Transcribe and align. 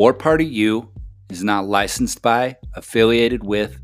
War 0.00 0.14
Party 0.14 0.46
U 0.46 0.88
is 1.28 1.44
not 1.44 1.66
licensed 1.66 2.22
by, 2.22 2.56
affiliated 2.74 3.44
with, 3.44 3.78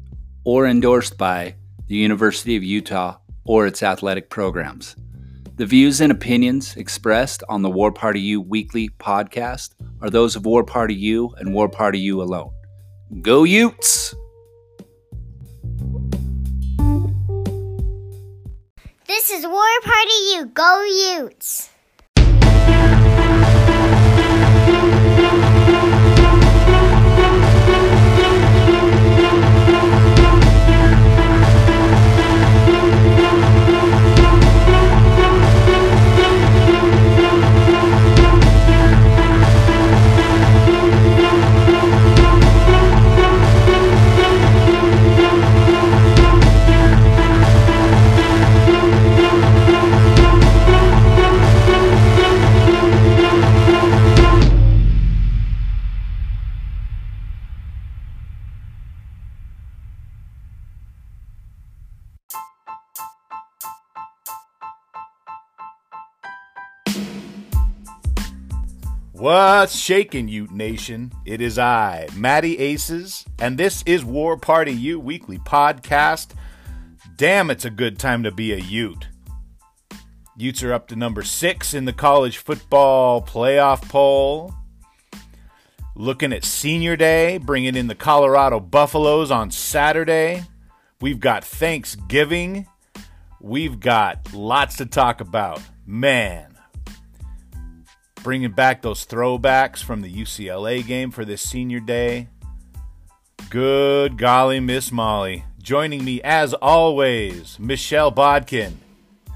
or 0.45 0.67
endorsed 0.67 1.19
by 1.19 1.57
the 1.89 1.95
University 1.95 2.57
of 2.57 2.65
Utah 2.65 3.19
or 3.45 3.67
its 3.67 3.83
athletic 3.83 4.31
programs. 4.31 4.97
The 5.57 5.67
views 5.67 6.01
and 6.01 6.11
opinions 6.11 6.75
expressed 6.77 7.43
on 7.51 7.61
the 7.61 7.69
War 7.69 7.93
Party 7.93 8.21
U 8.21 8.41
weekly 8.41 8.89
podcast 8.99 9.75
are 10.01 10.09
those 10.09 10.37
of 10.37 10.47
War 10.47 10.65
Party 10.65 10.95
U 10.95 11.35
and 11.37 11.53
War 11.53 11.69
Party 11.69 11.99
U 11.99 12.23
alone. 12.23 12.51
Go 13.21 13.45
Utes! 13.45 14.15
This 19.07 19.29
is 19.29 19.47
War 19.47 19.81
Party 19.83 20.15
U. 20.37 20.47
Go 20.55 20.83
Utes! 21.19 21.69
What's 69.27 69.77
shaking, 69.77 70.29
Ute 70.29 70.53
Nation? 70.53 71.11
It 71.25 71.41
is 71.41 71.59
I, 71.59 72.07
Matty 72.15 72.59
Aces, 72.59 73.25
and 73.41 73.59
this 73.59 73.83
is 73.85 74.05
War 74.05 74.37
Party 74.37 74.71
U 74.71 75.01
Weekly 75.01 75.39
Podcast. 75.39 76.29
Damn, 77.17 77.51
it's 77.51 77.65
a 77.65 77.71
good 77.71 77.99
time 77.99 78.23
to 78.23 78.31
be 78.31 78.53
a 78.53 78.57
Ute. 78.59 79.09
Utes 80.37 80.63
are 80.63 80.73
up 80.73 80.87
to 80.87 80.95
number 80.95 81.25
six 81.25 81.75
in 81.75 81.87
the 81.87 81.93
college 81.93 82.39
football 82.39 83.21
playoff 83.21 83.83
poll. 83.89 84.55
Looking 85.97 86.33
at 86.33 86.45
Senior 86.45 86.95
Day, 86.95 87.39
bringing 87.39 87.75
in 87.75 87.89
the 87.89 87.97
Colorado 87.97 88.61
Buffaloes 88.61 89.33
on 89.33 89.51
Saturday. 89.51 90.45
We've 91.01 91.19
got 91.19 91.45
Thanksgiving. 91.45 92.69
We've 93.41 93.81
got 93.81 94.33
lots 94.33 94.77
to 94.77 94.87
talk 94.87 95.21
about. 95.21 95.61
Man, 95.85 96.56
bringing 98.27 98.51
back 98.51 98.83
those 98.83 99.07
throwbacks 99.07 99.81
from 99.81 100.01
the 100.01 100.13
UCLA 100.13 100.85
game 100.85 101.13
for 101.13 101.25
this 101.25 101.41
senior 101.41 101.79
day. 101.79 102.27
Good 103.51 104.19
golly, 104.19 104.59
Miss 104.59 104.91
Molly. 104.91 105.45
Joining 105.63 106.05
me 106.05 106.21
as 106.23 106.53
always, 106.53 107.57
Michelle 107.61 108.11
Bodkin, 108.11 108.79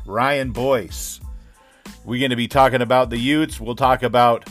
Ryan 0.04 0.50
Boyce. 0.50 1.20
We're 2.04 2.18
going 2.18 2.30
to 2.30 2.36
be 2.36 2.48
talking 2.48 2.82
about 2.82 3.10
the 3.10 3.18
Utes. 3.18 3.60
We'll 3.60 3.76
talk 3.76 4.02
about 4.02 4.48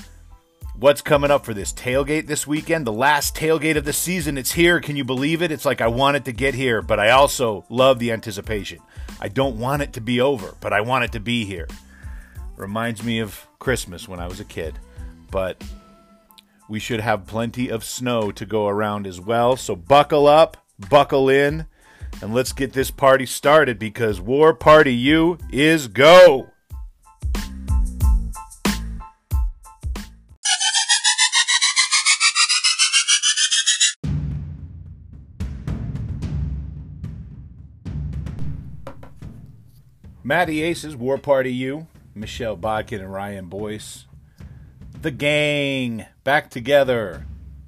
what's 0.73 1.01
coming 1.01 1.31
up 1.31 1.43
for 1.43 1.53
this 1.53 1.73
tailgate 1.73 2.27
this 2.27 2.47
weekend. 2.47 2.87
The 2.87 2.93
last 2.93 3.35
tailgate 3.35 3.75
of 3.75 3.83
the 3.83 3.91
season. 3.91 4.37
It's 4.37 4.53
here. 4.53 4.79
Can 4.79 4.95
you 4.95 5.03
believe 5.03 5.41
it? 5.41 5.51
It's 5.51 5.65
like 5.65 5.81
I 5.81 5.87
want 5.87 6.15
it 6.15 6.23
to 6.23 6.31
get 6.31 6.53
here, 6.53 6.81
but 6.81 6.97
I 6.97 7.09
also 7.09 7.65
love 7.67 7.99
the 7.99 8.13
anticipation. 8.13 8.79
I 9.19 9.27
don't 9.27 9.59
want 9.59 9.81
it 9.81 9.91
to 9.93 10.01
be 10.01 10.21
over, 10.21 10.55
but 10.61 10.71
I 10.71 10.79
want 10.79 11.03
it 11.03 11.11
to 11.11 11.19
be 11.19 11.43
here. 11.43 11.67
Reminds 12.59 13.05
me 13.05 13.19
of 13.19 13.47
Christmas 13.57 14.05
when 14.05 14.19
I 14.19 14.27
was 14.27 14.41
a 14.41 14.43
kid. 14.43 14.77
But 15.31 15.63
we 16.67 16.77
should 16.77 16.99
have 16.99 17.25
plenty 17.25 17.69
of 17.69 17.85
snow 17.85 18.31
to 18.31 18.45
go 18.45 18.67
around 18.67 19.07
as 19.07 19.21
well. 19.21 19.55
So 19.55 19.77
buckle 19.77 20.27
up, 20.27 20.57
buckle 20.89 21.29
in, 21.29 21.67
and 22.21 22.33
let's 22.33 22.51
get 22.51 22.73
this 22.73 22.91
party 22.91 23.25
started 23.25 23.79
because 23.79 24.19
War 24.19 24.53
Party 24.53 24.93
U 24.93 25.37
is 25.53 25.87
go! 25.87 26.49
Matty 40.25 40.61
Aces, 40.61 40.97
War 40.97 41.17
Party 41.17 41.53
U. 41.53 41.87
Michelle 42.13 42.55
Bodkin 42.55 43.01
and 43.01 43.11
Ryan 43.11 43.45
Boyce. 43.45 44.05
The 45.01 45.11
gang 45.11 46.05
back 46.23 46.49
together 46.49 47.25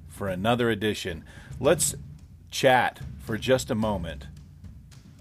for 0.08 0.28
another 0.28 0.70
edition. 0.70 1.24
Let's 1.58 1.94
chat 2.50 3.00
for 3.18 3.38
just 3.38 3.70
a 3.70 3.74
moment 3.74 4.26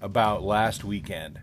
about 0.02 0.44
last 0.44 0.84
weekend 0.84 1.40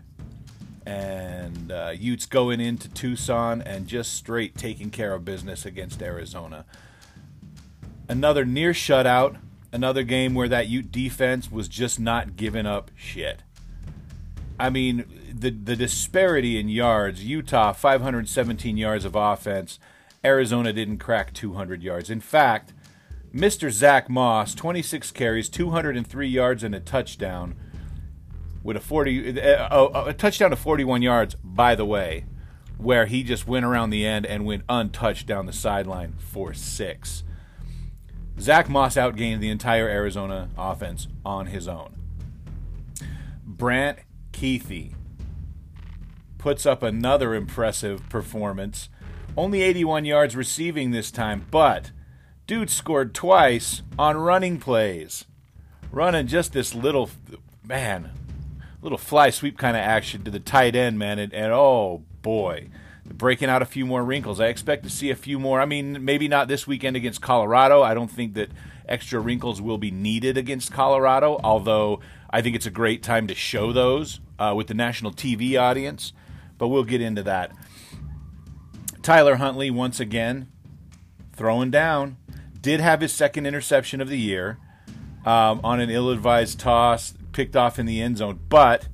and 0.85 1.71
uh, 1.71 1.93
Utes 1.95 2.25
going 2.25 2.59
into 2.59 2.89
Tucson 2.89 3.61
and 3.61 3.87
just 3.87 4.13
straight 4.13 4.57
taking 4.57 4.89
care 4.89 5.13
of 5.13 5.23
business 5.23 5.65
against 5.65 6.01
Arizona. 6.01 6.65
Another 8.07 8.43
near 8.43 8.71
shutout, 8.71 9.37
another 9.71 10.03
game 10.03 10.33
where 10.33 10.47
that 10.47 10.67
Ute 10.67 10.91
defense 10.91 11.51
was 11.51 11.67
just 11.67 11.99
not 11.99 12.35
giving 12.35 12.65
up 12.65 12.89
shit. 12.95 13.43
I 14.59 14.69
mean, 14.69 15.05
the 15.33 15.51
the 15.51 15.75
disparity 15.75 16.59
in 16.59 16.69
yards. 16.69 17.23
Utah 17.23 17.71
517 17.71 18.77
yards 18.77 19.05
of 19.05 19.15
offense. 19.15 19.79
Arizona 20.23 20.73
didn't 20.73 20.97
crack 20.97 21.33
200 21.33 21.81
yards. 21.81 22.09
In 22.09 22.19
fact, 22.19 22.73
Mr. 23.33 23.71
Zach 23.71 24.09
Moss, 24.09 24.53
26 24.53 25.11
carries, 25.11 25.47
203 25.47 26.27
yards, 26.27 26.63
and 26.63 26.75
a 26.75 26.79
touchdown 26.79 27.55
with 28.63 28.75
a 28.75 28.81
40 28.81 29.39
a, 29.39 29.85
a 30.07 30.13
touchdown 30.13 30.49
to 30.49 30.55
41 30.57 31.01
yards. 31.01 31.35
By 31.35 31.75
the 31.75 31.85
way, 31.85 32.25
where 32.77 33.05
he 33.05 33.23
just 33.23 33.47
went 33.47 33.65
around 33.65 33.91
the 33.91 34.05
end 34.05 34.25
and 34.25 34.45
went 34.45 34.63
untouched 34.67 35.25
down 35.25 35.45
the 35.45 35.53
sideline 35.53 36.15
for 36.17 36.53
six. 36.53 37.23
Zach 38.39 38.69
Moss 38.69 38.95
outgained 38.95 39.39
the 39.39 39.49
entire 39.49 39.87
Arizona 39.87 40.49
offense 40.57 41.07
on 41.25 41.47
his 41.47 41.67
own. 41.67 41.95
Brant 43.45 43.99
Kuithe 44.31 44.93
puts 46.37 46.65
up 46.65 46.81
another 46.81 47.35
impressive 47.35 48.07
performance. 48.09 48.89
Only 49.37 49.61
81 49.61 50.05
yards 50.05 50.35
receiving 50.35 50.91
this 50.91 51.11
time, 51.11 51.45
but 51.51 51.91
dude 52.47 52.69
scored 52.69 53.13
twice 53.13 53.83
on 53.97 54.17
running 54.17 54.59
plays. 54.59 55.25
Running 55.91 56.27
just 56.27 56.53
this 56.53 56.73
little, 56.73 57.09
man, 57.63 58.11
little 58.81 58.97
fly 58.97 59.29
sweep 59.29 59.57
kind 59.57 59.77
of 59.77 59.81
action 59.81 60.23
to 60.23 60.31
the 60.31 60.39
tight 60.39 60.75
end, 60.75 60.97
man. 60.97 61.19
And, 61.19 61.33
and 61.33 61.51
oh 61.51 62.03
boy, 62.21 62.69
breaking 63.05 63.49
out 63.49 63.61
a 63.61 63.65
few 63.65 63.85
more 63.85 64.03
wrinkles. 64.03 64.39
I 64.39 64.47
expect 64.47 64.83
to 64.83 64.89
see 64.89 65.09
a 65.09 65.15
few 65.15 65.39
more. 65.39 65.61
I 65.61 65.65
mean, 65.65 66.03
maybe 66.03 66.27
not 66.27 66.47
this 66.47 66.65
weekend 66.67 66.95
against 66.95 67.21
Colorado. 67.21 67.81
I 67.81 67.93
don't 67.93 68.11
think 68.11 68.33
that 68.35 68.49
extra 68.87 69.19
wrinkles 69.19 69.61
will 69.61 69.77
be 69.77 69.91
needed 69.91 70.37
against 70.37 70.71
Colorado, 70.71 71.39
although 71.43 71.99
I 72.29 72.41
think 72.41 72.55
it's 72.55 72.65
a 72.65 72.71
great 72.71 73.01
time 73.01 73.27
to 73.27 73.35
show 73.35 73.73
those 73.73 74.19
uh, 74.37 74.53
with 74.55 74.67
the 74.67 74.73
national 74.73 75.11
TV 75.11 75.59
audience, 75.59 76.13
but 76.57 76.67
we'll 76.67 76.83
get 76.83 77.01
into 77.01 77.23
that. 77.23 77.51
Tyler 79.01 79.37
Huntley, 79.37 79.71
once 79.71 79.99
again, 79.99 80.47
throwing 81.33 81.71
down, 81.71 82.17
did 82.61 82.79
have 82.79 83.01
his 83.01 83.13
second 83.13 83.45
interception 83.45 84.01
of 84.01 84.09
the 84.09 84.19
year 84.19 84.57
um, 85.25 85.61
on 85.63 85.79
an 85.79 85.89
ill 85.89 86.09
advised 86.09 86.59
toss, 86.59 87.13
picked 87.31 87.55
off 87.55 87.79
in 87.79 87.85
the 87.85 88.01
end 88.01 88.17
zone. 88.17 88.39
But, 88.49 88.87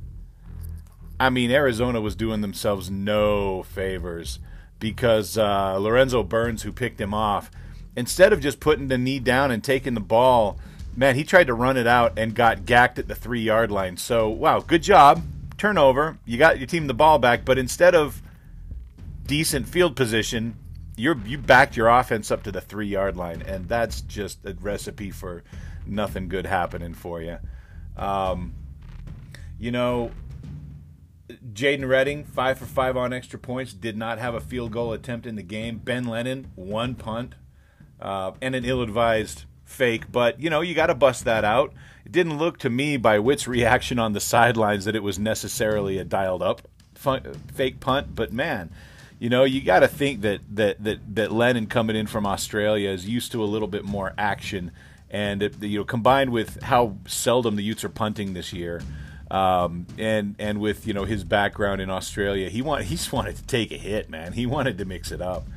I 1.20 1.30
mean, 1.30 1.52
Arizona 1.52 2.00
was 2.00 2.16
doing 2.16 2.42
themselves 2.42 2.90
no 2.90 3.64
favors 3.64 4.40
because 4.80 5.38
uh, 5.38 5.78
Lorenzo 5.78 6.24
Burns, 6.24 6.64
who 6.64 6.72
picked 6.72 7.02
him 7.02 7.14
off, 7.14 7.50
instead 7.96 8.32
of 8.32 8.42
just 8.42 8.60
putting 8.60 8.88
the 8.88 8.98
knee 8.98 9.20
down 9.20 9.52
and 9.52 9.64
taking 9.64 9.94
the 9.94 10.00
ball, 10.00 10.60
man, 10.96 11.16
he 11.16 11.24
tried 11.24 11.48
to 11.48 11.54
run 11.54 11.78
it 11.78 11.88
out 11.88 12.18
and 12.18 12.34
got 12.34 12.66
gacked 12.66 13.00
at 13.00 13.08
the 13.08 13.16
three 13.16 13.42
yard 13.42 13.72
line. 13.72 13.98
So, 13.98 14.30
wow, 14.30 14.60
good 14.60 14.84
job 14.84 15.22
turnover, 15.58 16.18
you 16.26 16.38
got 16.38 16.58
your 16.60 16.68
team 16.68 16.88
the 16.88 16.94
ball 16.94 17.20
back, 17.20 17.46
but 17.46 17.58
instead 17.58 17.96
of 17.96 18.22
decent 19.26 19.68
field 19.68 19.96
position, 19.96 20.58
you're 20.98 21.18
you 21.26 21.38
backed 21.38 21.76
your 21.76 21.88
offense 21.88 22.32
up 22.32 22.44
to 22.44 22.52
the 22.52 22.62
three 22.62 22.88
yard 22.88 23.18
line, 23.18 23.42
and 23.42 23.68
that's 23.68 24.02
just 24.02 24.46
a 24.46 24.54
recipe 24.54 25.12
for 25.12 25.44
nothing 25.86 26.28
good 26.28 26.46
happening 26.46 26.94
for 26.94 27.22
you. 27.22 27.38
Um, 27.98 28.54
you 29.60 29.72
know, 29.72 30.12
Jadon 31.54 31.88
Redding, 31.88 32.24
five 32.24 32.58
for 32.58 32.66
five 32.66 32.98
on 32.98 33.14
extra 33.14 33.40
points, 33.40 33.74
did 33.74 33.98
not 33.98 34.20
have 34.20 34.36
a 34.36 34.42
field 34.42 34.72
goal 34.72 34.94
attempt 34.94 35.26
in 35.26 35.36
the 35.36 35.44
game. 35.44 35.78
Ben 35.78 36.06
Lennon, 36.06 36.52
one 36.56 36.96
punt, 36.96 37.36
uh, 38.00 38.32
and 38.42 38.56
an 38.56 38.66
ill-advised 38.66 39.46
fake. 39.66 40.12
But 40.12 40.40
you 40.40 40.50
know, 40.50 40.62
you 40.62 40.74
got 40.74 40.88
to 40.88 40.96
bust 40.96 41.26
that 41.26 41.44
out. 41.44 41.74
It 42.06 42.12
didn't 42.12 42.38
look 42.38 42.60
to 42.60 42.70
me 42.70 42.98
by 42.98 43.20
Witt's 43.20 43.48
reaction 43.48 44.00
on 44.00 44.14
the 44.14 44.20
sidelines 44.20 44.86
that 44.86 44.96
it 44.96 45.04
was 45.04 45.18
necessarily 45.18 45.98
a 45.98 46.04
dialed-up 46.04 46.68
fun- 46.94 47.42
fake 47.54 47.80
punt. 47.80 48.16
But 48.16 48.32
man, 48.32 48.70
you 49.20 49.30
know, 49.30 49.44
you 49.44 49.62
got 49.62 49.80
to 49.80 49.88
think 49.88 50.22
that 50.22 50.42
that 50.56 50.84
that 50.84 51.16
that 51.16 51.32
Lennon 51.32 51.68
coming 51.68 51.96
in 51.96 52.08
from 52.08 52.26
Australia 52.26 52.90
is 52.90 53.08
used 53.08 53.32
to 53.32 53.44
a 53.44 53.46
little 53.46 53.68
bit 53.68 53.84
more 53.84 54.14
action, 54.18 54.72
and 55.10 55.42
it, 55.42 55.62
you 55.62 55.80
know, 55.80 55.86
combined 55.86 56.32
with 56.32 56.62
how 56.64 56.98
seldom 57.08 57.56
the 57.56 57.64
Utes 57.64 57.84
are 57.84 57.90
punting 57.90 58.34
this 58.34 58.54
year. 58.54 58.82
Um, 59.32 59.88
and 59.98 60.36
and 60.38 60.60
with 60.60 60.86
you 60.86 60.94
know 60.94 61.06
his 61.06 61.24
background 61.24 61.82
in 61.82 61.90
Australia, 61.90 62.50
he 62.50 62.62
want 62.62 62.84
he 62.84 62.96
just 62.96 63.12
wanted 63.12 63.38
to 63.38 63.44
take 63.44 63.72
a 63.72 63.78
hit, 63.78 64.10
man. 64.10 64.34
He 64.34 64.46
wanted 64.46 64.78
to 64.78 64.86
mix 64.86 65.12
it 65.12 65.22
up. 65.22 65.48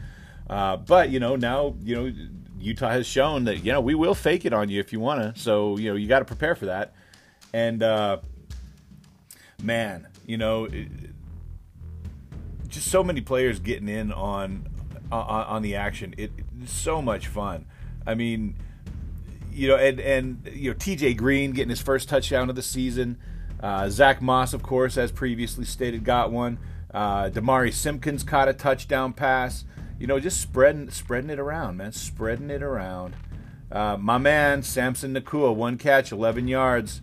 Uh, 0.48 0.78
but 0.78 1.10
you 1.10 1.20
know 1.20 1.36
now 1.36 1.74
you 1.82 1.94
know 1.94 2.12
Utah 2.60 2.90
has 2.90 3.06
shown 3.06 3.44
that 3.44 3.64
you 3.64 3.72
know 3.72 3.80
we 3.80 3.94
will 3.94 4.14
fake 4.14 4.44
it 4.44 4.52
on 4.52 4.68
you 4.68 4.80
if 4.80 4.92
you 4.92 5.00
want 5.00 5.20
to. 5.34 5.40
So 5.40 5.76
you 5.76 5.90
know 5.90 5.96
you 5.96 6.08
got 6.08 6.20
to 6.20 6.24
prepare 6.24 6.54
for 6.54 6.66
that. 6.66 6.94
And 7.52 7.82
uh, 7.82 8.18
man, 9.62 10.06
you 10.26 10.36
know, 10.36 10.68
just 12.68 12.88
so 12.88 13.02
many 13.02 13.20
players 13.20 13.58
getting 13.58 13.88
in 13.88 14.12
on 14.12 14.68
on, 15.10 15.44
on 15.44 15.62
the 15.62 15.76
action. 15.76 16.14
It, 16.18 16.32
it's 16.62 16.72
so 16.72 17.00
much 17.00 17.26
fun. 17.26 17.66
I 18.06 18.14
mean, 18.14 18.56
you 19.52 19.68
know, 19.68 19.76
and 19.76 20.00
and 20.00 20.50
you 20.52 20.70
know 20.70 20.76
T.J. 20.78 21.14
Green 21.14 21.52
getting 21.52 21.70
his 21.70 21.80
first 21.80 22.08
touchdown 22.08 22.50
of 22.50 22.56
the 22.56 22.62
season. 22.62 23.18
Uh, 23.60 23.88
Zach 23.88 24.22
Moss, 24.22 24.52
of 24.52 24.62
course, 24.62 24.96
as 24.96 25.10
previously 25.10 25.64
stated, 25.64 26.04
got 26.04 26.30
one. 26.30 26.58
Uh, 26.92 27.28
Damari 27.28 27.72
Simpkins 27.72 28.22
caught 28.22 28.48
a 28.48 28.52
touchdown 28.52 29.12
pass. 29.12 29.64
You 29.98 30.06
know, 30.06 30.20
just 30.20 30.40
spreading 30.40 30.90
spreading 30.90 31.30
it 31.30 31.38
around, 31.38 31.76
man, 31.76 31.92
spreading 31.92 32.50
it 32.50 32.62
around. 32.62 33.14
Uh, 33.70 33.96
my 33.98 34.18
man 34.18 34.62
Samson 34.62 35.14
Nacua, 35.14 35.54
one 35.54 35.76
catch, 35.76 36.12
11 36.12 36.48
yards. 36.48 37.02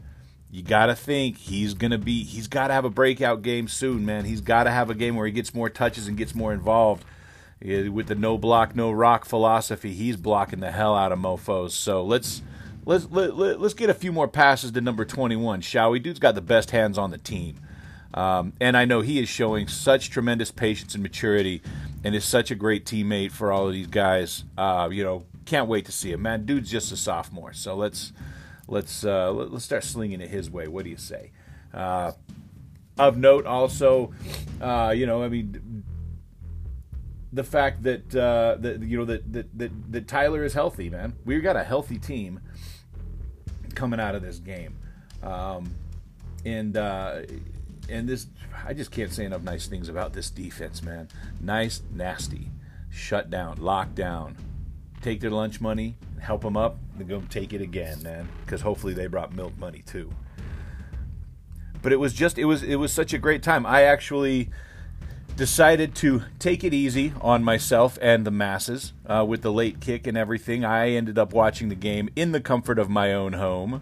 You 0.50 0.64
got 0.64 0.86
to 0.86 0.96
think 0.96 1.38
he's 1.38 1.74
to 1.74 1.98
be, 1.98 2.24
he's 2.24 2.48
got 2.48 2.70
to 2.70 2.74
have 2.74 2.86
a 2.86 2.90
breakout 2.90 3.42
game 3.42 3.68
soon, 3.68 4.06
man. 4.06 4.24
He's 4.24 4.40
got 4.40 4.64
to 4.64 4.72
have 4.72 4.90
a 4.90 4.96
game 4.96 5.16
where 5.18 5.26
he 5.26 5.34
gets 5.34 5.54
more 5.54 5.70
touches 5.70 6.08
and 6.08 6.18
gets 6.18 6.34
more 6.34 6.54
involved. 6.54 7.04
With 7.62 8.08
the 8.08 8.16
no 8.16 8.38
block, 8.38 8.76
no 8.76 8.92
rock 8.92 9.26
philosophy, 9.26 9.94
he's 9.94 10.18
blocking 10.18 10.60
the 10.60 10.72
hell 10.72 10.96
out 10.96 11.12
of 11.12 11.20
mofos. 11.20 11.72
So 11.72 12.04
let's 12.04 12.42
let's 12.86 13.08
let, 13.10 13.36
let, 13.36 13.60
let's 13.60 13.74
get 13.74 13.90
a 13.90 13.94
few 13.94 14.12
more 14.12 14.28
passes 14.28 14.72
to 14.72 14.82
number 14.82 15.04
21, 15.04 15.62
shall 15.62 15.92
we? 15.92 16.00
Dude's 16.00 16.20
got 16.20 16.36
the 16.36 16.42
best 16.42 16.72
hands 16.72 16.98
on 16.98 17.12
the 17.12 17.18
team. 17.18 17.60
Um, 18.14 18.54
and 18.62 18.78
I 18.78 18.86
know 18.86 19.02
he 19.02 19.20
is 19.20 19.28
showing 19.28 19.68
such 19.68 20.10
tremendous 20.10 20.52
patience 20.52 20.94
and 20.94 21.04
maturity 21.04 21.62
and 22.06 22.13
is 22.13 22.24
such 22.24 22.52
a 22.52 22.56
great 22.56 22.86
teammate 22.86 23.31
for 23.31 23.52
all 23.52 23.68
of 23.68 23.74
these 23.74 23.88
guys. 23.88 24.44
Uh, 24.56 24.88
you 24.92 25.04
know, 25.04 25.25
can't 25.46 25.68
wait 25.68 25.86
to 25.86 25.92
see 25.92 26.12
him, 26.12 26.22
man. 26.22 26.46
Dude's 26.46 26.69
just 26.69 26.92
a 26.92 26.98
sophomore. 26.98 27.52
So 27.52 27.75
let's 27.75 28.13
let's 28.68 29.04
uh, 29.04 29.31
let's 29.31 29.66
start 29.66 29.84
slinging 29.84 30.22
it 30.22 30.30
his 30.30 30.50
way. 30.50 30.68
What 30.68 30.84
do 30.84 30.92
you 30.92 30.98
say? 30.98 31.31
Uh, 31.74 32.12
of 33.00 33.18
note, 33.18 33.48
also, 33.48 34.13
uh, 34.62 34.94
you 34.96 35.07
know, 35.07 35.24
I 35.24 35.30
mean, 35.30 35.84
the 37.34 37.44
fact 37.44 37.81
that 37.84 38.16
uh, 38.16 38.58
that 38.60 38.84
you 38.84 39.00
know 39.00 39.06
that, 39.06 39.34
that 39.34 39.58
that 39.58 39.92
that 39.92 40.08
Tyler 40.08 40.44
is 40.44 40.54
healthy, 40.54 40.92
man. 40.92 41.13
We've 41.25 41.44
got 41.44 41.56
a 41.56 41.63
healthy 41.63 41.98
team 41.98 42.40
coming 43.74 44.00
out 44.00 44.13
of 44.13 44.22
this 44.22 44.38
game, 44.38 44.78
um, 45.24 45.74
and 46.46 46.78
uh, 46.78 47.24
and 47.90 48.08
this 48.08 48.28
I 48.66 48.74
just 48.74 48.92
can't 48.92 49.12
say 49.12 49.26
enough 49.26 49.44
nice 49.44 49.68
things 49.68 49.90
about 49.90 50.14
this 50.14 50.30
defense, 50.30 50.82
man. 50.82 51.08
Nice, 51.40 51.82
nasty, 51.94 52.50
shut 52.90 53.30
down, 53.30 53.58
lock 53.58 53.94
down, 53.94 54.38
take 55.02 55.22
their 55.22 55.30
lunch 55.30 55.62
money, 55.62 55.98
help 56.20 56.42
them 56.42 56.58
up, 56.58 56.78
and 56.98 57.08
go 57.08 57.22
take 57.30 57.54
it 57.54 57.62
again, 57.62 58.02
man. 58.02 58.28
Because 58.44 58.62
hopefully 58.62 58.94
they 58.94 59.08
brought 59.08 59.34
milk 59.34 59.58
money 59.58 59.84
too. 59.86 60.12
But 61.82 61.94
it 61.94 61.98
was 61.98 62.14
just 62.14 62.40
it 62.40 62.46
was 62.46 62.64
it 62.64 62.78
was 62.78 62.92
such 62.92 63.14
a 63.14 63.18
great 63.18 63.44
time. 63.44 63.66
I 63.66 63.84
actually 63.84 64.50
decided 65.36 65.94
to 65.94 66.24
take 66.40 66.64
it 66.64 66.74
easy 66.74 67.14
on 67.22 67.44
myself 67.44 68.00
and 68.02 68.26
the 68.26 68.32
masses 68.32 68.94
uh, 69.06 69.26
with 69.28 69.42
the 69.42 69.52
late 69.52 69.82
kick 69.82 70.08
and 70.08 70.18
everything. 70.18 70.64
I 70.64 70.92
ended 70.92 71.20
up 71.20 71.34
watching 71.34 71.70
the 71.70 71.76
game 71.76 72.10
in 72.16 72.32
the 72.32 72.40
comfort 72.40 72.80
of 72.80 72.90
my 72.90 73.14
own 73.14 73.34
home, 73.34 73.82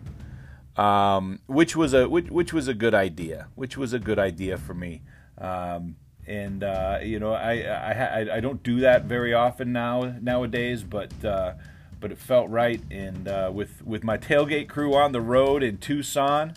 um, 0.78 1.40
which 1.48 1.76
was 1.76 1.94
a 1.94 2.10
which, 2.10 2.30
which, 2.30 2.54
was 2.54 2.68
a 2.68 2.74
good 2.74 2.94
idea. 2.94 3.48
Which 3.56 3.78
was 3.78 3.94
a 3.94 4.00
good 4.00 4.20
idea 4.20 4.58
for 4.58 4.74
me. 4.74 5.02
Um, 5.38 5.96
and 6.26 6.64
uh, 6.64 7.00
you 7.04 7.20
know, 7.20 7.34
I, 7.34 7.62
I 7.62 8.36
I 8.38 8.40
don't 8.40 8.64
do 8.64 8.80
that 8.80 9.06
very 9.06 9.34
often 9.34 9.74
now 9.74 10.16
nowadays, 10.22 10.84
but 10.84 11.14
uh, 11.24 11.54
but 12.00 12.12
it 12.12 12.18
felt 12.18 12.50
right. 12.50 12.82
And 12.90 13.28
uh, 13.28 13.52
with 13.54 13.86
with 13.86 14.04
my 14.04 14.18
tailgate 14.18 14.70
crew 14.70 14.96
on 14.96 15.12
the 15.12 15.22
road 15.22 15.64
in 15.64 15.78
Tucson, 15.78 16.54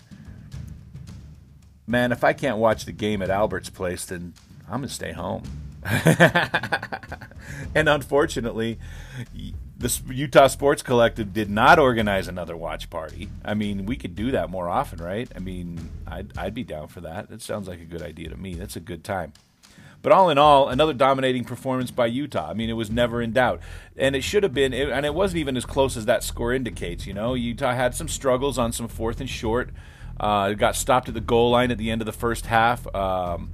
man, 1.87 2.13
if 2.13 2.25
I 2.25 2.33
can't 2.33 2.59
watch 2.59 2.85
the 2.85 2.93
game 2.93 3.23
at 3.23 3.31
Albert's 3.31 3.71
place, 3.71 4.05
then 4.07 4.35
I'm 4.67 4.81
gonna 4.81 4.89
stay 4.89 5.13
home. 5.13 5.43
and 7.75 7.89
unfortunately, 7.89 8.79
the 9.79 10.01
Utah 10.09 10.47
Sports 10.47 10.83
Collective 10.83 11.35
did 11.35 11.51
not 11.51 11.79
organize 11.79 12.29
another 12.29 12.57
watch 12.57 12.89
party. 12.89 13.29
I 13.45 13.55
mean, 13.55 13.85
we 13.85 13.97
could 13.97 14.15
do 14.15 14.31
that 14.31 14.49
more 14.49 14.69
often, 14.69 15.03
right? 15.03 15.31
I 15.37 15.39
mean, 15.39 15.91
I'd, 16.07 16.37
I'd 16.37 16.55
be 16.55 16.65
down 16.65 16.89
for 16.89 17.03
that. 17.03 17.31
It 17.31 17.43
sounds 17.43 17.69
like 17.69 17.81
a 17.81 17.85
good 17.85 18.03
idea 18.03 18.31
to 18.31 18.37
me. 18.37 18.55
That's 18.55 18.77
a 18.77 18.81
good 18.81 19.05
time. 19.05 19.35
But 20.01 20.13
all 20.13 20.31
in 20.31 20.39
all, 20.39 20.69
another 20.69 20.95
dominating 20.95 21.45
performance 21.45 21.91
by 21.91 22.07
Utah. 22.07 22.51
I 22.51 22.55
mean, 22.55 22.71
it 22.71 22.75
was 22.75 22.91
never 22.91 23.21
in 23.21 23.33
doubt, 23.33 23.61
and 23.97 24.15
it 24.15 24.23
should 24.23 24.45
have 24.45 24.55
been, 24.55 24.73
and 24.73 25.05
it 25.05 25.15
wasn't 25.15 25.41
even 25.41 25.57
as 25.57 25.67
close 25.67 25.97
as 25.97 26.07
that 26.07 26.23
score 26.23 26.55
indicates. 26.55 27.07
You 27.07 27.15
know, 27.15 27.35
Utah 27.35 27.75
had 27.75 27.95
some 27.95 28.09
struggles 28.09 28.57
on 28.57 28.73
some 28.73 28.89
fourth 28.89 29.21
and 29.21 29.29
short. 29.29 29.71
Uh, 30.19 30.53
got 30.53 30.77
stopped 30.77 31.09
at 31.09 31.15
the 31.15 31.21
goal 31.21 31.51
line 31.51 31.71
at 31.71 31.77
the 31.77 31.91
end 31.91 32.01
of 32.01 32.07
the 32.07 32.13
first 32.13 32.47
half. 32.47 32.87
Um, 32.95 33.51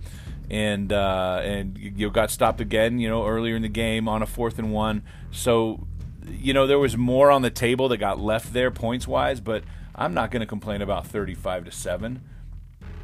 and 0.53 0.93
uh, 0.93 1.41
and 1.43 1.79
you 1.79 2.11
got 2.11 2.31
stopped 2.31 2.61
again, 2.61 2.99
you 2.99 3.09
know, 3.09 3.27
earlier 3.27 3.57
in 3.57 3.63
the 3.63 3.69
game 3.69 4.07
on 4.07 4.23
a 4.23 4.27
fourth 4.27 4.59
and 4.59 4.73
one. 4.73 5.03
So, 5.31 5.87
you 6.29 6.53
know, 6.53 6.67
there 6.67 6.79
was 6.79 6.97
more 6.97 7.31
on 7.31 7.43
the 7.43 7.51
table 7.51 7.89
that 7.89 7.99
got 7.99 8.19
left 8.19 8.53
there 8.53 8.71
points 8.71 9.07
wise, 9.07 9.41
but 9.41 9.65
I'm 9.95 10.15
not 10.15 10.31
going 10.31 10.41
to 10.41 10.47
complain 10.47 10.83
about 10.83 11.07
35 11.07 11.67
to 11.67 11.71
seven 11.71 12.23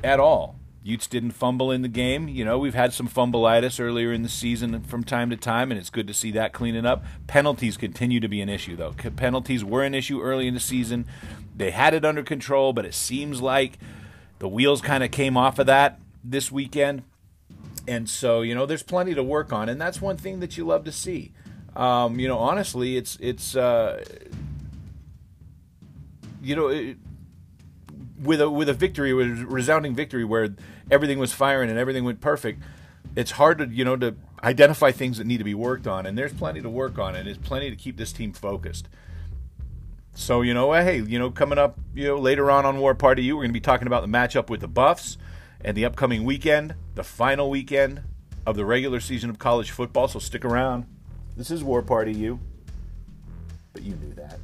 at 0.03 0.21
all. 0.21 0.57
Utes 0.83 1.07
didn't 1.07 1.33
fumble 1.33 1.71
in 1.71 1.83
the 1.83 1.89
game. 1.89 2.29
You 2.29 2.45
know, 2.45 2.59
we've 2.59 2.75
had 2.75 2.93
some 2.93 3.09
fumbleitis 3.09 3.79
earlier 3.79 4.13
in 4.13 4.23
the 4.23 4.29
season 4.29 4.81
from 4.85 5.05
time 5.05 5.29
to 5.31 5.37
time, 5.37 5.71
and 5.71 5.79
it's 5.79 5.91
good 5.91 6.07
to 6.07 6.15
see 6.15 6.31
that 6.31 6.53
cleaning 6.53 6.87
up. 6.87 7.05
Penalties 7.27 7.77
continue 7.77 8.21
to 8.21 8.29
be 8.29 8.41
an 8.41 8.49
issue, 8.49 8.77
though. 8.77 8.93
Penalties 8.93 9.65
were 9.65 9.83
an 9.83 9.95
issue 9.95 10.23
early 10.23 10.47
in 10.47 10.55
the 10.55 10.61
season. 10.61 11.05
They 11.55 11.73
had 11.73 11.93
it 11.93 12.05
under 12.05 12.23
control, 12.23 12.73
but 12.73 12.87
it 12.87 12.95
seems 12.95 13.43
like 13.43 13.79
the 14.39 14.49
wheels 14.49 14.81
kind 14.81 15.05
of 15.05 15.11
came 15.11 15.37
off 15.37 15.59
of 15.59 15.67
that 15.67 16.01
this 16.25 16.51
weekend. 16.51 17.03
And 17.87 18.09
so, 18.09 18.43
you 18.43 18.55
know, 18.55 18.65
there's 18.65 18.83
plenty 18.83 19.15
to 19.15 19.23
work 19.23 19.53
on, 19.53 19.69
and 19.69 19.81
that's 19.81 20.01
one 20.01 20.17
thing 20.17 20.41
that 20.41 20.57
you 20.57 20.65
love 20.65 20.85
to 20.85 20.93
see. 20.93 21.33
Um, 21.79 22.19
you 22.19 22.27
know, 22.27 22.39
honestly, 22.39 22.97
it's 22.97 23.17
it's 23.21 23.55
uh, 23.55 24.05
you 26.43 26.57
know, 26.57 26.69
it, 26.69 26.97
with 28.21 28.41
a 28.41 28.51
with 28.51 28.69
a 28.69 28.75
victory, 28.75 29.15
with 29.15 29.29
a 29.29 29.47
resounding 29.47 29.95
victory 29.95 30.25
where 30.25 30.57
everything 30.91 31.21
was 31.21 31.33
firing 31.33 31.71
and 31.71 31.79
everything 31.79 32.03
went 32.03 32.21
perfect, 32.21 32.61
it's 33.15 33.31
hard 33.31 33.59
to 33.59 33.69
you 33.69 33.85
know 33.85 33.95
to 33.95 34.17
identify 34.43 34.91
things 34.91 35.19
that 35.19 35.27
need 35.29 35.39
to 35.39 35.45
be 35.45 35.55
worked 35.55 35.87
on, 35.87 36.05
and 36.05 36.19
there's 36.19 36.33
plenty 36.33 36.61
to 36.61 36.69
work 36.69 36.99
on, 36.99 37.15
and 37.15 37.29
there's 37.29 37.39
plenty 37.39 37.71
to 37.71 37.77
keep 37.77 37.97
this 37.97 38.13
team 38.13 38.33
focused. 38.33 38.89
So 40.15 40.43
you 40.43 40.55
know, 40.55 40.73
hey, 40.73 41.01
you 41.01 41.21
know, 41.21 41.31
coming 41.31 41.59
up, 41.59 41.79
you 41.95 42.09
know, 42.09 42.19
later 42.19 42.51
on 42.51 42.67
on 42.67 42.79
War 42.79 42.97
Party 42.97 43.23
U 43.23 43.37
we're 43.37 43.43
going 43.43 43.51
to 43.51 43.55
be 43.55 43.61
talking 43.61 43.87
about 43.87 44.03
the 44.03 44.09
matchup 44.09 44.51
with 44.51 44.63
the 44.63 44.69
Buffs 44.69 45.17
and 45.61 45.77
the 45.77 45.85
upcoming 45.85 46.25
weekend, 46.25 46.75
the 46.97 47.05
final 47.05 47.49
weekend 47.49 48.03
of 48.45 48.57
the 48.57 48.65
regular 48.65 48.99
season 48.99 49.31
of 49.31 49.39
college 49.39 49.71
football. 49.71 50.09
So 50.09 50.19
stick 50.19 50.45
around. 50.45 50.87
This 51.39 51.53
is 51.53 51.63
War 51.63 51.83
Party 51.83 52.13
U, 52.15 52.41
but 53.73 53.85
you 53.85 53.95
knew 53.95 54.13
that. 54.15 54.41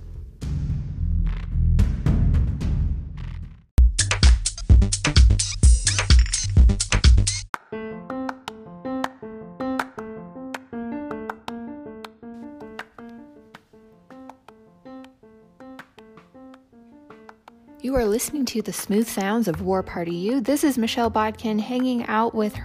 You 17.80 17.96
are 17.96 18.04
listening 18.04 18.44
to 18.44 18.62
the 18.62 18.72
smooth 18.72 19.08
sounds 19.08 19.48
of 19.48 19.62
War 19.62 19.82
Party 19.82 20.14
U. 20.14 20.40
This 20.40 20.62
is 20.62 20.78
Michelle 20.78 21.10
Bodkin 21.10 21.58
hanging 21.58 22.06
out 22.06 22.36
with 22.36 22.56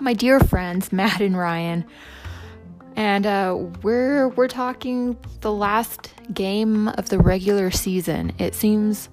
my 0.00 0.12
dear 0.12 0.38
friends 0.38 0.92
Matt 0.92 1.22
and 1.22 1.34
Ryan, 1.34 1.86
and 2.96 3.26
uh, 3.26 3.56
we're 3.82 4.28
we're 4.28 4.48
talking 4.48 5.16
the 5.40 5.52
last 5.52 6.12
game 6.32 6.88
of 6.88 7.08
the 7.08 7.18
regular 7.18 7.70
season. 7.70 8.32
It 8.38 8.54
seems 8.54 9.08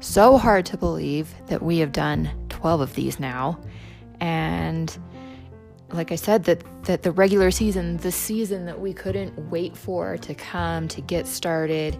so 0.00 0.38
hard 0.38 0.66
to 0.66 0.76
believe 0.76 1.34
that 1.46 1.62
we 1.62 1.78
have 1.78 1.92
done 1.92 2.30
12 2.48 2.80
of 2.80 2.94
these 2.94 3.18
now, 3.18 3.60
and 4.20 4.96
like 5.92 6.12
I 6.12 6.16
said, 6.16 6.44
that, 6.44 6.62
that 6.84 7.02
the 7.02 7.12
regular 7.12 7.50
season, 7.50 7.96
the 7.98 8.12
season 8.12 8.66
that 8.66 8.78
we 8.78 8.92
couldn't 8.92 9.50
wait 9.50 9.76
for 9.76 10.18
to 10.18 10.34
come, 10.34 10.88
to 10.88 11.00
get 11.00 11.26
started, 11.26 11.98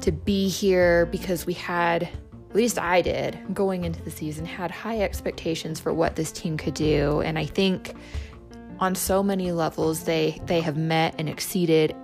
to 0.00 0.12
be 0.12 0.48
here 0.48 1.06
because 1.06 1.46
we 1.46 1.52
had, 1.52 2.04
at 2.04 2.56
least 2.56 2.78
I 2.78 3.02
did, 3.02 3.38
going 3.52 3.84
into 3.84 4.02
the 4.02 4.10
season, 4.10 4.46
had 4.46 4.70
high 4.70 5.00
expectations 5.00 5.78
for 5.78 5.92
what 5.92 6.16
this 6.16 6.32
team 6.32 6.56
could 6.56 6.74
do. 6.74 7.20
And 7.20 7.38
I 7.38 7.44
think 7.44 7.94
on 8.82 8.96
so 8.96 9.22
many 9.22 9.52
levels, 9.52 10.02
they, 10.02 10.40
they 10.46 10.60
have 10.60 10.76
met 10.76 11.14
and 11.16 11.28
exceeded. 11.28 11.94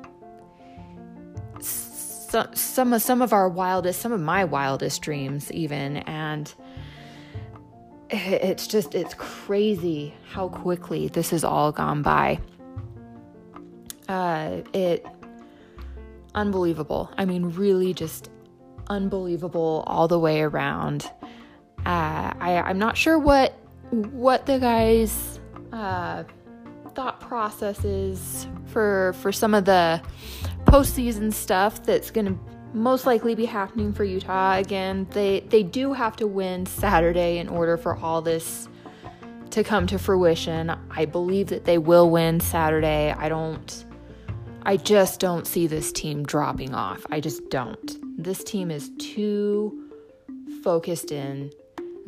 Some, 1.60 2.54
some 2.54 2.92
of 2.92 3.02
some 3.02 3.20
of 3.20 3.32
our 3.32 3.48
wildest, 3.48 4.00
some 4.00 4.12
of 4.12 4.20
my 4.20 4.44
wildest 4.44 5.02
dreams, 5.02 5.50
even. 5.50 5.96
And 5.98 6.54
it's 8.10 8.68
just 8.68 8.94
it's 8.94 9.14
crazy 9.14 10.14
how 10.30 10.48
quickly 10.48 11.08
this 11.08 11.30
has 11.30 11.42
all 11.42 11.72
gone 11.72 12.02
by. 12.02 12.38
Uh 14.08 14.62
it 14.72 15.04
unbelievable. 16.34 17.10
I 17.18 17.24
mean 17.24 17.50
really 17.50 17.92
just 17.92 18.30
unbelievable 18.88 19.82
all 19.86 20.06
the 20.06 20.18
way 20.18 20.42
around. 20.42 21.10
Uh 21.84 22.32
i 22.40 22.62
i'm 22.66 22.78
not 22.78 22.96
sure 22.96 23.18
what 23.18 23.52
what 23.90 24.46
the 24.46 24.58
guys 24.58 25.40
uh 25.72 26.24
thought 26.98 27.20
process 27.20 27.84
is 27.84 28.48
for 28.66 29.12
for 29.20 29.30
some 29.30 29.54
of 29.54 29.64
the 29.64 30.02
postseason 30.64 31.32
stuff 31.32 31.80
that's 31.84 32.10
gonna 32.10 32.36
most 32.74 33.06
likely 33.06 33.36
be 33.36 33.44
happening 33.44 33.92
for 33.92 34.02
Utah. 34.02 34.56
Again, 34.56 35.06
they 35.12 35.38
they 35.48 35.62
do 35.62 35.92
have 35.92 36.16
to 36.16 36.26
win 36.26 36.66
Saturday 36.66 37.38
in 37.38 37.48
order 37.48 37.76
for 37.76 37.96
all 37.98 38.20
this 38.20 38.68
to 39.50 39.62
come 39.62 39.86
to 39.86 39.96
fruition. 39.96 40.72
I 40.90 41.04
believe 41.04 41.46
that 41.50 41.66
they 41.66 41.78
will 41.78 42.10
win 42.10 42.40
Saturday. 42.40 43.14
I 43.16 43.28
don't 43.28 43.84
I 44.64 44.76
just 44.76 45.20
don't 45.20 45.46
see 45.46 45.68
this 45.68 45.92
team 45.92 46.24
dropping 46.24 46.74
off. 46.74 47.06
I 47.12 47.20
just 47.20 47.48
don't. 47.48 47.96
This 48.20 48.42
team 48.42 48.72
is 48.72 48.90
too 48.98 49.88
focused 50.64 51.12
in. 51.12 51.52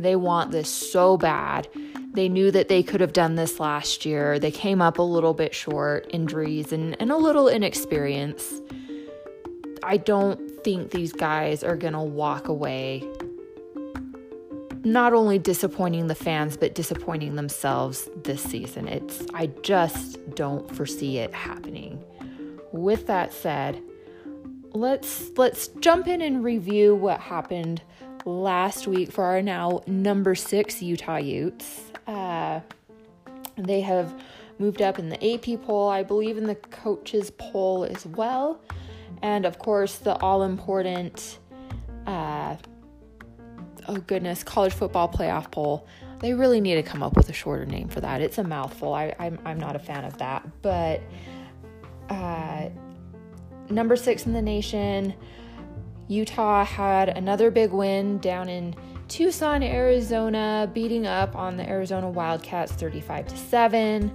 They 0.00 0.16
want 0.16 0.50
this 0.50 0.68
so 0.68 1.16
bad. 1.16 1.68
They 2.12 2.28
knew 2.28 2.50
that 2.50 2.68
they 2.68 2.82
could 2.82 3.00
have 3.00 3.12
done 3.12 3.36
this 3.36 3.60
last 3.60 4.04
year. 4.04 4.38
They 4.38 4.50
came 4.50 4.82
up 4.82 4.98
a 4.98 5.02
little 5.02 5.34
bit 5.34 5.54
short, 5.54 6.06
injuries 6.10 6.72
and, 6.72 6.96
and 7.00 7.12
a 7.12 7.16
little 7.16 7.48
inexperience. 7.48 8.60
I 9.82 9.96
don't 9.96 10.50
think 10.62 10.90
these 10.90 11.12
guys 11.12 11.62
are 11.62 11.76
going 11.76 11.92
to 11.92 12.00
walk 12.00 12.48
away 12.48 13.08
not 14.82 15.12
only 15.12 15.38
disappointing 15.38 16.06
the 16.06 16.14
fans 16.14 16.56
but 16.56 16.74
disappointing 16.74 17.36
themselves 17.36 18.08
this 18.24 18.42
season. 18.42 18.88
It's 18.88 19.26
I 19.34 19.46
just 19.62 20.34
don't 20.34 20.74
foresee 20.74 21.18
it 21.18 21.34
happening. 21.34 22.02
With 22.72 23.06
that 23.06 23.32
said, 23.32 23.82
let's 24.72 25.30
let's 25.36 25.68
jump 25.80 26.08
in 26.08 26.22
and 26.22 26.42
review 26.42 26.94
what 26.94 27.20
happened 27.20 27.82
last 28.24 28.86
week 28.86 29.10
for 29.10 29.24
our 29.24 29.42
now 29.42 29.82
number 29.86 30.34
6 30.34 30.82
Utah 30.82 31.16
Utes. 31.16 31.90
Uh, 32.06 32.60
they 33.56 33.80
have 33.80 34.12
moved 34.58 34.82
up 34.82 34.98
in 34.98 35.08
the 35.08 35.34
AP 35.34 35.62
poll, 35.62 35.88
I 35.88 36.02
believe 36.02 36.36
in 36.36 36.44
the 36.44 36.54
coaches 36.54 37.30
poll 37.30 37.84
as 37.84 38.06
well. 38.06 38.60
And 39.22 39.44
of 39.44 39.58
course 39.58 39.96
the 39.96 40.16
all 40.16 40.42
important 40.42 41.38
uh, 42.06 42.56
oh 43.88 43.96
goodness 43.96 44.42
college 44.42 44.72
football 44.72 45.08
playoff 45.08 45.50
poll. 45.50 45.86
They 46.20 46.34
really 46.34 46.60
need 46.60 46.74
to 46.74 46.82
come 46.82 47.02
up 47.02 47.16
with 47.16 47.30
a 47.30 47.32
shorter 47.32 47.64
name 47.64 47.88
for 47.88 48.00
that. 48.02 48.20
It's 48.20 48.36
a 48.36 48.44
mouthful. 48.44 48.92
I, 48.92 49.14
I'm, 49.18 49.38
I'm 49.44 49.58
not 49.58 49.74
a 49.74 49.78
fan 49.78 50.04
of 50.04 50.18
that. 50.18 50.46
But 50.60 51.00
uh, 52.10 52.68
number 53.70 53.96
six 53.96 54.26
in 54.26 54.34
the 54.34 54.42
nation 54.42 55.14
utah 56.10 56.64
had 56.64 57.08
another 57.08 57.50
big 57.50 57.72
win 57.72 58.18
down 58.18 58.48
in 58.48 58.74
tucson 59.08 59.62
arizona 59.62 60.70
beating 60.74 61.06
up 61.06 61.34
on 61.36 61.56
the 61.56 61.68
arizona 61.68 62.08
wildcats 62.08 62.72
35 62.72 63.28
to 63.28 63.36
7 63.36 64.14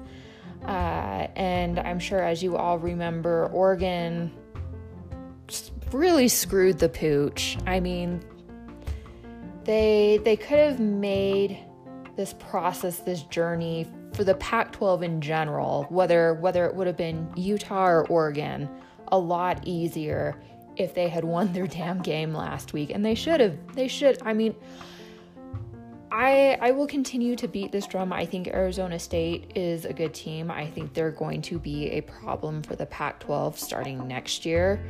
uh, 0.66 0.68
and 0.68 1.80
i'm 1.80 2.00
sure 2.00 2.22
as 2.22 2.44
you 2.44 2.56
all 2.56 2.78
remember 2.78 3.48
oregon 3.54 4.32
really 5.92 6.28
screwed 6.28 6.80
the 6.80 6.90
pooch. 6.90 7.58
I 7.66 7.80
mean, 7.80 8.22
they 9.64 10.20
they 10.24 10.36
could 10.36 10.60
have 10.60 10.80
made 10.80 11.58
this 12.16 12.34
process, 12.34 13.00
this 13.00 13.24
journey 13.24 13.88
for 14.14 14.24
the 14.24 14.36
Pac-12 14.36 15.04
in 15.04 15.22
general, 15.22 15.86
whether 15.90 16.36
whether 16.36 16.66
it 16.66 16.76
would 16.76 16.88
have 16.88 16.98
been 16.98 17.30
Utah 17.36 17.88
or 17.88 18.08
Oregon, 18.08 18.70
a 19.10 19.18
lot 19.18 19.62
easier 19.66 20.40
if 20.78 20.94
they 20.94 21.08
had 21.08 21.24
won 21.24 21.54
their 21.54 21.68
damn 21.68 22.02
game 22.02 22.34
last 22.34 22.74
week. 22.74 22.92
And 22.92 23.06
they 23.06 23.16
should 23.16 23.40
have. 23.40 23.58
They 23.76 23.88
should. 23.88 24.22
I 24.24 24.34
mean, 24.34 24.56
I 26.12 26.58
I 26.62 26.72
will 26.72 26.88
continue 26.88 27.36
to 27.36 27.48
beat 27.48 27.72
this 27.72 27.88
drum. 27.88 28.14
I 28.14 28.26
think 28.26 28.48
Arizona 28.48 28.98
State 29.00 29.52
is 29.56 29.86
a 29.86 29.94
good 29.94 30.14
team. 30.14 30.50
I 30.50 30.66
think 30.68 30.94
they're 30.94 31.12
going 31.12 31.42
to 31.44 31.60
be 31.60 31.90
a 31.92 32.02
problem 32.02 32.64
for 32.64 32.76
the 32.76 32.86
Pac-12 32.86 33.58
starting 33.58 34.08
next 34.08 34.46
year. 34.46 34.82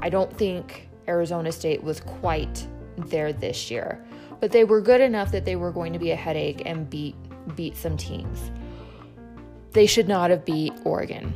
I 0.00 0.10
don't 0.10 0.36
think 0.36 0.88
Arizona 1.08 1.52
State 1.52 1.82
was 1.82 2.00
quite 2.00 2.66
there 2.96 3.32
this 3.32 3.70
year, 3.70 4.04
but 4.40 4.52
they 4.52 4.64
were 4.64 4.80
good 4.80 5.00
enough 5.00 5.32
that 5.32 5.44
they 5.44 5.56
were 5.56 5.72
going 5.72 5.92
to 5.94 5.98
be 5.98 6.10
a 6.10 6.16
headache 6.16 6.62
and 6.66 6.88
beat 6.90 7.16
beat 7.56 7.76
some 7.76 7.96
teams. 7.96 8.50
They 9.72 9.86
should 9.86 10.06
not 10.06 10.30
have 10.30 10.44
beat 10.44 10.72
Oregon. 10.84 11.32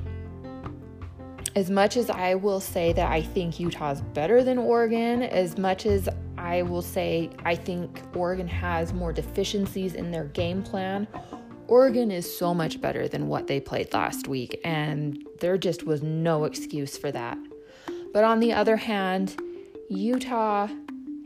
As 1.56 1.70
much 1.70 1.96
as 1.96 2.10
I 2.10 2.34
will 2.34 2.60
say 2.60 2.92
that 2.92 3.10
I 3.10 3.22
think 3.22 3.58
Utah's 3.58 4.00
better 4.00 4.44
than 4.44 4.58
Oregon, 4.58 5.22
as 5.22 5.58
much 5.58 5.86
as 5.86 6.08
I 6.36 6.62
will 6.62 6.82
say 6.82 7.30
I 7.44 7.54
think 7.54 8.00
Oregon 8.14 8.46
has 8.46 8.92
more 8.92 9.12
deficiencies 9.12 9.94
in 9.94 10.10
their 10.10 10.26
game 10.26 10.62
plan, 10.62 11.08
Oregon 11.66 12.10
is 12.10 12.38
so 12.38 12.54
much 12.54 12.80
better 12.80 13.08
than 13.08 13.28
what 13.28 13.46
they 13.46 13.60
played 13.60 13.92
last 13.92 14.26
week, 14.28 14.60
and 14.64 15.26
there 15.40 15.58
just 15.58 15.84
was 15.84 16.02
no 16.02 16.44
excuse 16.44 16.96
for 16.96 17.12
that. 17.12 17.36
But 18.12 18.24
on 18.24 18.40
the 18.40 18.52
other 18.52 18.76
hand, 18.76 19.36
Utah 19.90 20.68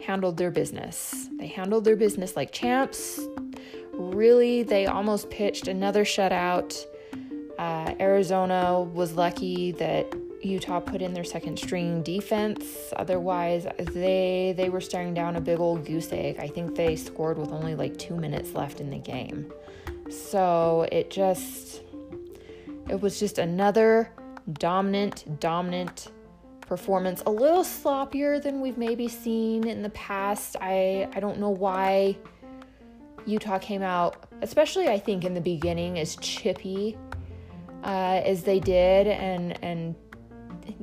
handled 0.05 0.37
their 0.37 0.51
business. 0.51 1.29
They 1.39 1.47
handled 1.47 1.85
their 1.85 1.95
business 1.95 2.35
like 2.35 2.53
champs. 2.53 3.21
Really, 3.93 4.65
they 4.65 4.87
almost 4.87 5.31
pitched 5.31 5.69
another 5.69 6.05
shutout. 6.05 6.85
Uh, 7.63 7.95
Arizona 8.01 8.81
was 8.81 9.13
lucky 9.13 9.71
that 9.71 10.13
Utah 10.41 10.81
put 10.81 11.01
in 11.01 11.15
their 11.15 11.23
second 11.23 11.57
string 11.57 12.03
defense. 12.03 12.65
Otherwise, 12.97 13.69
they 13.79 14.53
they 14.57 14.69
were 14.69 14.81
staring 14.81 15.15
down 15.15 15.37
a 15.37 15.41
big 15.41 15.61
old 15.61 15.87
goose 15.87 16.13
egg. 16.13 16.39
I 16.41 16.49
think 16.49 16.75
they 16.75 16.97
scored 16.97 17.39
with 17.39 17.53
only 17.53 17.77
like 17.77 17.97
two 17.99 18.17
minutes 18.17 18.55
left 18.55 18.81
in 18.81 18.91
the 18.91 18.99
game. 18.99 19.53
So 20.11 20.89
it 20.91 21.09
just 21.09 21.83
it 22.89 23.01
was 23.01 23.21
just 23.21 23.39
another 23.39 24.11
dominant, 24.55 25.39
dominant 25.39 26.09
performance, 26.63 27.23
a 27.27 27.31
little 27.31 27.63
sloppier 27.63 28.43
than 28.43 28.61
we've 28.61 28.77
maybe 28.77 29.07
seen 29.07 29.69
in 29.69 29.83
the 29.83 29.91
past. 29.91 30.57
I 30.61 31.09
I 31.15 31.21
don't 31.21 31.39
know 31.39 31.51
why 31.51 32.19
Utah 33.25 33.61
came 33.61 33.83
out, 33.83 34.27
especially 34.43 34.89
I 34.89 34.99
think 34.99 35.25
in 35.25 35.33
the 35.33 35.41
beginning, 35.41 36.01
as 36.01 36.17
chippy 36.17 36.99
uh, 37.83 38.23
as 38.25 38.43
they 38.43 38.61
did, 38.61 39.07
and 39.07 39.63
and 39.63 39.95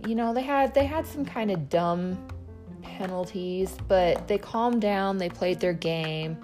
you 0.07 0.15
know 0.15 0.33
they 0.33 0.41
had 0.41 0.73
they 0.73 0.85
had 0.85 1.05
some 1.05 1.25
kind 1.25 1.51
of 1.51 1.69
dumb 1.69 2.17
penalties, 2.81 3.75
but 3.87 4.27
they 4.27 4.37
calmed 4.37 4.81
down. 4.81 5.17
They 5.17 5.29
played 5.29 5.59
their 5.59 5.73
game. 5.73 6.37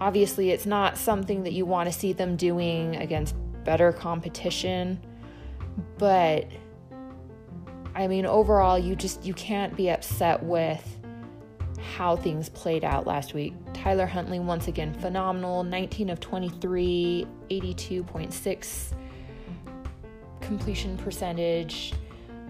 Obviously, 0.00 0.50
it's 0.50 0.66
not 0.66 0.96
something 0.96 1.42
that 1.44 1.52
you 1.52 1.66
want 1.66 1.90
to 1.90 1.98
see 1.98 2.12
them 2.12 2.36
doing 2.36 2.96
against 2.96 3.34
better 3.64 3.92
competition, 3.92 5.00
but 5.98 6.46
I 7.94 8.06
mean, 8.06 8.26
overall, 8.26 8.78
you 8.78 8.94
just 8.94 9.24
you 9.24 9.34
can't 9.34 9.76
be 9.76 9.90
upset 9.90 10.42
with 10.42 10.98
how 11.96 12.16
things 12.16 12.48
played 12.48 12.84
out 12.84 13.06
last 13.06 13.34
week. 13.34 13.54
Tyler 13.72 14.06
Huntley 14.06 14.38
once 14.38 14.68
again 14.68 14.94
phenomenal, 14.94 15.64
19 15.64 16.10
of 16.10 16.20
23, 16.20 17.26
82.6 17.50 18.92
completion 20.40 20.96
percentage, 20.96 21.92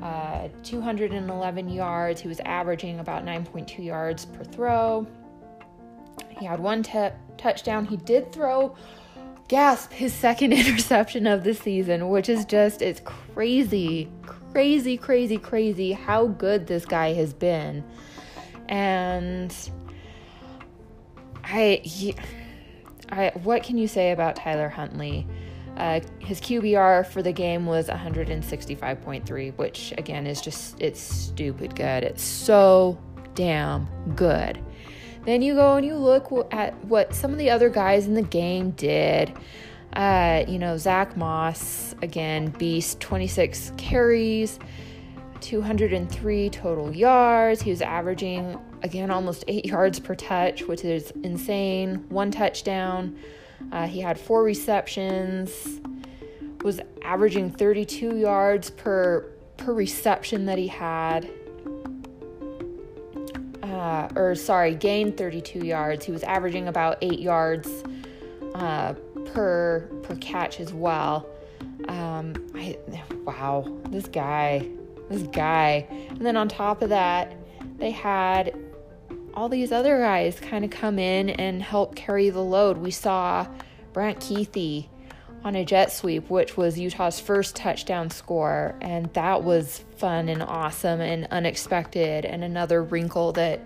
uh, 0.03 0.49
211 0.63 1.69
yards. 1.69 2.21
He 2.21 2.29
was 2.29 2.41
averaging 2.41 3.01
about 3.01 3.25
9.2 3.25 3.85
yards 3.85 4.25
per 4.27 4.45
throw. 4.45 5.07
He 6.39 6.47
had 6.47 6.61
one 6.61 6.83
t- 6.83 7.09
touchdown. 7.37 7.85
He 7.85 7.97
did 7.97 8.33
throw 8.33 8.75
gasp 9.51 9.93
his 9.93 10.15
second 10.15 10.53
interception 10.55 11.27
of 11.27 11.45
the 11.45 11.53
season, 11.53 12.09
which 12.09 12.29
is 12.29 12.45
just 12.45 12.81
it's 12.81 13.01
crazy, 13.01 14.09
crazy, 14.53 14.97
crazy, 14.97 15.37
crazy 15.37 15.93
how 15.93 16.29
good 16.29 16.67
this 16.67 16.87
guy 16.87 17.13
has 17.13 17.35
been. 17.35 17.85
And 18.69 19.55
I, 21.43 21.81
he, 21.83 22.15
I, 23.11 23.33
what 23.43 23.65
can 23.65 23.77
you 23.77 23.89
say 23.89 24.13
about 24.13 24.37
Tyler 24.37 24.69
Huntley? 24.69 25.27
Uh, 25.77 26.01
his 26.19 26.41
QBR 26.41 27.07
for 27.07 27.23
the 27.23 27.33
game 27.33 27.67
was 27.67 27.89
165.3, 27.89 29.57
which 29.57 29.95
again 29.99 30.27
is 30.27 30.41
just, 30.41 30.81
it's 30.81 31.01
stupid 31.01 31.75
good. 31.75 32.05
It's 32.05 32.23
so 32.23 32.99
damn 33.35 33.89
good. 34.15 34.63
Then 35.25 35.43
you 35.43 35.55
go 35.55 35.77
and 35.77 35.85
you 35.85 35.97
look 35.97 36.31
at 36.51 36.75
what 36.87 37.15
some 37.15 37.33
of 37.33 37.39
the 37.39 37.51
other 37.51 37.69
guys 37.69 38.07
in 38.07 38.15
the 38.15 38.23
game 38.23 38.71
did. 38.73 39.33
Uh, 39.93 40.45
you 40.47 40.59
know, 40.59 40.77
Zach 40.77 41.17
Moss, 41.17 41.95
again, 42.01 42.51
beast, 42.59 43.01
26 43.01 43.73
carries, 43.77 44.59
203 45.41 46.51
total 46.51 46.95
yards. 46.95 47.61
He 47.61 47.71
was 47.71 47.83
averaging, 47.83 48.59
again, 48.83 49.11
almost 49.11 49.45
eight 49.49 49.65
yards 49.67 49.99
per 49.99 50.15
touch, 50.15 50.63
which 50.63 50.85
is 50.85 51.13
insane. 51.23 52.05
One 52.09 52.31
touchdown. 52.31 53.17
Uh, 53.73 53.87
he 53.87 54.01
had 54.01 54.19
four 54.19 54.43
receptions, 54.43 55.81
was 56.63 56.81
averaging 57.03 57.51
32 57.51 58.17
yards 58.17 58.71
per 58.71 59.27
per 59.57 59.73
reception 59.75 60.47
that 60.47 60.59
he 60.59 60.69
had. 60.69 61.31
Uh, 63.63 64.09
or 64.17 64.35
sorry, 64.35 64.75
gained 64.75 65.17
32 65.17 65.65
yards. 65.65 66.05
He 66.05 66.13
was 66.13 66.23
averaging 66.25 66.69
about 66.69 66.99
eight 67.03 67.21
yards 67.21 67.85
uh, 68.55 68.95
per 69.27 69.89
per 70.03 70.17
catch 70.17 70.61
as 70.61 70.73
well. 70.73 71.27
Um, 71.89 72.35
I, 72.55 72.79
wow, 73.25 73.65
this 73.89 74.07
guy, 74.07 74.69
this 75.09 75.23
guy. 75.23 75.87
And 76.09 76.25
then 76.25 76.37
on 76.37 76.49
top 76.49 76.83
of 76.83 76.89
that, 76.91 77.33
they 77.79 77.91
had 77.91 78.55
all 79.41 79.49
these 79.49 79.73
other 79.73 79.97
guys 80.01 80.39
kind 80.39 80.67
of 80.67 80.71
come 80.71 80.99
in 80.99 81.31
and 81.31 81.63
help 81.63 81.97
carry 81.97 82.29
the 82.29 82.43
load. 82.43 82.77
We 82.77 82.91
saw 82.91 83.47
Brant 83.95 84.21
Kuithe 84.21 84.87
on 85.43 85.57
a 85.57 85.65
jet 85.65 85.91
sweep, 85.91 86.29
which 86.29 86.59
was 86.59 86.79
Utah's 86.79 87.19
first 87.19 87.57
touchdown 87.57 88.11
score, 88.11 88.75
and 88.83 89.11
that 89.15 89.43
was 89.43 89.83
fun 89.97 90.29
and 90.29 90.43
awesome 90.43 91.01
and 91.01 91.27
unexpected, 91.31 92.27
and 92.27 92.45
another 92.45 92.83
wrinkle 92.83 93.33
that 93.33 93.63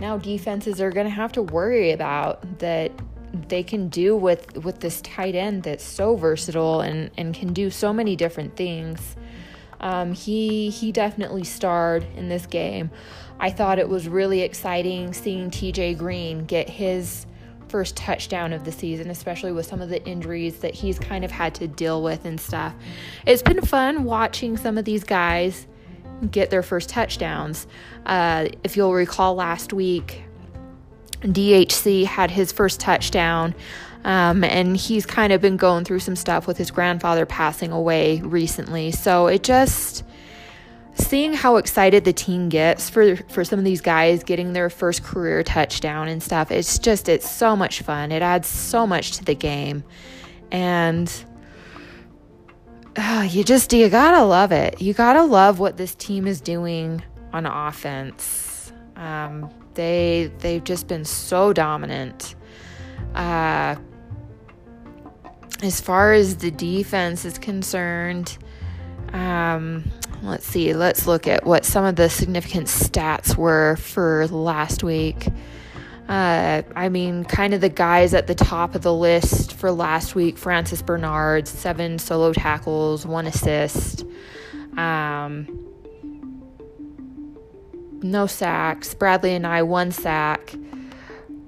now 0.00 0.16
defenses 0.16 0.80
are 0.80 0.90
going 0.90 1.04
to 1.04 1.12
have 1.12 1.32
to 1.32 1.42
worry 1.42 1.90
about 1.90 2.60
that 2.60 2.90
they 3.48 3.62
can 3.62 3.90
do 3.90 4.16
with 4.16 4.64
with 4.64 4.80
this 4.80 5.02
tight 5.02 5.34
end 5.34 5.62
that's 5.62 5.84
so 5.84 6.16
versatile 6.16 6.80
and 6.80 7.10
and 7.18 7.34
can 7.34 7.52
do 7.52 7.68
so 7.68 7.92
many 7.92 8.16
different 8.16 8.56
things. 8.56 9.14
Um, 9.80 10.14
he 10.14 10.70
he 10.70 10.90
definitely 10.90 11.44
starred 11.44 12.06
in 12.16 12.30
this 12.30 12.46
game. 12.46 12.90
I 13.40 13.50
thought 13.50 13.78
it 13.78 13.88
was 13.88 14.08
really 14.08 14.40
exciting 14.42 15.12
seeing 15.12 15.50
TJ 15.50 15.98
Green 15.98 16.44
get 16.44 16.68
his 16.68 17.26
first 17.68 17.96
touchdown 17.96 18.52
of 18.52 18.64
the 18.64 18.72
season, 18.72 19.10
especially 19.10 19.52
with 19.52 19.66
some 19.66 19.80
of 19.80 19.88
the 19.88 20.04
injuries 20.04 20.58
that 20.60 20.74
he's 20.74 20.98
kind 20.98 21.24
of 21.24 21.30
had 21.30 21.54
to 21.56 21.68
deal 21.68 22.02
with 22.02 22.24
and 22.24 22.40
stuff. 22.40 22.74
It's 23.26 23.42
been 23.42 23.60
fun 23.60 24.04
watching 24.04 24.56
some 24.56 24.78
of 24.78 24.84
these 24.84 25.04
guys 25.04 25.66
get 26.30 26.50
their 26.50 26.62
first 26.62 26.88
touchdowns. 26.88 27.66
Uh, 28.06 28.48
if 28.64 28.76
you'll 28.76 28.92
recall 28.92 29.34
last 29.34 29.72
week, 29.72 30.22
DHC 31.20 32.04
had 32.04 32.30
his 32.30 32.52
first 32.52 32.80
touchdown. 32.80 33.54
Um, 34.04 34.44
and 34.44 34.76
he's 34.76 35.04
kind 35.04 35.32
of 35.32 35.40
been 35.40 35.56
going 35.56 35.84
through 35.84 35.98
some 35.98 36.16
stuff 36.16 36.46
with 36.46 36.56
his 36.56 36.70
grandfather 36.70 37.26
passing 37.26 37.72
away 37.72 38.20
recently. 38.20 38.92
So 38.92 39.26
it 39.26 39.42
just 39.42 40.04
seeing 40.98 41.32
how 41.32 41.56
excited 41.56 42.04
the 42.04 42.12
team 42.12 42.48
gets 42.48 42.90
for 42.90 43.16
for 43.16 43.44
some 43.44 43.58
of 43.58 43.64
these 43.64 43.80
guys 43.80 44.24
getting 44.24 44.52
their 44.52 44.70
first 44.70 45.02
career 45.02 45.42
touchdown 45.42 46.08
and 46.08 46.22
stuff. 46.22 46.50
It's 46.50 46.78
just 46.78 47.08
it's 47.08 47.28
so 47.28 47.56
much 47.56 47.82
fun. 47.82 48.12
It 48.12 48.22
adds 48.22 48.48
so 48.48 48.86
much 48.86 49.12
to 49.12 49.24
the 49.24 49.34
game, 49.34 49.84
and 50.50 51.12
uh, 52.96 53.26
you 53.30 53.44
just 53.44 53.72
you 53.72 53.88
gotta 53.88 54.24
love 54.24 54.52
it. 54.52 54.80
You 54.80 54.92
gotta 54.92 55.22
love 55.22 55.58
what 55.58 55.76
this 55.76 55.94
team 55.94 56.26
is 56.26 56.40
doing 56.40 57.02
on 57.32 57.46
offense. 57.46 58.72
Um, 58.96 59.50
they 59.74 60.32
they've 60.38 60.64
just 60.64 60.88
been 60.88 61.04
so 61.04 61.52
dominant. 61.52 62.34
Uh, 63.14 63.76
as 65.62 65.80
far 65.80 66.12
as 66.12 66.36
the 66.36 66.50
defense 66.50 67.24
is 67.24 67.38
concerned, 67.38 68.38
um, 69.12 69.84
let's 70.22 70.46
see. 70.46 70.72
Let's 70.74 71.06
look 71.06 71.26
at 71.26 71.44
what 71.44 71.64
some 71.64 71.84
of 71.84 71.96
the 71.96 72.08
significant 72.08 72.66
stats 72.66 73.36
were 73.36 73.76
for 73.76 74.26
last 74.28 74.82
week. 74.82 75.28
Uh, 76.08 76.62
I 76.74 76.88
mean, 76.88 77.24
kind 77.24 77.52
of 77.52 77.60
the 77.60 77.68
guys 77.68 78.14
at 78.14 78.26
the 78.26 78.34
top 78.34 78.74
of 78.74 78.80
the 78.80 78.94
list 78.94 79.52
for 79.52 79.70
last 79.70 80.14
week 80.14 80.38
Francis 80.38 80.80
Bernard, 80.80 81.46
seven 81.46 81.98
solo 81.98 82.32
tackles, 82.32 83.04
one 83.04 83.26
assist. 83.26 84.06
Um, 84.78 85.66
no 88.02 88.26
sacks. 88.26 88.94
Bradlee 88.94 89.38
Anae, 89.38 89.66
one 89.66 89.90
sack. 89.90 90.54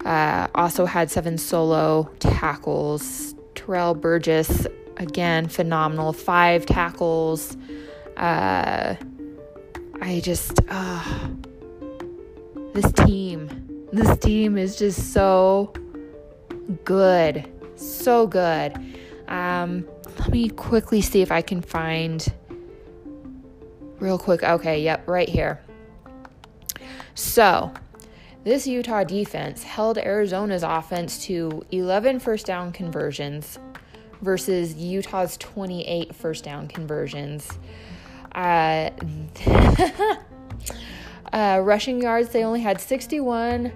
Uh, 0.05 0.49
also 0.55 0.85
had 0.85 1.11
seven 1.11 1.39
solo 1.39 2.11
tackles. 2.19 3.35
Terrell 3.55 3.95
Burgess, 3.95 4.67
again, 4.97 5.49
phenomenal. 5.49 6.13
Five 6.13 6.67
tackles. 6.67 7.57
Uh, 8.17 8.97
I 10.01 10.21
just, 10.21 10.61
uh, 10.69 11.29
this 12.73 12.91
team, 12.93 13.87
this 13.93 14.19
team 14.19 14.57
is 14.57 14.77
just 14.77 15.13
so 15.13 15.73
good. 16.85 17.49
So 17.77 18.27
good. 18.27 18.75
Um, 19.29 19.87
let 20.19 20.31
me 20.31 20.49
quickly 20.49 21.01
see 21.01 21.23
if 21.23 21.33
I 21.33 21.43
can 21.43 21.63
find 21.63 22.27
real 23.99 24.19
quick. 24.19 24.43
Okay, 24.43 24.83
yep, 24.83 25.07
right 25.07 25.29
here. 25.29 25.61
So, 27.15 27.73
this 28.45 28.67
Utah 28.67 29.05
defense 29.05 29.63
held 29.63 29.99
Arizona's 29.99 30.63
offense 30.63 31.25
to 31.27 31.63
11 31.71 32.21
first 32.21 32.47
down 32.47 32.73
conversions 32.73 33.59
versus 34.23 34.75
Utah's 34.75 35.37
28 35.37 36.15
first 36.15 36.45
down 36.45 36.67
conversions. 36.67 37.59
Uh, 38.33 38.91
uh, 41.33 41.61
rushing 41.63 42.03
yards, 42.03 42.31
they 42.31 42.45
only 42.45 42.61
had 42.61 42.81
61 42.81 43.73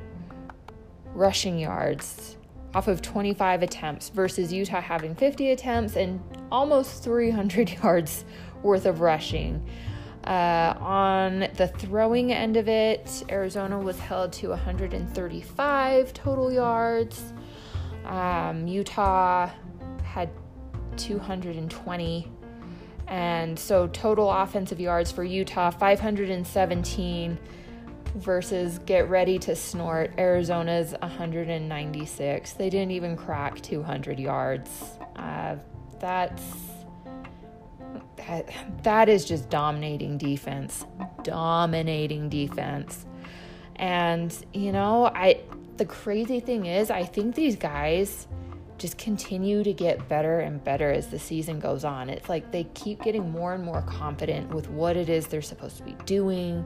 rushing 1.15 1.59
yards 1.59 2.37
off 2.75 2.89
of 2.89 3.01
25 3.01 3.63
attempts 3.63 4.09
versus 4.09 4.53
Utah 4.53 4.81
having 4.81 5.15
50 5.15 5.51
attempts 5.51 5.97
and 5.97 6.21
almost 6.51 7.05
300 7.05 7.71
yards 7.83 8.25
worth 8.63 8.87
of 8.87 9.01
rushing. 9.01 9.65
Uh, 10.25 10.75
on 10.81 11.49
the 11.57 11.69
throwing 11.79 12.33
end 12.33 12.57
of 12.57 12.67
it, 12.67 13.25
Arizona 13.31 13.79
was 13.79 13.99
held 13.99 14.33
to 14.33 14.49
135 14.49 16.15
total 16.15 16.51
yards. 16.51 17.33
Um, 18.07 18.67
Utah 18.67 19.51
had 20.03 20.31
220. 20.97 22.33
And 23.07 23.59
so 23.59 23.87
total 23.89 24.31
offensive 24.31 24.81
yards 24.81 25.13
for 25.13 25.25
Utah 25.25 25.71
517 25.71 27.39
versus 28.17 28.79
get 28.79 29.09
ready 29.11 29.39
to 29.41 29.57
snort 29.57 30.13
Arizona's 30.19 30.95
196. 31.01 32.53
They 32.53 32.71
didn't 32.71 32.93
even 32.93 33.17
crack 33.17 33.61
200 33.61 34.19
yards. 34.19 34.71
Uh, 35.17 35.57
that's 35.99 36.43
that, 38.17 38.49
that 38.83 39.09
is 39.09 39.25
just 39.25 39.51
dominating 39.51 40.17
defense. 40.17 40.87
Dominating 41.23 42.29
defense. 42.29 43.07
And 43.77 44.35
you 44.53 44.73
know, 44.73 45.07
I 45.07 45.41
the 45.77 45.85
crazy 45.85 46.41
thing 46.41 46.67
is 46.67 46.91
I 46.91 47.05
think 47.05 47.35
these 47.35 47.57
guys 47.57 48.29
just 48.85 48.99
continue 48.99 49.65
to 49.65 49.73
get 49.73 50.11
better 50.11 50.41
and 50.41 50.63
better 50.63 50.91
as 50.91 51.07
the 51.07 51.19
season 51.19 51.59
goes 51.59 51.87
on. 51.87 52.11
It's 52.11 52.29
like 52.29 52.53
they 52.53 52.65
keep 52.75 53.03
getting 53.03 53.31
more 53.31 53.55
and 53.55 53.65
more 53.65 53.81
confident 53.81 54.55
with 54.55 54.69
what 54.69 54.95
it 54.95 55.09
is 55.09 55.27
they're 55.27 55.41
supposed 55.41 55.79
to 55.79 55.85
be 55.85 55.97
doing. 56.05 56.63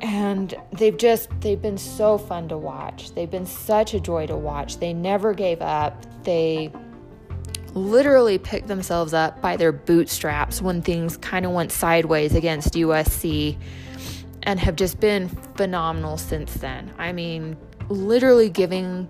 And 0.00 0.54
they've 0.72 0.96
just 0.96 1.28
they've 1.42 1.60
been 1.60 1.76
so 1.76 2.16
fun 2.16 2.48
to 2.48 2.56
watch. 2.56 3.14
They've 3.14 3.30
been 3.30 3.44
such 3.44 3.92
a 3.92 4.00
joy 4.00 4.28
to 4.28 4.36
watch. 4.36 4.78
They 4.78 4.94
never 4.94 5.34
gave 5.34 5.60
up. 5.60 6.06
They 6.24 6.72
literally 7.74 8.38
picked 8.38 8.66
themselves 8.66 9.12
up 9.12 9.42
by 9.42 9.58
their 9.58 9.72
bootstraps 9.72 10.62
when 10.62 10.80
things 10.80 11.18
kind 11.18 11.44
of 11.44 11.52
went 11.52 11.70
sideways 11.70 12.34
against 12.34 12.72
USC 12.72 13.58
and 14.44 14.58
have 14.58 14.76
just 14.76 15.00
been 15.00 15.28
phenomenal 15.28 16.16
since 16.16 16.54
then. 16.54 16.90
I 16.96 17.12
mean, 17.12 17.58
literally 17.90 18.48
giving 18.48 19.06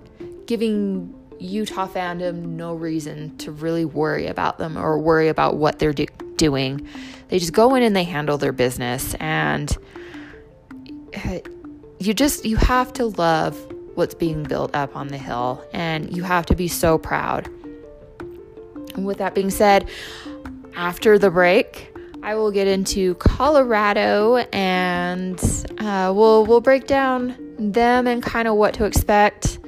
giving 0.47 1.15
Utah 1.41 1.89
fandom 1.89 2.57
no 2.57 2.75
reason 2.75 3.37
to 3.39 3.51
really 3.51 3.85
worry 3.85 4.27
about 4.27 4.59
them 4.59 4.77
or 4.77 4.99
worry 4.99 5.29
about 5.29 5.57
what 5.57 5.79
they're 5.79 5.93
do- 5.93 6.07
doing. 6.37 6.87
They 7.29 7.39
just 7.39 7.53
go 7.53 7.75
in 7.75 7.83
and 7.83 7.97
they 7.97 8.05
handle 8.05 8.39
their 8.39 8.53
business 8.53 9.15
and 9.15 9.77
you 11.99 12.15
just 12.15 12.45
you 12.45 12.57
have 12.57 12.93
to 12.95 13.07
love 13.07 13.57
what's 13.95 14.15
being 14.15 14.43
built 14.43 14.75
up 14.75 14.95
on 14.97 15.09
the 15.09 15.19
hill 15.19 15.65
and 15.73 16.15
you 16.17 16.23
have 16.23 16.47
to 16.47 16.55
be 16.55 16.69
so 16.69 16.97
proud 16.97 17.49
with 18.97 19.19
that 19.19 19.35
being 19.35 19.51
said, 19.51 19.89
after 20.75 21.19
the 21.19 21.31
break, 21.31 21.95
I 22.23 22.35
will 22.35 22.51
get 22.51 22.67
into 22.67 23.15
Colorado 23.17 24.37
and 24.53 25.41
uh, 25.79 26.13
we'll 26.15 26.45
we'll 26.45 26.61
break 26.61 26.87
down 26.87 27.37
them 27.59 28.07
and 28.07 28.23
kind 28.23 28.47
of 28.47 28.57
what 28.57 28.75
to 28.75 28.85
expect 28.85 29.59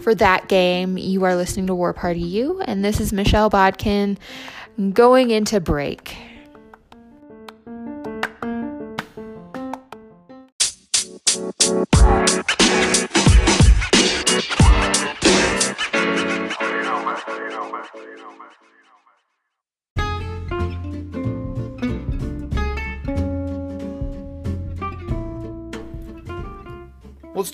for 0.00 0.14
that 0.16 0.48
game. 0.48 0.96
You 0.98 1.24
are 1.24 1.34
listening 1.36 1.66
to 1.68 1.74
War 1.74 1.92
Party 1.92 2.20
U, 2.20 2.60
and 2.62 2.84
this 2.84 3.00
is 3.00 3.12
Michelle 3.12 3.50
Bodkin 3.50 4.18
going 4.92 5.30
into 5.30 5.60
break. 5.60 6.16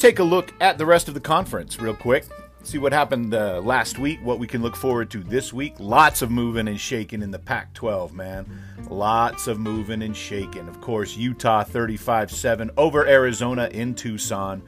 Take 0.05 0.19
a 0.19 0.23
look 0.23 0.53
at 0.61 0.77
the 0.77 0.85
rest 0.85 1.09
of 1.09 1.15
the 1.15 1.21
conference 1.21 1.81
real 1.81 1.95
quick. 1.95 2.27
See 2.63 2.77
what 2.77 2.93
happened 2.93 3.33
uh, 3.33 3.63
last 3.63 3.99
week, 3.99 4.19
what 4.23 4.39
we 4.39 4.47
can 4.47 4.61
look 4.61 4.77
forward 4.77 5.09
to 5.13 5.23
this 5.23 5.51
week. 5.51 5.77
Lots 5.79 6.21
of 6.21 6.31
moving 6.31 6.69
and 6.69 6.79
shaking 6.79 7.23
in 7.23 7.31
the 7.31 7.39
Pac 7.39 7.73
12, 7.73 8.13
man. 8.13 8.45
Lots 8.91 9.47
of 9.47 9.59
moving 9.59 10.03
and 10.03 10.15
shaking. 10.15 10.69
Of 10.69 10.83
course, 10.83 11.17
Utah 11.17 11.65
35 11.65 12.31
7 12.31 12.71
over 12.77 13.07
Arizona 13.07 13.71
in 13.73 13.95
Tucson. 13.95 14.61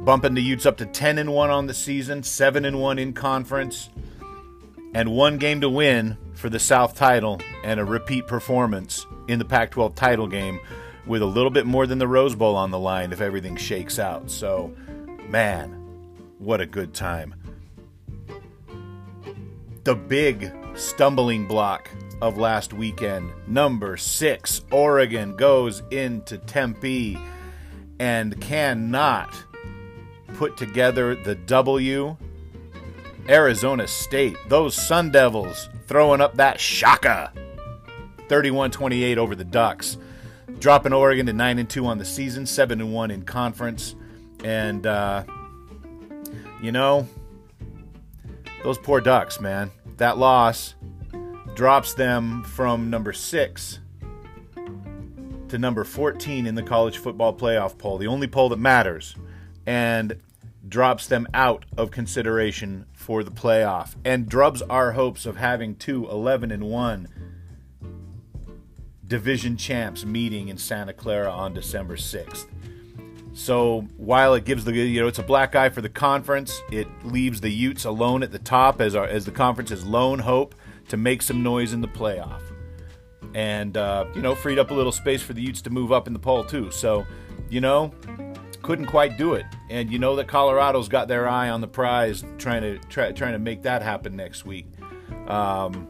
Bumping 0.00 0.32
the 0.32 0.40
Utes 0.40 0.64
up 0.64 0.78
to 0.78 0.86
10 0.86 1.18
and 1.18 1.34
1 1.34 1.50
on 1.50 1.66
the 1.66 1.74
season, 1.74 2.22
7 2.22 2.64
and 2.64 2.80
1 2.80 2.98
in 2.98 3.12
conference, 3.12 3.90
and 4.94 5.12
one 5.12 5.36
game 5.36 5.60
to 5.60 5.68
win 5.68 6.16
for 6.32 6.48
the 6.48 6.58
South 6.58 6.94
title 6.94 7.38
and 7.64 7.78
a 7.78 7.84
repeat 7.84 8.26
performance 8.26 9.04
in 9.28 9.38
the 9.38 9.44
Pac 9.44 9.72
12 9.72 9.94
title 9.94 10.26
game 10.26 10.58
with 11.06 11.22
a 11.22 11.26
little 11.26 11.50
bit 11.50 11.66
more 11.66 11.86
than 11.86 11.98
the 11.98 12.08
Rose 12.08 12.34
Bowl 12.34 12.56
on 12.56 12.70
the 12.70 12.78
line 12.78 13.12
if 13.12 13.20
everything 13.20 13.56
shakes 13.56 13.98
out. 13.98 14.30
So, 14.30 14.74
man, 15.28 15.70
what 16.38 16.60
a 16.60 16.66
good 16.66 16.94
time. 16.94 17.34
The 19.84 19.94
big 19.94 20.50
stumbling 20.74 21.46
block 21.46 21.90
of 22.22 22.38
last 22.38 22.72
weekend, 22.72 23.30
number 23.46 23.96
six, 23.96 24.62
Oregon 24.70 25.36
goes 25.36 25.82
into 25.90 26.38
Tempe 26.38 27.18
and 27.98 28.40
cannot 28.40 29.34
put 30.34 30.56
together 30.56 31.14
the 31.14 31.34
W. 31.34 32.16
Arizona 33.28 33.86
State, 33.86 34.36
those 34.48 34.74
Sun 34.74 35.10
Devils 35.10 35.68
throwing 35.86 36.20
up 36.20 36.34
that 36.36 36.60
shaka. 36.60 37.32
31 38.28 38.70
28 38.70 39.18
over 39.18 39.34
the 39.34 39.44
Ducks 39.44 39.98
dropping 40.64 40.94
Oregon 40.94 41.26
to 41.26 41.32
nine 41.34 41.58
and 41.58 41.68
two 41.68 41.84
on 41.84 41.98
the 41.98 42.06
season, 42.06 42.46
seven 42.46 42.80
and 42.80 42.90
one 42.90 43.10
in 43.10 43.22
conference, 43.22 43.94
and 44.42 44.86
uh, 44.86 45.22
you 46.62 46.72
know 46.72 47.06
those 48.62 48.78
poor 48.78 49.02
Ducks, 49.02 49.38
man. 49.42 49.70
That 49.98 50.16
loss 50.16 50.74
drops 51.54 51.92
them 51.92 52.44
from 52.44 52.88
number 52.88 53.12
six 53.12 53.80
to 55.48 55.58
number 55.58 55.84
14 55.84 56.46
in 56.46 56.54
the 56.54 56.62
college 56.62 56.96
football 56.96 57.36
playoff 57.36 57.76
poll, 57.76 57.98
the 57.98 58.06
only 58.06 58.26
poll 58.26 58.48
that 58.48 58.58
matters, 58.58 59.14
and 59.66 60.18
drops 60.66 61.08
them 61.08 61.28
out 61.34 61.66
of 61.76 61.90
consideration 61.90 62.86
for 62.94 63.22
the 63.22 63.30
playoff 63.30 63.96
and 64.02 64.30
drubs 64.30 64.62
our 64.62 64.92
hopes 64.92 65.26
of 65.26 65.36
having 65.36 65.76
two 65.76 66.08
11 66.08 66.50
and 66.50 66.64
1 66.64 67.33
division 69.06 69.56
champs 69.56 70.04
meeting 70.04 70.48
in 70.48 70.56
Santa 70.56 70.92
Clara 70.92 71.30
on 71.30 71.52
December 71.54 71.96
6th. 71.96 72.46
So 73.34 73.88
while 73.96 74.34
it 74.34 74.44
gives 74.44 74.64
the 74.64 74.72
you 74.72 75.00
know 75.00 75.08
it's 75.08 75.18
a 75.18 75.24
black 75.24 75.56
eye 75.56 75.68
for 75.68 75.80
the 75.80 75.88
conference, 75.88 76.62
it 76.70 76.86
leaves 77.04 77.40
the 77.40 77.50
Utes 77.50 77.84
alone 77.84 78.22
at 78.22 78.30
the 78.30 78.38
top 78.38 78.80
as 78.80 78.94
our 78.94 79.06
as 79.06 79.24
the 79.24 79.32
conference's 79.32 79.84
lone 79.84 80.20
hope 80.20 80.54
to 80.88 80.96
make 80.96 81.20
some 81.20 81.42
noise 81.42 81.72
in 81.72 81.80
the 81.80 81.88
playoff, 81.88 82.42
and 83.34 83.76
uh, 83.76 84.06
you 84.14 84.22
know 84.22 84.36
freed 84.36 84.60
up 84.60 84.70
a 84.70 84.74
little 84.74 84.92
space 84.92 85.20
for 85.20 85.32
the 85.32 85.42
Utes 85.42 85.60
to 85.62 85.70
move 85.70 85.90
up 85.90 86.06
in 86.06 86.12
the 86.12 86.18
poll 86.18 86.44
too. 86.44 86.70
So 86.70 87.04
you 87.50 87.60
know 87.60 87.92
couldn't 88.62 88.86
quite 88.86 89.18
do 89.18 89.34
it, 89.34 89.46
and 89.68 89.90
you 89.90 89.98
know 89.98 90.14
that 90.14 90.28
Colorado's 90.28 90.88
got 90.88 91.08
their 91.08 91.28
eye 91.28 91.50
on 91.50 91.60
the 91.60 91.68
prize, 91.68 92.24
trying 92.38 92.62
to 92.62 92.78
try, 92.88 93.10
trying 93.10 93.32
to 93.32 93.40
make 93.40 93.62
that 93.62 93.82
happen 93.82 94.14
next 94.14 94.46
week. 94.46 94.68
Um, 95.26 95.88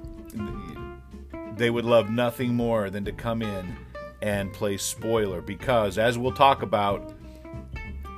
they 1.57 1.71
would 1.71 1.85
love 1.85 2.11
nothing 2.11 2.55
more 2.55 2.91
than 2.91 3.05
to 3.05 3.13
come 3.13 3.43
in 3.43 3.77
and 4.23 4.53
play 4.53 4.77
spoiler 4.77 5.41
because, 5.41 5.99
as 5.99 6.19
we'll 6.19 6.33
talk 6.33 6.63
about, 6.63 7.15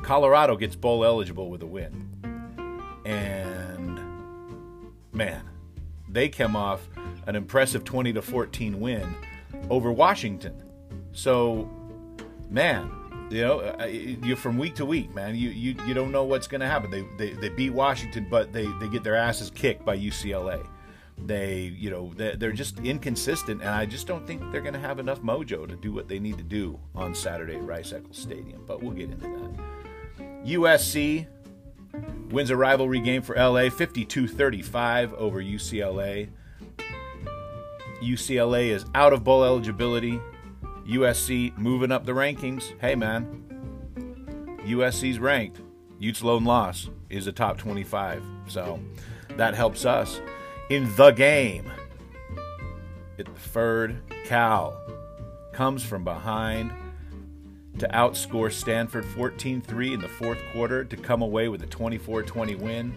Colorado 0.03 0.57
gets 0.57 0.77
bowl 0.77 1.05
eligible 1.05 1.51
with 1.51 1.62
a 1.62 1.66
win. 1.66 2.09
And 3.05 4.01
man, 5.12 5.42
they 6.09 6.29
come 6.29 6.57
off 6.57 6.88
an 7.27 7.37
impressive 7.37 7.85
20 7.85 8.12
to 8.14 8.22
14 8.22 8.81
win 8.81 9.14
over 9.68 9.90
Washington. 9.90 10.62
So, 11.12 11.68
man, 12.49 12.90
you 13.31 13.42
know, 13.42 13.59
uh, 13.59 13.87
you 13.87 14.37
from 14.37 14.59
week 14.59 14.77
to 14.77 14.87
week, 14.87 15.12
man. 15.14 15.35
You 15.35 15.51
you, 15.51 15.75
you 15.87 15.94
don't 15.94 16.12
know 16.12 16.25
what's 16.25 16.46
going 16.46 16.61
to 16.61 16.68
happen. 16.68 16.90
They, 16.90 17.05
they 17.18 17.33
they 17.35 17.49
beat 17.49 17.70
Washington, 17.70 18.29
but 18.31 18.53
they 18.53 18.66
they 18.81 18.88
get 18.88 19.03
their 19.03 19.16
asses 19.16 19.51
kicked 19.51 19.85
by 19.85 19.99
UCLA. 19.99 20.64
They, 21.18 21.74
you 21.76 21.90
know, 21.90 22.12
they're 22.14 22.52
just 22.52 22.79
inconsistent, 22.81 23.62
and 23.62 23.70
I 23.70 23.87
just 23.87 24.07
don't 24.07 24.26
think 24.26 24.52
they're 24.52 24.61
going 24.61 24.74
to 24.74 24.81
have 24.81 24.98
enough 24.98 25.22
mojo 25.22 25.66
to 25.66 25.74
do 25.74 25.92
what 25.92 26.09
they 26.09 26.18
need 26.18 26.37
to 26.38 26.44
do 26.44 26.79
on 26.94 27.14
Saturday 27.14 27.57
at 27.57 27.64
Rice 27.64 27.92
Eccles 27.92 28.18
Stadium. 28.18 28.64
But 28.66 28.83
we'll 28.83 28.92
get 28.92 29.11
into 29.11 29.26
that. 29.26 30.44
USC 30.44 31.26
wins 32.31 32.50
a 32.50 32.57
rivalry 32.57 33.00
game 33.00 33.22
for 33.22 33.35
LA 33.35 33.70
52 33.70 34.29
35 34.29 35.14
over 35.14 35.42
UCLA. 35.42 36.29
UCLA 38.02 38.68
is 38.68 38.85
out 38.94 39.12
of 39.12 39.24
bowl 39.24 39.42
eligibility. 39.42 40.20
USC 40.87 41.57
moving 41.57 41.90
up 41.90 42.05
the 42.05 42.12
rankings. 42.12 42.79
Hey, 42.81 42.94
man, 42.94 43.42
USC's 44.64 45.18
ranked. 45.18 45.61
Utes' 45.98 46.22
lone 46.22 46.44
loss 46.44 46.90
is 47.09 47.26
a 47.26 47.33
top 47.33 47.59
25. 47.59 48.22
So 48.48 48.79
that 49.31 49.55
helps 49.55 49.85
us 49.85 50.20
in 50.68 50.94
the 50.96 51.11
game. 51.11 51.70
It 53.18 53.29
third 53.37 54.02
Cal 54.24 54.81
comes 55.52 55.83
from 55.83 56.05
behind 56.05 56.72
to 57.79 57.88
outscore 57.88 58.52
Stanford 58.52 59.05
14 59.05 59.61
3 59.61 59.94
in 59.94 60.00
the 60.00 60.09
fourth 60.09 60.38
quarter 60.52 60.85
to 60.85 60.96
come 60.96 61.22
away 61.22 61.48
with 61.48 61.62
a 61.62 61.66
24 61.66 62.22
20 62.22 62.55
win. 62.57 62.96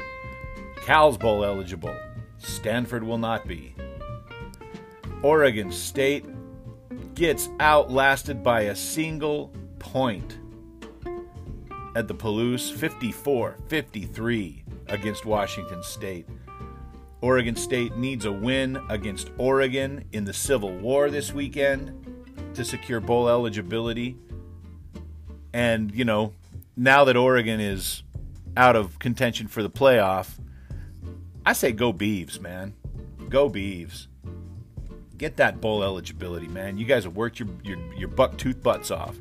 Cal's 0.81 1.17
bowl 1.17 1.43
eligible. 1.43 1.95
Stanford 2.37 3.03
will 3.03 3.17
not 3.17 3.47
be. 3.47 3.75
Oregon 5.21 5.71
State 5.71 6.25
gets 7.13 7.49
outlasted 7.59 8.43
by 8.43 8.61
a 8.61 8.75
single 8.75 9.53
point 9.77 10.39
at 11.95 12.07
the 12.07 12.15
Palouse 12.15 12.71
54 12.71 13.57
53 13.67 14.63
against 14.87 15.25
Washington 15.25 15.83
State. 15.83 16.25
Oregon 17.21 17.55
State 17.55 17.97
needs 17.97 18.25
a 18.25 18.31
win 18.31 18.79
against 18.89 19.29
Oregon 19.37 20.05
in 20.13 20.23
the 20.23 20.33
Civil 20.33 20.71
War 20.77 21.09
this 21.09 21.33
weekend 21.33 22.23
to 22.53 22.63
secure 22.63 22.99
bowl 22.99 23.27
eligibility. 23.27 24.17
And, 25.53 25.93
you 25.93 26.05
know, 26.05 26.33
now 26.77 27.03
that 27.05 27.17
Oregon 27.17 27.59
is 27.59 28.03
out 28.55 28.75
of 28.75 28.99
contention 28.99 29.47
for 29.47 29.61
the 29.61 29.69
playoff, 29.69 30.39
I 31.45 31.53
say 31.53 31.71
go 31.71 31.91
Beavs, 31.91 32.39
man. 32.39 32.73
Go 33.27 33.49
Beavs. 33.49 34.07
Get 35.17 35.37
that 35.37 35.59
bowl 35.59 35.83
eligibility, 35.83 36.47
man. 36.47 36.77
You 36.77 36.85
guys 36.85 37.03
have 37.03 37.15
worked 37.15 37.39
your 37.39 37.49
your, 37.63 37.77
your 37.95 38.07
buck 38.07 38.37
tooth 38.37 38.63
butts 38.63 38.91
off. 38.91 39.17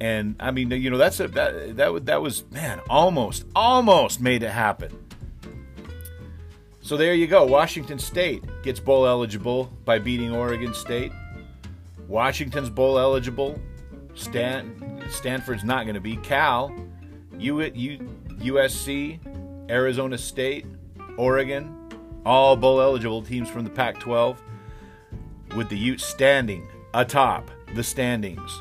And 0.00 0.36
I 0.38 0.52
mean, 0.52 0.70
you 0.70 0.90
know, 0.90 0.98
that's 0.98 1.18
a 1.18 1.28
that 1.28 1.76
that 1.76 2.06
that 2.06 2.22
was 2.22 2.48
man, 2.50 2.80
almost 2.88 3.44
almost 3.56 4.20
made 4.20 4.42
it 4.44 4.50
happen. 4.50 5.03
So 6.84 6.98
there 6.98 7.14
you 7.14 7.26
go. 7.26 7.46
Washington 7.46 7.98
State 7.98 8.44
gets 8.62 8.78
bowl 8.78 9.06
eligible 9.06 9.72
by 9.86 9.98
beating 9.98 10.32
Oregon 10.32 10.74
State. 10.74 11.12
Washington's 12.08 12.68
bowl 12.68 12.98
eligible. 12.98 13.58
Stan, 14.12 15.02
Stanford's 15.08 15.64
not 15.64 15.84
going 15.84 15.94
to 15.94 16.00
be. 16.02 16.18
Cal, 16.18 16.76
U, 17.38 17.62
U, 17.62 17.98
USC, 18.32 19.18
Arizona 19.70 20.18
State, 20.18 20.66
Oregon, 21.16 21.74
all 22.26 22.54
bowl 22.54 22.82
eligible 22.82 23.22
teams 23.22 23.48
from 23.48 23.64
the 23.64 23.70
Pac 23.70 23.98
12, 23.98 24.42
with 25.56 25.70
the 25.70 25.78
Utes 25.78 26.04
standing 26.04 26.68
atop 26.92 27.50
the 27.74 27.82
standings. 27.82 28.60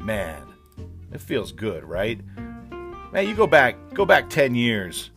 Man, 0.00 0.42
it 1.12 1.20
feels 1.20 1.52
good, 1.52 1.84
right? 1.84 2.18
Man, 3.12 3.28
you 3.28 3.34
go 3.34 3.46
back, 3.46 3.76
go 3.92 4.06
back 4.06 4.30
10 4.30 4.54
years 4.54 5.10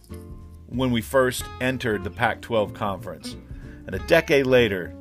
when 0.68 0.92
we 0.92 1.02
first 1.02 1.44
entered 1.62 2.04
the 2.04 2.10
Pac 2.10 2.42
12 2.42 2.74
conference. 2.74 3.36
And 3.86 3.96
a 3.96 4.00
decade 4.08 4.48
later, 4.48 4.94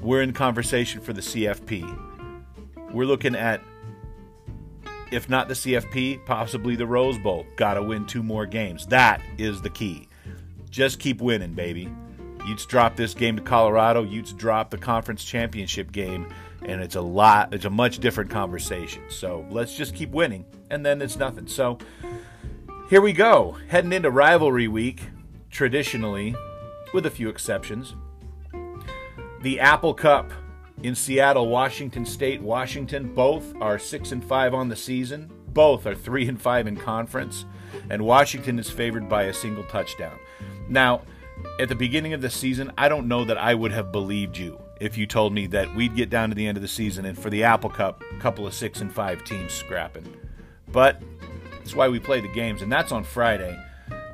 we're 0.00 0.22
in 0.22 0.32
conversation 0.32 1.00
for 1.00 1.12
the 1.12 1.20
CFP. 1.20 2.92
We're 2.92 3.06
looking 3.06 3.34
at, 3.34 3.62
if 5.10 5.28
not 5.28 5.48
the 5.48 5.54
CFP, 5.54 6.24
possibly 6.26 6.76
the 6.76 6.86
Rose 6.86 7.18
Bowl. 7.18 7.46
Got 7.56 7.74
to 7.74 7.82
win 7.82 8.06
two 8.06 8.22
more 8.22 8.46
games. 8.46 8.86
That 8.86 9.20
is 9.38 9.62
the 9.62 9.70
key. 9.70 10.08
Just 10.70 10.98
keep 10.98 11.20
winning, 11.20 11.54
baby. 11.54 11.88
Utes 12.46 12.66
drop 12.66 12.96
this 12.96 13.14
game 13.14 13.36
to 13.36 13.42
Colorado. 13.42 14.04
Utes 14.04 14.32
drop 14.32 14.70
the 14.70 14.78
conference 14.78 15.24
championship 15.24 15.90
game, 15.90 16.32
and 16.64 16.80
it's 16.80 16.94
a 16.94 17.00
lot. 17.00 17.52
It's 17.52 17.64
a 17.64 17.70
much 17.70 17.98
different 17.98 18.30
conversation. 18.30 19.02
So 19.08 19.44
let's 19.50 19.74
just 19.76 19.94
keep 19.94 20.10
winning, 20.10 20.44
and 20.70 20.86
then 20.86 21.02
it's 21.02 21.16
nothing. 21.16 21.48
So 21.48 21.78
here 22.88 23.00
we 23.00 23.12
go, 23.12 23.56
heading 23.68 23.92
into 23.92 24.10
rivalry 24.10 24.68
week. 24.68 25.02
Traditionally, 25.50 26.36
with 26.92 27.06
a 27.06 27.10
few 27.10 27.28
exceptions, 27.28 27.94
the 29.40 29.58
Apple 29.58 29.94
Cup 29.94 30.30
in 30.82 30.94
Seattle, 30.94 31.48
Washington 31.48 32.04
State, 32.04 32.42
Washington. 32.42 33.14
Both 33.14 33.54
are 33.60 33.78
six 33.78 34.12
and 34.12 34.22
five 34.22 34.52
on 34.54 34.68
the 34.68 34.76
season. 34.76 35.32
Both 35.48 35.86
are 35.86 35.94
three 35.94 36.28
and 36.28 36.40
five 36.40 36.66
in 36.66 36.76
conference, 36.76 37.46
and 37.88 38.04
Washington 38.04 38.58
is 38.58 38.70
favored 38.70 39.08
by 39.08 39.24
a 39.24 39.32
single 39.32 39.64
touchdown. 39.64 40.18
Now, 40.68 41.02
at 41.58 41.68
the 41.68 41.74
beginning 41.74 42.12
of 42.12 42.20
the 42.20 42.30
season, 42.30 42.70
I 42.76 42.88
don't 42.88 43.08
know 43.08 43.24
that 43.24 43.38
I 43.38 43.54
would 43.54 43.72
have 43.72 43.92
believed 43.92 44.36
you 44.36 44.60
if 44.80 44.98
you 44.98 45.06
told 45.06 45.32
me 45.32 45.46
that 45.48 45.74
we'd 45.74 45.96
get 45.96 46.10
down 46.10 46.28
to 46.28 46.34
the 46.34 46.46
end 46.46 46.58
of 46.58 46.62
the 46.62 46.68
season 46.68 47.06
and 47.06 47.18
for 47.18 47.30
the 47.30 47.44
Apple 47.44 47.70
Cup, 47.70 48.02
a 48.14 48.20
couple 48.20 48.46
of 48.46 48.52
six 48.52 48.82
and 48.82 48.92
five 48.92 49.24
teams 49.24 49.52
scrapping. 49.52 50.14
But 50.68 51.00
that's 51.66 51.74
why 51.74 51.88
we 51.88 51.98
play 51.98 52.20
the 52.20 52.28
games, 52.28 52.62
and 52.62 52.70
that's 52.70 52.92
on 52.92 53.02
Friday, 53.02 53.60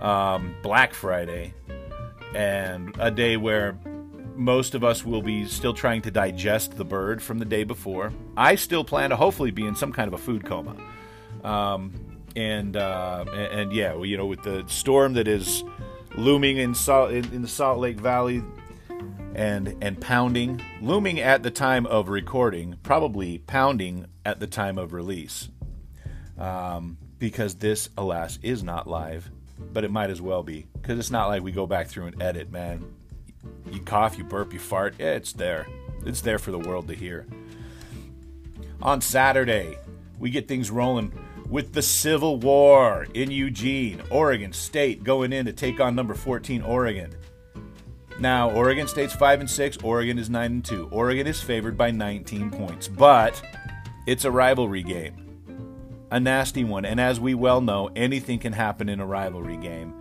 um, 0.01 0.55
Black 0.63 0.95
Friday, 0.95 1.53
and 2.35 2.97
a 2.99 3.11
day 3.11 3.37
where 3.37 3.79
most 4.35 4.75
of 4.75 4.83
us 4.83 5.05
will 5.05 5.21
be 5.21 5.45
still 5.45 5.75
trying 5.75 6.01
to 6.01 6.11
digest 6.11 6.79
the 6.79 6.85
bird 6.87 7.23
from 7.23 7.39
the 7.39 7.45
day 7.45 7.65
before. 7.65 8.11
I 8.39 8.55
still 8.55 8.85
plan 8.85 9.11
to 9.11 9.17
hopefully 9.17 9.51
be 9.51 9.67
in 9.67 9.77
some 9.77 9.93
kind 9.93 10.09
of 10.09 10.15
a 10.15 10.17
food 10.17 10.47
coma. 10.47 10.75
Um, 11.45 12.23
and, 12.35 12.75
uh, 12.75 13.27
and, 13.29 13.61
and 13.61 13.73
yeah, 13.75 14.03
you 14.03 14.17
know, 14.17 14.25
with 14.25 14.43
the 14.45 14.65
storm 14.67 15.13
that 15.13 15.29
is 15.29 15.63
looming 16.17 16.57
in, 16.57 16.75
Salt, 16.75 17.11
in, 17.11 17.35
in 17.35 17.43
the 17.43 17.49
Salt 17.49 17.79
Lake 17.79 18.01
Valley 18.01 18.43
and 19.35 19.77
and 19.83 20.01
pounding, 20.01 20.63
looming 20.81 21.21
at 21.21 21.43
the 21.43 21.51
time 21.51 21.85
of 21.85 22.09
recording, 22.09 22.79
probably 22.83 23.39
pounding 23.41 24.07
at 24.25 24.41
the 24.41 24.47
time 24.47 24.79
of 24.79 24.95
release, 24.95 25.51
um, 26.39 26.97
because 27.23 27.55
this, 27.55 27.89
alas, 27.97 28.41
is 28.43 28.65
not 28.65 28.89
live, 28.89 29.31
but 29.73 29.85
it 29.85 29.93
might 29.93 30.11
as 30.11 30.21
well 30.21 30.43
be, 30.43 30.67
because 30.73 30.99
it's 30.99 31.13
not 31.13 31.29
like 31.29 31.41
we 31.41 31.53
go 31.53 31.69
back 31.69 31.87
through 31.87 32.07
and 32.07 32.21
edit, 32.21 32.51
man. 32.51 32.85
You 33.71 33.79
cough, 33.79 34.19
you 34.19 34.25
burp, 34.25 34.53
you 34.53 34.59
fart, 34.59 34.97
yeah, 34.99 35.13
it's 35.13 35.33
there. 35.33 35.69
It's 36.05 36.21
there 36.21 36.41
for 36.41 36.51
the 36.51 36.59
world 36.59 36.89
to 36.89 36.97
hear. 36.97 37.25
On 38.83 39.01
Saturday, 39.01 39.79
we 40.19 40.31
get 40.31 40.49
things 40.49 40.69
rolling 40.69 41.13
with 41.49 41.75
the 41.75 41.81
Civil 41.81 42.39
War 42.39 43.07
in 43.15 43.31
Eugene, 43.31 44.03
Oregon 44.11 44.53
State 44.53 45.05
going 45.05 45.33
in 45.33 45.47
to 45.47 45.53
take 45.53 45.79
on 45.79 45.95
number 45.95 46.15
14 46.15 46.61
Oregon. 46.63 47.15
Now, 48.19 48.51
Oregon 48.51 48.89
State's 48.89 49.15
5 49.15 49.39
and 49.39 49.49
6, 49.49 49.77
Oregon 49.85 50.19
is 50.19 50.29
9 50.29 50.45
and 50.51 50.65
2. 50.65 50.89
Oregon 50.91 51.29
is 51.29 51.41
favored 51.41 51.79
by 51.79 51.93
19 51.93 52.51
points, 52.51 52.89
but 52.89 53.41
it's 54.09 54.25
a 54.25 54.31
rivalry 54.33 54.83
game. 54.83 55.22
A 56.13 56.21
nasty 56.21 56.63
one, 56.63 56.85
and 56.85 57.01
as 57.01 57.19
we 57.19 57.33
well 57.33 57.63
know, 57.63 57.91
anything 57.97 58.39
can 58.39 58.53
happen 58.53 58.91
in 58.91 59.01
a 59.01 59.07
rivalry 59.07 59.57
game. 59.57 59.95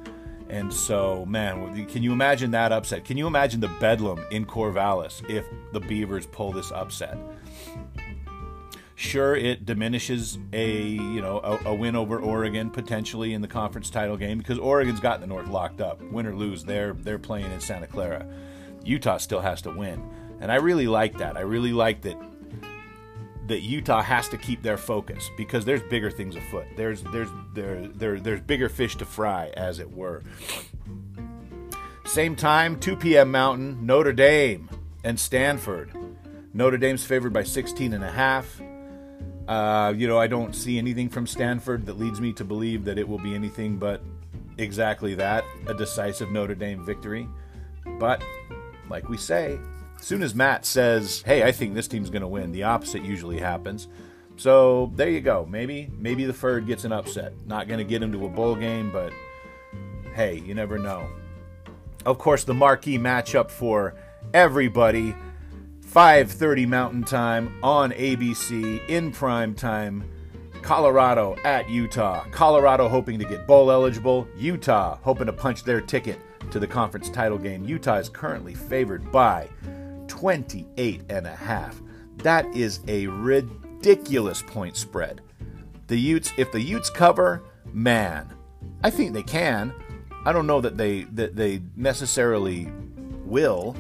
And 0.50 0.74
so, 0.74 1.26
man, 1.26 1.86
can 1.86 2.04
you 2.04 2.12
imagine 2.12 2.52
that 2.52 2.74
upset? 2.74 3.06
Can 3.06 3.16
you 3.16 3.28
imagine 3.28 3.62
the 3.62 3.70
bedlam 3.80 4.22
in 4.30 4.46
Corvallis 4.46 5.24
if 5.30 5.46
the 5.72 5.80
Beavers 5.80 6.26
pull 6.26 6.52
this 6.52 6.70
upset? 6.70 7.18
Sure, 8.96 9.38
it 9.38 9.66
diminishes 9.66 10.38
a 10.52 10.82
you 10.82 11.22
know 11.22 11.40
a, 11.40 11.70
a, 11.70 11.74
win 11.74 11.96
over 11.96 12.20
Oregon 12.20 12.72
potentially 12.72 13.34
in 13.34 13.42
the 13.42 13.48
conference 13.48 13.90
title 13.90 14.18
game 14.18 14.38
because 14.38 14.60
Oregon's 14.60 15.00
got 15.00 15.22
the 15.22 15.28
North 15.28 15.48
locked 15.48 15.80
up. 15.80 16.02
Win 16.02 16.26
or 16.26 16.36
lose, 16.36 16.66
they're 16.66 16.92
they're 16.92 17.20
playing 17.20 17.50
in 17.54 17.62
Santa 17.62 17.88
Clara. 17.88 18.28
Utah 18.84 19.18
still 19.18 19.40
has 19.40 19.62
to 19.62 19.72
win, 19.72 20.04
and 20.42 20.52
I 20.52 20.56
really 20.56 20.88
like 20.88 21.20
that. 21.20 21.38
I 21.38 21.42
really 21.42 21.72
like 21.72 22.02
that 22.02 22.18
that 23.52 23.64
Utah 23.64 24.02
has 24.02 24.30
to 24.30 24.38
keep 24.38 24.64
their 24.64 24.78
focus 24.78 25.30
because 25.36 25.66
there's 25.66 25.84
bigger 25.84 26.10
things 26.10 26.38
afoot. 26.38 26.66
There's 26.78 27.04
there's 27.12 27.28
there, 27.54 27.86
there 27.88 28.18
there's 28.18 28.40
bigger 28.40 28.70
fish 28.70 28.96
to 28.96 29.06
fry, 29.06 29.52
as 29.58 29.80
it 29.80 29.92
were. 29.92 30.24
Same 32.06 32.34
time, 32.34 32.80
2 32.80 32.96
p.m. 32.96 33.30
Mountain, 33.30 33.86
Notre 33.86 34.14
Dame 34.14 34.70
and 35.04 35.20
Stanford. 35.20 35.92
Notre 36.54 36.78
Dame's 36.78 37.06
favored 37.06 37.34
by 37.34 37.44
16 37.44 37.92
and 37.94 38.04
a 38.06 38.12
half. 38.12 38.62
Uh, 39.50 39.94
you 39.98 40.08
know, 40.08 40.18
I 40.18 40.28
don't 40.28 40.56
see 40.56 40.78
anything 40.78 41.10
from 41.10 41.28
Stanford 41.28 41.86
that 41.88 42.00
leads 42.00 42.22
me 42.22 42.32
to 42.34 42.46
believe 42.46 42.86
that 42.86 42.98
it 42.98 43.08
will 43.08 43.20
be 43.20 43.36
anything 43.36 43.76
but 43.76 44.02
exactly 44.58 45.14
that 45.16 45.44
a 45.68 45.74
decisive 45.74 46.32
Notre 46.32 46.56
Dame 46.56 46.86
victory. 46.86 47.28
But, 48.00 48.24
like 48.90 49.10
we 49.10 49.18
say, 49.18 49.60
as 50.02 50.08
soon 50.08 50.24
as 50.24 50.34
Matt 50.34 50.66
says, 50.66 51.22
hey, 51.28 51.44
I 51.44 51.52
think 51.52 51.76
this 51.76 51.88
team's 51.88 52.10
going 52.10 52.24
to 52.24 52.28
win, 52.28 52.52
the 52.52 52.64
opposite 52.64 53.04
usually 53.04 53.40
happens. 53.40 53.88
So 54.36 54.92
there 54.96 55.10
you 55.10 55.22
go. 55.22 55.46
Maybe 55.48 55.92
maybe 55.96 56.26
the 56.26 56.34
Furd 56.34 56.66
gets 56.66 56.86
an 56.86 56.92
upset. 56.92 57.34
Not 57.46 57.68
going 57.68 57.78
to 57.78 57.84
get 57.84 58.02
him 58.02 58.12
to 58.14 58.26
a 58.26 58.30
bowl 58.30 58.56
game, 58.56 58.92
but 58.92 59.14
hey, 60.16 60.40
you 60.40 60.56
never 60.56 60.80
know. 60.80 61.08
Of 62.04 62.18
course, 62.18 62.44
the 62.44 62.54
marquee 62.56 62.98
matchup 62.98 63.52
for 63.52 63.94
everybody 64.34 65.14
5:30 65.86 66.68
Mountain 66.68 67.04
Time 67.04 67.54
on 67.62 67.92
ABC 67.92 68.82
in 68.90 69.12
prime 69.12 69.54
time. 69.54 70.04
Colorado 70.64 71.36
at 71.44 71.70
Utah. 71.70 72.24
Colorado 72.32 72.88
hoping 72.88 73.20
to 73.20 73.26
get 73.26 73.46
bowl 73.46 73.72
eligible. 73.72 74.28
Utah 74.36 74.98
hoping 75.04 75.28
to 75.28 75.34
punch 75.34 75.64
their 75.64 75.82
ticket 75.82 76.20
to 76.50 76.60
the 76.60 76.68
conference 76.68 77.10
title 77.10 77.38
game. 77.38 77.64
Utah 77.64 77.98
is 77.98 78.10
currently 78.10 78.56
favored 78.56 79.12
by 79.12 79.48
28 80.22 81.02
and 81.10 81.26
a 81.26 81.36
half. 81.36 81.82
That 82.18 82.46
is 82.56 82.82
a 82.88 83.08
ridiculous 83.08 84.44
point 84.44 84.78
spread. 84.78 85.22
The 85.88 85.98
Utes, 85.98 86.32
if 86.38 86.52
the 86.52 86.62
Utes 86.62 86.92
cover, 86.92 87.42
man, 87.74 88.32
I 88.84 88.92
think 88.92 89.14
they 89.14 89.24
can. 89.24 89.74
I 90.24 90.32
don't 90.32 90.46
know 90.46 90.62
that 90.62 90.78
they 90.78 91.06
that 91.14 91.36
they 91.36 91.64
necessarily 91.76 92.72
will, 93.26 93.76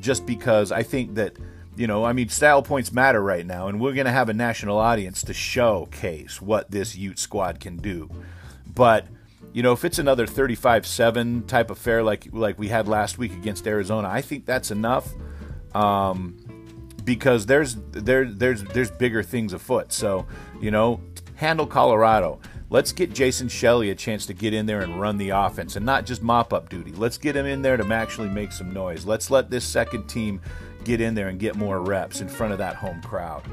just 0.00 0.24
because 0.24 0.72
I 0.72 0.82
think 0.82 1.14
that 1.16 1.36
you 1.76 1.86
know, 1.86 2.06
I 2.06 2.14
mean, 2.14 2.30
style 2.30 2.62
points 2.62 2.90
matter 2.90 3.22
right 3.22 3.44
now, 3.44 3.68
and 3.68 3.78
we're 3.78 3.92
going 3.92 4.06
to 4.06 4.12
have 4.12 4.30
a 4.30 4.34
national 4.34 4.78
audience 4.78 5.22
to 5.24 5.34
showcase 5.34 6.40
what 6.40 6.70
this 6.70 6.96
Ute 6.96 7.18
squad 7.18 7.60
can 7.60 7.76
do. 7.76 8.08
But 8.66 9.08
you 9.52 9.62
know, 9.62 9.72
if 9.72 9.84
it's 9.84 9.98
another 9.98 10.26
35-7 10.26 11.46
type 11.46 11.70
affair 11.70 12.02
like 12.02 12.28
like 12.32 12.58
we 12.58 12.68
had 12.68 12.88
last 12.88 13.18
week 13.18 13.34
against 13.34 13.66
Arizona, 13.66 14.08
I 14.08 14.22
think 14.22 14.46
that's 14.46 14.70
enough. 14.70 15.12
Um, 15.74 16.36
because 17.04 17.46
there's 17.46 17.76
there 17.90 18.24
there's 18.26 18.62
there's 18.64 18.90
bigger 18.90 19.22
things 19.22 19.52
afoot. 19.52 19.92
So 19.92 20.26
you 20.60 20.70
know, 20.70 21.00
handle 21.36 21.66
Colorado. 21.66 22.40
Let's 22.70 22.92
get 22.92 23.12
Jason 23.12 23.48
Shelley 23.48 23.90
a 23.90 23.94
chance 23.94 24.24
to 24.26 24.32
get 24.32 24.54
in 24.54 24.64
there 24.64 24.80
and 24.80 24.98
run 24.98 25.18
the 25.18 25.30
offense, 25.30 25.76
and 25.76 25.84
not 25.84 26.06
just 26.06 26.22
mop 26.22 26.54
up 26.54 26.70
duty. 26.70 26.92
Let's 26.92 27.18
get 27.18 27.36
him 27.36 27.44
in 27.44 27.60
there 27.60 27.76
to 27.76 27.84
actually 27.92 28.30
make 28.30 28.50
some 28.50 28.72
noise. 28.72 29.04
Let's 29.04 29.30
let 29.30 29.50
this 29.50 29.64
second 29.64 30.06
team 30.06 30.40
get 30.84 31.00
in 31.00 31.14
there 31.14 31.28
and 31.28 31.38
get 31.38 31.54
more 31.54 31.80
reps 31.82 32.22
in 32.22 32.28
front 32.28 32.52
of 32.52 32.58
that 32.60 32.76
home 32.76 33.02
crowd. 33.02 33.44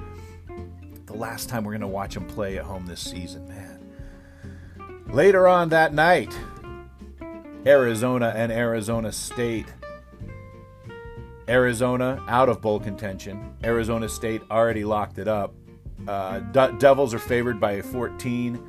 The 1.05 1.13
last 1.13 1.49
time 1.49 1.65
we're 1.65 1.73
going 1.73 1.81
to 1.81 1.87
watch 1.87 2.13
them 2.13 2.27
play 2.27 2.57
at 2.57 2.63
home 2.63 2.85
this 2.85 3.01
season, 3.01 3.47
man. 3.47 3.91
Later 5.07 5.47
on 5.47 5.69
that 5.69 5.93
night, 5.93 6.33
Arizona 7.65 8.31
and 8.35 8.51
Arizona 8.51 9.11
State. 9.11 9.65
Arizona 11.49 12.23
out 12.27 12.47
of 12.47 12.61
bowl 12.61 12.79
contention. 12.79 13.53
Arizona 13.63 14.07
State 14.07 14.41
already 14.51 14.85
locked 14.85 15.17
it 15.17 15.27
up. 15.27 15.53
Uh, 16.07 16.39
De- 16.39 16.75
Devils 16.79 17.13
are 17.13 17.19
favored 17.19 17.59
by 17.59 17.81
14. 17.81 18.63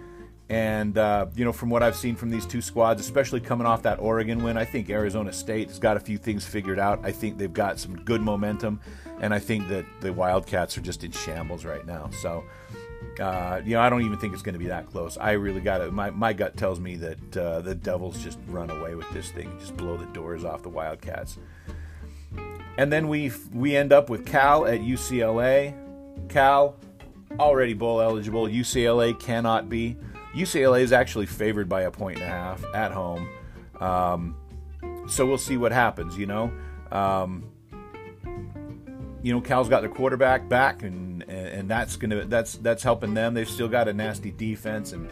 And, 0.49 0.99
uh, 0.99 1.27
you 1.37 1.45
know, 1.45 1.53
from 1.53 1.71
what 1.71 1.83
I've 1.83 1.95
seen 1.95 2.17
from 2.17 2.31
these 2.31 2.45
two 2.45 2.61
squads, 2.61 3.01
especially 3.01 3.39
coming 3.39 3.69
off 3.69 3.83
that 3.83 4.01
Oregon 4.01 4.43
win, 4.43 4.57
I 4.57 4.65
think 4.65 4.91
Arizona 4.91 5.33
State 5.33 5.69
has 5.69 5.79
got 5.79 5.97
a 5.97 6.01
few 6.01 6.19
things 6.19 6.45
figured 6.45 6.81
out. 6.81 6.99
I 7.05 7.13
think 7.13 7.39
they've 7.39 7.53
got 7.53 7.79
some 7.79 7.95
good 7.95 8.21
momentum. 8.21 8.81
And 9.21 9.33
I 9.33 9.39
think 9.39 9.69
that 9.69 9.85
the 10.01 10.13
Wildcats 10.13 10.77
are 10.77 10.81
just 10.81 11.05
in 11.05 11.13
shambles 11.13 11.65
right 11.65 11.87
now. 11.87 12.11
So, 12.21 12.43
uh, 13.21 13.61
you 13.65 13.75
know, 13.75 13.81
I 13.81 13.91
don't 13.91 14.03
even 14.03 14.19
think 14.19 14.33
it's 14.33 14.43
going 14.43 14.55
to 14.55 14.59
be 14.59 14.67
that 14.67 14.87
close. 14.87 15.17
I 15.19 15.33
really 15.33 15.61
got 15.61 15.83
it. 15.83 15.93
My, 15.93 16.11
my 16.11 16.33
gut 16.33 16.57
tells 16.57 16.81
me 16.81 16.97
that 16.97 17.37
uh, 17.37 17.61
the 17.61 17.75
Devils 17.75 18.21
just 18.25 18.39
run 18.49 18.71
away 18.71 18.97
with 18.97 19.09
this 19.13 19.31
thing, 19.31 19.57
just 19.61 19.77
blow 19.77 19.97
the 19.97 20.07
doors 20.07 20.45
off 20.45 20.63
the 20.63 20.69
Wildcats. 20.69 21.39
And 22.81 22.91
then 22.91 23.09
we 23.09 23.31
we 23.53 23.77
end 23.77 23.93
up 23.93 24.09
with 24.09 24.25
Cal 24.25 24.65
at 24.65 24.81
UCLA. 24.81 25.75
Cal 26.31 26.77
already 27.39 27.75
bowl 27.75 28.01
eligible. 28.01 28.47
UCLA 28.49 29.21
cannot 29.21 29.69
be. 29.69 29.99
UCLA 30.35 30.81
is 30.81 30.91
actually 30.91 31.27
favored 31.27 31.69
by 31.69 31.83
a 31.83 31.91
point 31.91 32.17
and 32.17 32.25
a 32.25 32.31
half 32.31 32.65
at 32.75 32.91
home. 32.91 33.29
Um, 33.81 34.35
so 35.07 35.27
we'll 35.27 35.37
see 35.37 35.59
what 35.59 35.73
happens. 35.73 36.17
You 36.17 36.25
know, 36.25 36.51
um, 36.91 37.51
you 39.23 39.35
know, 39.35 39.43
Cal's 39.43 39.69
got 39.69 39.83
their 39.83 39.91
quarterback 39.91 40.49
back, 40.49 40.83
and 40.83 41.23
and 41.25 41.69
that's 41.69 41.97
gonna 41.97 42.25
that's 42.25 42.55
that's 42.55 42.83
helping 42.83 43.13
them. 43.13 43.35
They've 43.35 43.47
still 43.47 43.69
got 43.69 43.89
a 43.89 43.93
nasty 43.93 44.31
defense, 44.31 44.95
and 44.95 45.07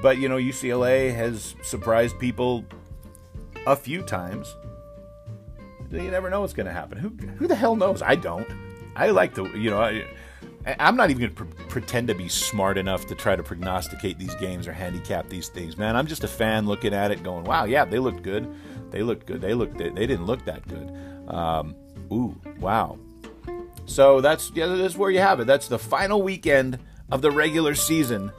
but 0.00 0.16
you 0.16 0.30
know, 0.30 0.38
UCLA 0.38 1.14
has 1.14 1.54
surprised 1.62 2.18
people 2.18 2.64
a 3.66 3.76
few 3.76 4.00
times. 4.00 4.56
You 5.90 6.10
never 6.10 6.28
know 6.30 6.42
what's 6.42 6.52
going 6.52 6.66
to 6.66 6.72
happen. 6.72 6.98
Who 6.98 7.08
who 7.36 7.46
the 7.46 7.54
hell 7.54 7.76
knows? 7.76 8.02
I 8.02 8.14
don't. 8.14 8.46
I 8.94 9.10
like 9.10 9.34
the 9.34 9.44
you 9.44 9.70
know. 9.70 9.80
I, 9.80 10.04
I'm 10.78 10.96
not 10.96 11.08
even 11.10 11.20
going 11.20 11.34
to 11.34 11.44
pre- 11.44 11.66
pretend 11.66 12.08
to 12.08 12.14
be 12.14 12.28
smart 12.28 12.76
enough 12.76 13.06
to 13.06 13.14
try 13.14 13.36
to 13.36 13.42
prognosticate 13.42 14.18
these 14.18 14.34
games 14.34 14.68
or 14.68 14.72
handicap 14.72 15.28
these 15.28 15.48
things, 15.48 15.78
man. 15.78 15.96
I'm 15.96 16.06
just 16.06 16.24
a 16.24 16.28
fan 16.28 16.66
looking 16.66 16.92
at 16.92 17.10
it, 17.10 17.22
going, 17.22 17.44
"Wow, 17.44 17.64
yeah, 17.64 17.84
they 17.84 17.98
looked 17.98 18.22
good. 18.22 18.52
They 18.90 19.02
looked 19.02 19.26
good. 19.26 19.40
They 19.40 19.54
looked. 19.54 19.78
They, 19.78 19.88
they 19.88 20.06
didn't 20.06 20.26
look 20.26 20.44
that 20.44 20.66
good. 20.68 20.92
Um, 21.28 21.74
ooh, 22.12 22.38
wow. 22.60 22.98
So 23.86 24.20
that's 24.20 24.50
yeah, 24.54 24.66
that's 24.66 24.96
where 24.96 25.10
you 25.10 25.20
have 25.20 25.40
it. 25.40 25.46
That's 25.46 25.68
the 25.68 25.78
final 25.78 26.22
weekend 26.22 26.78
of 27.10 27.22
the 27.22 27.30
regular 27.30 27.74
season 27.74 28.30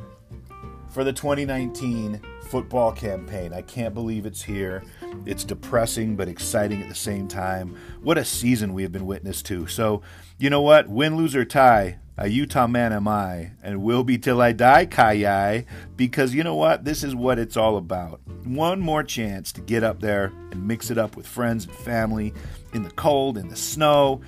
for 0.90 1.04
the 1.04 1.14
2019 1.14 2.22
football 2.50 2.92
campaign. 2.92 3.54
I 3.54 3.62
can't 3.62 3.94
believe 3.94 4.26
it's 4.26 4.42
here. 4.42 4.84
It's 5.26 5.44
depressing 5.44 6.16
but 6.16 6.28
exciting 6.28 6.82
at 6.82 6.90
the 6.90 6.96
same 6.96 7.28
time. 7.28 7.78
What 8.02 8.18
a 8.18 8.26
season 8.26 8.74
we 8.74 8.82
have 8.84 8.92
been 8.92 9.06
witness 9.06 9.44
to. 9.44 9.68
So, 9.68 10.02
you 10.40 10.50
know 10.50 10.62
what? 10.62 10.88
Win, 10.88 11.16
lose, 11.16 11.36
or 11.36 11.46
tie, 11.46 12.00
a 12.18 12.28
Utah 12.28 12.68
man 12.68 12.92
am 12.92 13.08
I, 13.08 13.52
and 13.62 13.84
will 13.84 14.04
be 14.04 14.18
till 14.18 14.42
I 14.42 14.52
die, 14.52 14.86
Kai 14.88 15.66
because 15.96 16.34
you 16.34 16.44
know 16.44 16.56
what? 16.56 16.86
This 16.86 17.04
is 17.04 17.14
what 17.14 17.38
it's 17.38 17.56
all 17.56 17.78
about. 17.78 18.20
One 18.44 18.80
more 18.80 19.04
chance 19.04 19.52
to 19.54 19.62
get 19.62 19.84
up 19.84 20.00
there 20.00 20.34
and 20.52 20.68
mix 20.68 20.90
it 20.90 20.98
up 20.98 21.16
with 21.16 21.28
friends 21.28 21.66
and 21.66 21.76
family 21.76 22.34
in 22.74 22.84
the 22.84 22.92
cold, 22.92 23.38
in 23.38 23.50
the 23.50 23.56
snow. 23.56 24.22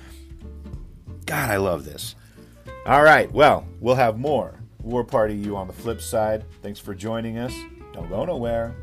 God, 1.26 1.50
I 1.50 1.56
love 1.56 1.84
this. 1.84 2.14
All 2.86 3.02
right, 3.02 3.30
well, 3.32 3.66
we'll 3.80 3.94
have 3.96 4.18
more 4.18 4.62
War 4.82 5.04
Party 5.04 5.34
U 5.36 5.56
on 5.56 5.66
the 5.66 5.72
flip 5.72 6.00
side. 6.00 6.44
Thanks 6.62 6.80
for 6.80 6.94
joining 6.94 7.38
us. 7.38 7.52
Don't 7.92 8.08
go 8.08 8.24
nowhere. 8.24 8.74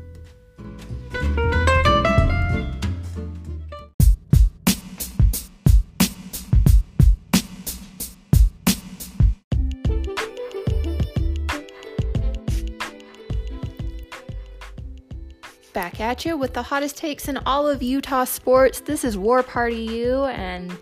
Back 15.72 16.00
at 16.00 16.24
you 16.24 16.36
with 16.36 16.54
the 16.54 16.62
hottest 16.62 16.96
takes 16.96 17.28
in 17.28 17.36
all 17.38 17.66
of 17.66 17.82
Utah 17.82 18.24
sports. 18.24 18.80
This 18.80 19.04
is 19.04 19.16
War 19.16 19.42
Party 19.42 19.76
U 19.76 20.24
and 20.24 20.76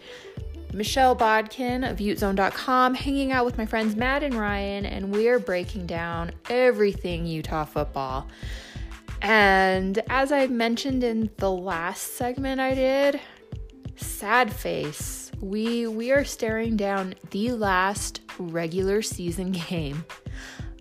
Michelle 0.73 1.15
Bodkin 1.15 1.85
of 1.85 1.99
UteZone.com, 1.99 2.95
hanging 2.95 3.33
out 3.33 3.45
with 3.45 3.59
my 3.59 3.67
friends 3.67 3.97
Matt 3.97 4.23
and 4.23 4.35
Ryan, 4.35 4.85
and 4.87 5.13
we're 5.15 5.39
breaking 5.39 5.87
down 5.87 6.33
everything 6.51 7.27
Utah 7.27 7.65
football. 7.65 8.29
And 9.23 10.01
as 10.09 10.31
I 10.31 10.47
mentioned 10.47 11.03
in 11.03 11.31
the 11.39 11.51
last 11.51 12.17
segment 12.17 12.61
I 12.61 12.75
did, 12.75 13.21
sad 13.97 14.53
face. 14.53 15.31
We 15.41 15.87
we 15.87 16.11
are 16.11 16.25
staring 16.25 16.77
down 16.77 17.15
the 17.31 17.53
last 17.53 18.21
regular 18.39 19.03
season 19.03 19.53
game 19.53 20.05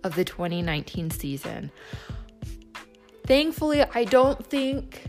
of 0.04 0.14
the 0.14 0.24
2019 0.24 1.10
season. 1.10 1.70
Thankfully, 3.26 3.82
I 3.82 4.04
don't 4.04 4.44
think 4.46 5.02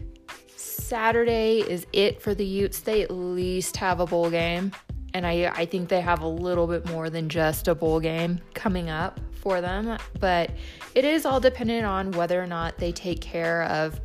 Saturday 0.90 1.60
is 1.60 1.86
it 1.94 2.20
for 2.20 2.34
the 2.34 2.44
Utes. 2.44 2.80
They 2.80 3.04
at 3.04 3.12
least 3.12 3.78
have 3.78 4.00
a 4.00 4.08
bowl 4.08 4.32
game. 4.32 4.72
And 5.14 5.24
I, 5.24 5.52
I 5.56 5.68
think 5.68 5.88
they 5.88 6.02
have 6.02 6.22
a 6.22 6.28
little 6.28 6.66
bit 6.66 6.90
more 6.90 7.12
than 7.12 7.30
just 7.30 7.68
a 7.68 7.76
bowl 7.76 8.00
game 8.00 8.40
coming 8.56 8.90
up 8.90 9.20
for 9.34 9.62
them. 9.62 10.00
But 10.20 10.50
it 10.96 11.06
is 11.06 11.28
all 11.28 11.40
dependent 11.40 11.86
on 11.86 12.10
whether 12.14 12.42
or 12.42 12.48
not 12.48 12.80
they 12.80 12.92
take 12.92 13.22
care 13.22 13.66
of 13.66 14.02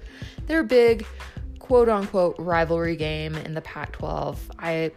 their 0.46 0.62
big 0.62 1.06
quote 1.58 1.88
unquote 1.88 2.36
rivalry 2.38 2.96
game 2.96 3.34
in 3.34 3.54
the 3.54 3.62
Pac 3.62 3.92
12. 3.92 4.50
I 4.58 4.92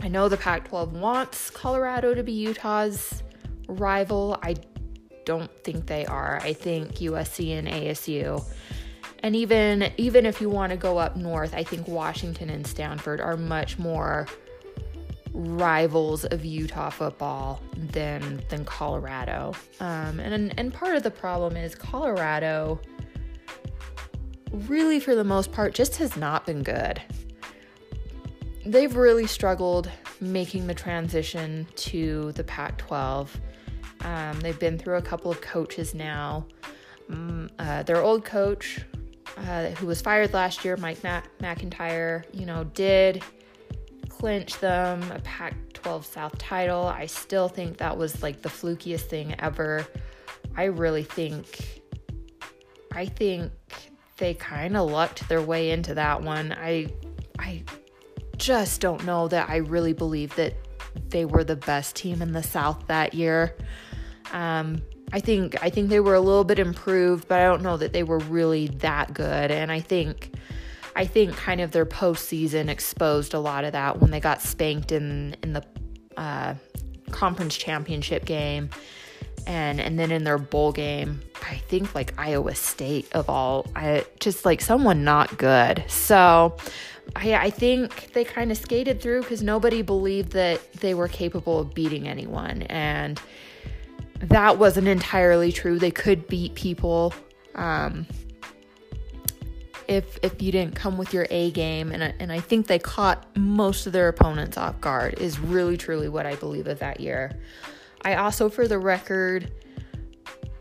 I 0.00 0.06
know 0.06 0.28
the 0.28 0.36
Pac 0.36 0.68
12 0.68 0.92
wants 0.92 1.50
Colorado 1.50 2.14
to 2.14 2.22
be 2.22 2.30
Utah's 2.30 3.24
rival. 3.66 4.38
I 4.40 4.54
don't 5.24 5.50
think 5.64 5.86
they 5.86 6.06
are. 6.06 6.38
I 6.40 6.52
think 6.52 6.94
USC 6.94 7.58
and 7.58 7.66
ASU 7.66 8.40
and 9.22 9.36
even 9.36 9.92
even 9.96 10.26
if 10.26 10.40
you 10.40 10.48
want 10.48 10.70
to 10.70 10.76
go 10.76 10.98
up 10.98 11.16
north, 11.16 11.54
I 11.54 11.62
think 11.62 11.86
Washington 11.86 12.50
and 12.50 12.66
Stanford 12.66 13.20
are 13.20 13.36
much 13.36 13.78
more 13.78 14.26
rivals 15.32 16.24
of 16.24 16.44
Utah 16.44 16.90
football 16.90 17.62
than 17.76 18.42
than 18.48 18.64
Colorado. 18.64 19.54
Um, 19.80 20.20
and 20.20 20.58
and 20.58 20.72
part 20.72 20.96
of 20.96 21.02
the 21.02 21.10
problem 21.10 21.56
is 21.56 21.74
Colorado 21.74 22.80
really 24.52 24.98
for 24.98 25.14
the 25.14 25.24
most 25.24 25.52
part 25.52 25.74
just 25.74 25.96
has 25.96 26.16
not 26.16 26.46
been 26.46 26.62
good. 26.62 27.00
They've 28.66 28.94
really 28.94 29.26
struggled 29.26 29.90
making 30.20 30.66
the 30.66 30.74
transition 30.74 31.66
to 31.76 32.32
the 32.32 32.44
Pac-12. 32.44 33.28
Um, 34.02 34.40
they've 34.40 34.58
been 34.58 34.78
through 34.78 34.96
a 34.96 35.02
couple 35.02 35.30
of 35.30 35.40
coaches 35.40 35.94
now. 35.94 36.46
Um, 37.08 37.50
uh, 37.58 37.82
their 37.84 38.02
old 38.02 38.24
coach, 38.24 38.80
uh, 39.36 39.70
who 39.70 39.86
was 39.86 40.00
fired 40.00 40.32
last 40.32 40.64
year, 40.64 40.76
Mike 40.76 41.02
Mac- 41.02 41.28
MacIntyre, 41.40 42.24
you 42.32 42.46
know, 42.46 42.64
did 42.64 43.22
clinch 44.08 44.58
them 44.58 45.02
a 45.12 45.18
Pac 45.20 45.54
12 45.72 46.04
South 46.04 46.36
title. 46.38 46.86
I 46.86 47.06
still 47.06 47.48
think 47.48 47.78
that 47.78 47.96
was 47.96 48.22
like 48.22 48.42
the 48.42 48.48
flukiest 48.48 49.02
thing 49.02 49.34
ever. 49.38 49.86
I 50.56 50.64
really 50.64 51.04
think, 51.04 51.82
I 52.92 53.06
think 53.06 53.52
they 54.18 54.34
kind 54.34 54.76
of 54.76 54.90
lucked 54.90 55.28
their 55.28 55.40
way 55.40 55.70
into 55.70 55.94
that 55.94 56.22
one. 56.22 56.52
I, 56.52 56.88
I 57.38 57.64
just 58.36 58.80
don't 58.80 59.04
know 59.04 59.28
that 59.28 59.48
I 59.48 59.56
really 59.56 59.92
believe 59.92 60.34
that 60.36 60.54
they 61.08 61.24
were 61.24 61.44
the 61.44 61.56
best 61.56 61.96
team 61.96 62.20
in 62.20 62.32
the 62.32 62.42
South 62.42 62.86
that 62.88 63.14
year. 63.14 63.56
Um, 64.32 64.82
I 65.12 65.20
think 65.20 65.62
I 65.62 65.70
think 65.70 65.88
they 65.88 66.00
were 66.00 66.14
a 66.14 66.20
little 66.20 66.44
bit 66.44 66.58
improved, 66.58 67.26
but 67.28 67.40
I 67.40 67.44
don't 67.44 67.62
know 67.62 67.76
that 67.76 67.92
they 67.92 68.02
were 68.02 68.18
really 68.18 68.68
that 68.78 69.12
good. 69.12 69.50
And 69.50 69.72
I 69.72 69.80
think 69.80 70.32
I 70.94 71.04
think 71.04 71.36
kind 71.36 71.60
of 71.60 71.72
their 71.72 71.86
postseason 71.86 72.68
exposed 72.68 73.34
a 73.34 73.40
lot 73.40 73.64
of 73.64 73.72
that 73.72 74.00
when 74.00 74.10
they 74.10 74.20
got 74.20 74.40
spanked 74.40 74.92
in 74.92 75.36
in 75.42 75.52
the 75.52 75.64
uh, 76.16 76.54
conference 77.10 77.56
championship 77.56 78.24
game, 78.24 78.70
and 79.46 79.80
and 79.80 79.98
then 79.98 80.12
in 80.12 80.24
their 80.24 80.38
bowl 80.38 80.72
game, 80.72 81.20
I 81.42 81.56
think 81.56 81.94
like 81.94 82.14
Iowa 82.18 82.54
State 82.54 83.08
of 83.12 83.28
all, 83.28 83.66
I 83.74 84.04
just 84.20 84.44
like 84.44 84.60
someone 84.60 85.04
not 85.04 85.38
good. 85.38 85.84
So. 85.88 86.56
I, 87.16 87.34
I 87.34 87.50
think 87.50 88.12
they 88.12 88.22
kind 88.22 88.52
of 88.52 88.56
skated 88.56 89.00
through 89.00 89.22
because 89.22 89.42
nobody 89.42 89.82
believed 89.82 90.30
that 90.32 90.72
they 90.74 90.94
were 90.94 91.08
capable 91.08 91.58
of 91.58 91.74
beating 91.74 92.06
anyone. 92.06 92.62
And 92.62 93.20
that 94.20 94.58
wasn't 94.58 94.88
entirely 94.88 95.52
true. 95.52 95.78
They 95.78 95.90
could 95.90 96.26
beat 96.28 96.54
people 96.54 97.14
um, 97.54 98.06
if 99.88 100.18
if 100.22 100.40
you 100.40 100.52
didn't 100.52 100.76
come 100.76 100.98
with 100.98 101.12
your 101.12 101.26
A 101.30 101.50
game, 101.50 101.90
and 101.92 102.14
and 102.18 102.30
I 102.30 102.40
think 102.40 102.66
they 102.66 102.78
caught 102.78 103.26
most 103.36 103.86
of 103.86 103.92
their 103.92 104.08
opponents 104.08 104.56
off 104.56 104.80
guard. 104.80 105.18
Is 105.18 105.38
really 105.40 105.76
truly 105.76 106.08
what 106.08 106.26
I 106.26 106.36
believe 106.36 106.66
of 106.66 106.78
that 106.80 107.00
year. 107.00 107.32
I 108.02 108.14
also, 108.14 108.48
for 108.48 108.66
the 108.66 108.78
record, 108.78 109.50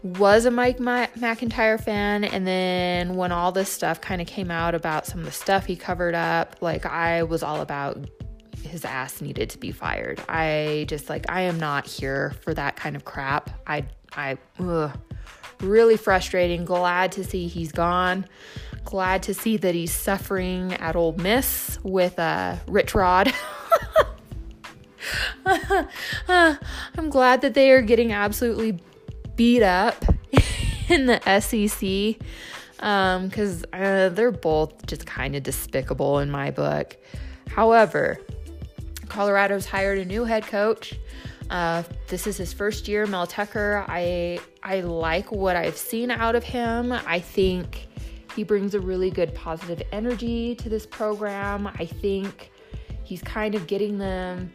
was 0.04 0.46
a 0.46 0.52
Mike 0.52 0.80
MacIntyre 0.80 1.78
fan, 1.78 2.24
and 2.24 2.48
then 2.48 3.16
when 3.16 3.32
all 3.32 3.52
this 3.52 3.70
stuff 3.70 4.02
kind 4.02 4.22
of 4.22 4.28
came 4.28 4.52
out 4.52 4.74
about 4.74 5.06
some 5.06 5.20
of 5.20 5.26
the 5.26 5.32
stuff 5.32 5.66
he 5.66 5.76
covered 5.76 6.16
up, 6.16 6.56
like 6.62 6.86
I 6.86 7.24
was 7.24 7.44
all 7.44 7.62
about 7.62 8.10
his 8.64 8.86
ass 8.86 9.22
needed 9.22 9.50
to 9.52 9.58
be 9.58 9.72
fired. 9.72 10.22
I 10.28 10.86
just 10.88 11.10
like 11.10 11.26
I 11.30 11.42
am 11.42 11.60
not 11.60 11.88
here 11.88 12.34
for 12.42 12.54
that 12.54 12.76
kind 12.76 12.96
of 12.96 13.06
crap. 13.06 13.50
I 13.68 13.86
I 14.16 14.38
ugh, 14.60 14.98
really 15.62 15.98
frustrating. 15.98 16.66
Glad 16.66 17.12
to 17.14 17.24
see 17.24 17.48
he's 17.48 17.72
gone. 17.72 18.26
Glad 18.86 19.24
to 19.24 19.34
see 19.34 19.58
that 19.58 19.76
he's 19.76 19.94
suffering 19.94 20.74
at 20.74 20.96
Ole 20.96 21.14
Miss 21.14 21.80
with 21.84 22.18
a 22.18 22.22
uh, 22.22 22.58
Rich 22.68 22.96
Rod. 22.96 23.34
I'm 25.46 27.10
glad 27.10 27.42
that 27.42 27.54
they 27.54 27.72
are 27.72 27.82
getting 27.82 28.12
absolutely 28.12 28.80
beat 29.36 29.64
up 29.64 30.04
in 30.90 31.06
the 31.06 31.20
SEC 31.40 32.18
because 32.78 33.64
um, 33.64 33.70
uh, 33.74 34.10
they're 34.10 34.32
both 34.32 34.86
just 34.86 35.06
kind 35.06 35.36
of 35.36 35.44
despicable 35.44 36.20
in 36.20 36.32
my 36.32 36.52
book. 36.52 36.96
However, 37.50 38.20
Colorado's 39.10 39.66
hired 39.66 40.00
a 40.00 40.06
new 40.06 40.24
head 40.24 40.46
coach. 40.46 40.94
Uh, 41.50 41.82
this 42.08 42.28
is 42.28 42.38
his 42.38 42.54
first 42.54 42.88
year, 42.88 43.08
Mel 43.08 43.26
Tucker. 43.28 43.84
I 43.88 44.40
I 44.64 44.82
like 44.82 45.32
what 45.32 45.56
I've 45.56 45.78
seen 45.78 46.12
out 46.12 46.36
of 46.36 46.44
him. 46.44 46.92
I 46.92 47.20
think 47.20 47.88
He 48.36 48.44
brings 48.44 48.76
a 48.76 48.80
really 48.80 49.10
good 49.10 49.34
positive 49.34 49.82
energy 49.92 50.56
to 50.56 50.70
this 50.70 50.86
program. 50.86 51.68
I 51.68 51.86
think 51.86 52.52
he's 53.04 53.22
kind 53.24 53.56
of 53.56 53.68
getting 53.68 53.98
them 53.98 54.52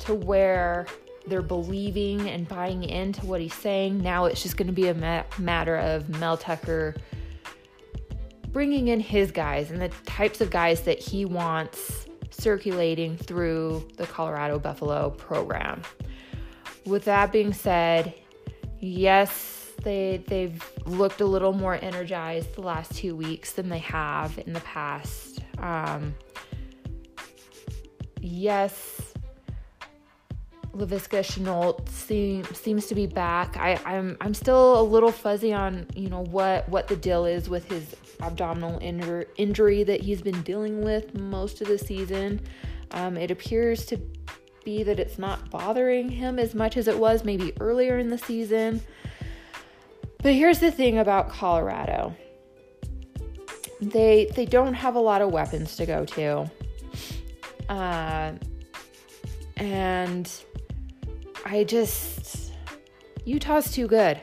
to 0.00 0.14
where 0.14 0.86
they're 1.26 1.42
believing 1.42 2.28
and 2.28 2.48
buying 2.48 2.82
into 2.84 3.24
what 3.24 3.40
he's 3.40 3.54
saying. 3.54 4.02
Now 4.02 4.24
it's 4.24 4.42
just 4.42 4.56
going 4.56 4.66
to 4.66 4.72
be 4.72 4.88
a 4.88 4.94
ma- 4.94 5.24
matter 5.38 5.76
of 5.76 6.08
Mel 6.08 6.36
Tucker 6.36 6.96
bringing 8.48 8.88
in 8.88 8.98
his 8.98 9.30
guys 9.30 9.70
and 9.70 9.80
the 9.80 9.90
types 10.04 10.40
of 10.40 10.50
guys 10.50 10.80
that 10.82 10.98
he 10.98 11.24
wants 11.24 12.07
circulating 12.30 13.16
through 13.16 13.88
the 13.96 14.06
Colorado 14.06 14.58
Buffalo 14.58 15.10
program. 15.10 15.82
With 16.84 17.04
that 17.04 17.32
being 17.32 17.52
said, 17.52 18.14
yes, 18.80 19.72
they 19.82 20.22
they've 20.26 20.62
looked 20.86 21.20
a 21.20 21.26
little 21.26 21.52
more 21.52 21.78
energized 21.80 22.54
the 22.54 22.62
last 22.62 22.94
two 22.94 23.14
weeks 23.14 23.52
than 23.52 23.68
they 23.68 23.78
have 23.78 24.38
in 24.38 24.52
the 24.52 24.60
past. 24.60 25.40
Um, 25.58 26.14
yes, 28.20 29.07
Laviska 30.78 31.20
Shenault 31.24 31.88
seem, 31.88 32.44
seems 32.54 32.86
to 32.86 32.94
be 32.94 33.06
back. 33.06 33.56
I, 33.56 33.78
I'm 33.84 34.16
I'm 34.20 34.32
still 34.32 34.80
a 34.80 34.82
little 34.82 35.10
fuzzy 35.10 35.52
on 35.52 35.86
you 35.94 36.08
know 36.08 36.22
what 36.24 36.68
what 36.68 36.88
the 36.88 36.96
deal 36.96 37.26
is 37.26 37.48
with 37.48 37.68
his 37.68 37.96
abdominal 38.20 38.78
injur- 38.80 39.26
injury 39.36 39.82
that 39.84 40.00
he's 40.00 40.22
been 40.22 40.40
dealing 40.42 40.82
with 40.82 41.18
most 41.18 41.60
of 41.60 41.68
the 41.68 41.78
season. 41.78 42.40
Um, 42.92 43.16
it 43.16 43.30
appears 43.30 43.84
to 43.86 44.00
be 44.64 44.82
that 44.84 45.00
it's 45.00 45.18
not 45.18 45.50
bothering 45.50 46.08
him 46.08 46.38
as 46.38 46.54
much 46.54 46.76
as 46.76 46.88
it 46.88 46.98
was 46.98 47.24
maybe 47.24 47.52
earlier 47.60 47.98
in 47.98 48.08
the 48.08 48.18
season. 48.18 48.80
But 50.22 50.34
here's 50.34 50.58
the 50.58 50.70
thing 50.70 50.98
about 50.98 51.28
Colorado. 51.28 52.14
They 53.80 54.30
they 54.34 54.46
don't 54.46 54.74
have 54.74 54.94
a 54.94 55.00
lot 55.00 55.22
of 55.22 55.32
weapons 55.32 55.76
to 55.76 55.86
go 55.86 56.04
to. 56.04 56.50
Uh, 57.68 58.32
and 59.56 60.30
I 61.44 61.64
just 61.64 62.52
Utah's 63.24 63.72
too 63.72 63.86
good. 63.86 64.20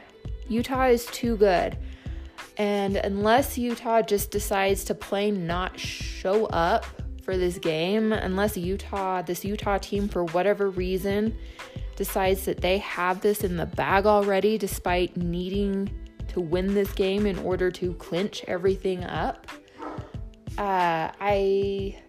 Utah 0.48 0.86
is 0.86 1.06
too 1.08 1.38
good. 1.38 1.78
And 2.58 2.96
unless 2.98 3.58
Utah 3.58 4.02
just 4.02 4.32
decides 4.32 4.84
to 4.86 4.96
plain 4.96 5.46
not 5.46 5.80
show 5.80 6.46
up 6.48 6.86
for 7.24 7.38
this 7.38 7.58
game, 7.58 8.14
unless 8.14 8.56
Utah, 8.56 9.22
this 9.22 9.44
Utah 9.44 9.78
team, 9.78 10.08
for 10.08 10.24
whatever 10.26 10.70
reason, 10.70 11.38
decides 11.96 12.46
that 12.46 12.62
they 12.62 12.78
have 12.80 13.22
this 13.22 13.44
in 13.44 13.58
the 13.58 13.66
bag 13.66 14.06
already, 14.06 14.58
despite 14.58 15.18
needing 15.18 15.90
to 16.30 16.40
win 16.40 16.74
this 16.74 16.92
game 16.94 17.26
in 17.26 17.38
order 17.40 17.72
to 17.72 17.94
clinch 17.96 18.44
everything 18.48 19.04
up, 19.04 19.48
uh, 20.58 21.12
I. 21.20 22.02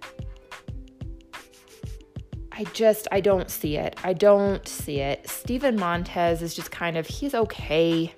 I 2.58 2.64
just 2.72 3.06
I 3.12 3.20
don't 3.20 3.50
see 3.50 3.76
it. 3.76 3.98
I 4.02 4.14
don't 4.14 4.66
see 4.66 5.00
it. 5.00 5.28
Steven 5.28 5.76
Montez 5.76 6.40
is 6.40 6.54
just 6.54 6.70
kind 6.70 6.96
of 6.96 7.06
he's 7.06 7.34
okay. 7.34 8.14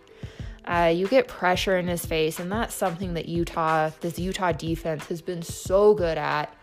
Uh, 0.64 0.92
you 0.94 1.08
get 1.08 1.26
pressure 1.26 1.76
in 1.76 1.88
his 1.88 2.06
face, 2.06 2.38
and 2.38 2.52
that's 2.52 2.74
something 2.74 3.14
that 3.14 3.26
Utah, 3.26 3.90
this 4.00 4.18
Utah 4.18 4.52
defense, 4.52 5.06
has 5.06 5.20
been 5.20 5.42
so 5.42 5.94
good 5.94 6.18
at 6.18 6.54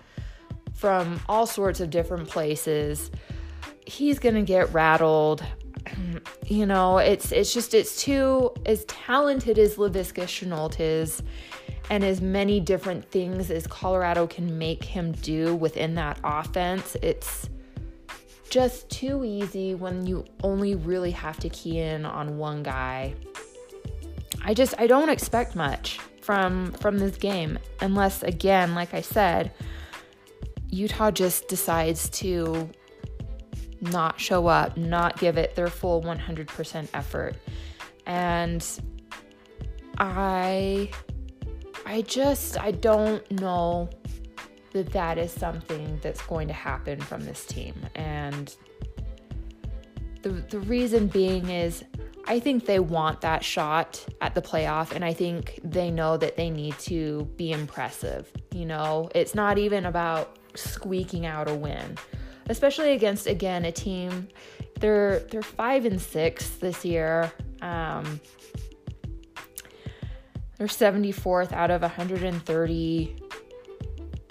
from 0.74 1.20
all 1.28 1.46
sorts 1.46 1.82
of 1.82 1.90
different 1.90 2.30
places. 2.30 3.12
He's 3.86 4.20
gonna 4.20 4.44
get 4.44 4.72
rattled. 4.72 5.44
you 6.46 6.66
know, 6.66 7.00
it's 7.00 7.34
it's 7.34 7.54
just 7.54 7.74
it's 7.74 8.02
too 8.02 8.54
as 8.66 8.86
talented 8.86 9.60
as 9.60 9.76
Laviska 9.76 10.24
Shenault 10.24 10.80
is, 10.80 11.22
and 11.90 12.06
as 12.06 12.22
many 12.22 12.62
different 12.62 13.12
things 13.12 13.52
as 13.52 13.68
Colorado 13.68 14.28
can 14.28 14.58
make 14.58 14.82
him 14.82 15.12
do 15.12 15.56
within 15.56 15.96
that 15.96 16.22
offense. 16.24 16.96
It's 17.02 17.50
just 18.50 18.89
too 18.89 19.24
easy 19.26 19.76
when 19.76 20.06
you 20.06 20.26
only 20.43 20.76
really 20.76 21.12
have 21.12 21.38
to 21.39 21.50
key 21.50 21.80
in 21.80 22.06
on 22.06 22.38
one 22.38 22.64
guy 22.64 23.16
I 24.46 24.54
just 24.54 24.76
I 24.78 24.86
don't 24.86 25.10
expect 25.10 25.56
much 25.56 26.00
from 26.22 26.72
from 26.74 27.00
this 27.00 27.18
game 27.18 27.58
unless 27.82 28.22
again, 28.22 28.76
like 28.76 28.93
I 28.93 29.02
said, 29.02 29.52
Utah 30.70 31.10
just 31.10 31.48
decides 31.48 32.10
to 32.12 32.70
not 33.82 34.20
show 34.20 34.46
up, 34.46 34.78
not 34.78 35.20
give 35.20 35.38
it 35.38 35.56
their 35.56 35.68
full 35.68 36.02
100% 36.04 36.88
effort. 36.93 37.36
And 38.06 38.64
I 39.98 40.91
I 41.88 42.04
just 42.04 42.60
I 42.60 42.70
don't 42.70 43.30
know 43.32 43.89
that 44.76 44.92
that 44.92 45.18
is 45.18 45.32
something 45.32 45.98
that's 46.02 46.22
going 46.24 46.50
to 46.50 46.54
happen 46.54 47.00
from 47.00 47.24
this 47.24 47.46
team. 47.46 47.74
And 47.96 48.54
the 50.22 50.30
the 50.30 50.60
reason 50.60 51.08
being 51.08 51.50
is 51.50 51.86
I 52.26 52.40
think 52.40 52.66
they 52.66 52.80
want 52.80 53.22
that 53.22 53.42
shot 53.44 54.06
at 54.20 54.36
the 54.36 54.42
playoff, 54.42 54.92
and 54.92 55.06
I 55.06 55.14
think 55.14 55.62
they 55.64 55.90
know 55.92 56.18
that 56.18 56.36
they 56.36 56.50
need 56.50 56.78
to 56.80 57.24
be 57.38 57.54
impressive. 57.54 58.30
You 58.52 58.66
know, 58.66 59.10
it's 59.16 59.34
not 59.34 59.58
even 59.58 59.86
about 59.86 60.38
squeaking 60.56 61.26
out 61.26 61.50
a 61.50 61.56
win, 61.56 61.98
especially 62.50 62.92
against 62.92 63.28
again 63.28 63.64
a 63.64 63.72
team. 63.72 64.28
They're 64.82 65.20
they're 65.20 65.42
five 65.42 65.86
and 65.86 66.02
six 66.02 66.50
this 66.58 66.84
year. 66.84 67.32
Um, 67.62 68.20
they're 70.58 70.68
74th 70.68 71.52
out 71.52 71.70
of 71.70 71.82
130 71.82 73.25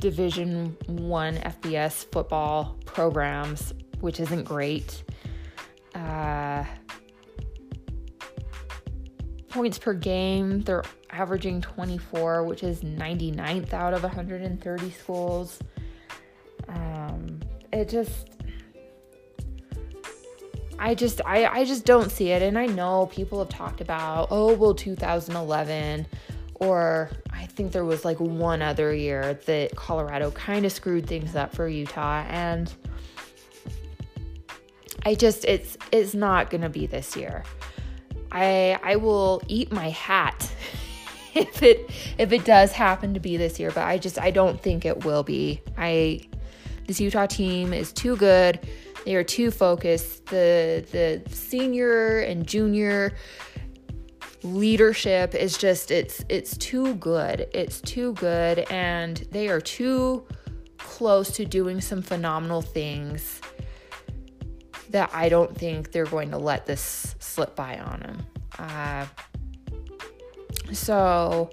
Division 0.04 0.76
One 0.86 1.36
FBS 1.38 2.04
football 2.12 2.76
programs, 2.84 3.72
which 4.00 4.20
isn't 4.20 4.44
great. 4.44 5.02
Uh, 5.94 6.62
points 9.48 9.78
per 9.78 9.94
game, 9.94 10.60
they're 10.60 10.84
averaging 11.08 11.62
24, 11.62 12.44
which 12.44 12.62
is 12.62 12.82
99th 12.82 13.72
out 13.72 13.94
of 13.94 14.02
130 14.02 14.90
schools. 14.90 15.58
Um, 16.68 17.40
it 17.72 17.88
just, 17.88 18.28
I 20.78 20.94
just, 20.94 21.22
I, 21.24 21.46
I 21.46 21.64
just 21.64 21.86
don't 21.86 22.12
see 22.12 22.28
it. 22.28 22.42
And 22.42 22.58
I 22.58 22.66
know 22.66 23.06
people 23.06 23.38
have 23.38 23.48
talked 23.48 23.80
about, 23.80 24.28
oh, 24.30 24.52
well, 24.52 24.74
2011, 24.74 26.06
or 26.54 27.10
I 27.32 27.46
think 27.46 27.72
there 27.72 27.84
was 27.84 28.04
like 28.04 28.18
one 28.20 28.62
other 28.62 28.94
year 28.94 29.34
that 29.46 29.76
Colorado 29.76 30.30
kind 30.30 30.64
of 30.64 30.72
screwed 30.72 31.06
things 31.06 31.36
up 31.36 31.54
for 31.54 31.68
Utah. 31.68 32.24
And 32.28 32.72
I 35.04 35.14
just, 35.14 35.44
it's, 35.44 35.76
it's 35.92 36.14
not 36.14 36.50
going 36.50 36.62
to 36.62 36.68
be 36.68 36.86
this 36.86 37.16
year. 37.16 37.44
I 38.34 38.78
I 38.82 38.96
will 38.96 39.40
eat 39.46 39.72
my 39.72 39.90
hat 39.90 40.52
if 41.34 41.62
it 41.62 41.90
if 42.18 42.32
it 42.32 42.44
does 42.44 42.72
happen 42.72 43.14
to 43.14 43.20
be 43.20 43.36
this 43.36 43.58
year, 43.58 43.70
but 43.70 43.84
I 43.84 43.96
just 43.96 44.18
I 44.18 44.30
don't 44.30 44.60
think 44.60 44.84
it 44.84 45.04
will 45.04 45.22
be. 45.22 45.62
I 45.78 46.20
this 46.86 47.00
Utah 47.00 47.26
team 47.26 47.72
is 47.72 47.92
too 47.92 48.16
good. 48.16 48.58
They 49.04 49.14
are 49.14 49.24
too 49.24 49.50
focused. 49.50 50.26
The 50.26 50.84
the 50.90 51.30
senior 51.32 52.20
and 52.20 52.46
junior 52.46 53.14
leadership 54.44 55.34
is 55.34 55.56
just 55.56 55.90
it's 55.90 56.24
it's 56.28 56.56
too 56.58 56.94
good. 56.96 57.48
It's 57.52 57.80
too 57.80 58.12
good 58.14 58.60
and 58.70 59.16
they 59.30 59.48
are 59.48 59.60
too 59.60 60.26
close 60.78 61.30
to 61.32 61.44
doing 61.44 61.80
some 61.80 62.02
phenomenal 62.02 62.62
things 62.62 63.40
that 64.90 65.10
I 65.12 65.28
don't 65.28 65.56
think 65.56 65.90
they're 65.90 66.04
going 66.04 66.30
to 66.30 66.38
let 66.38 66.66
this 66.66 67.16
slip 67.18 67.56
by 67.56 67.78
on 67.78 68.00
them. 68.00 68.26
Uh, 68.58 69.06
so 70.72 71.50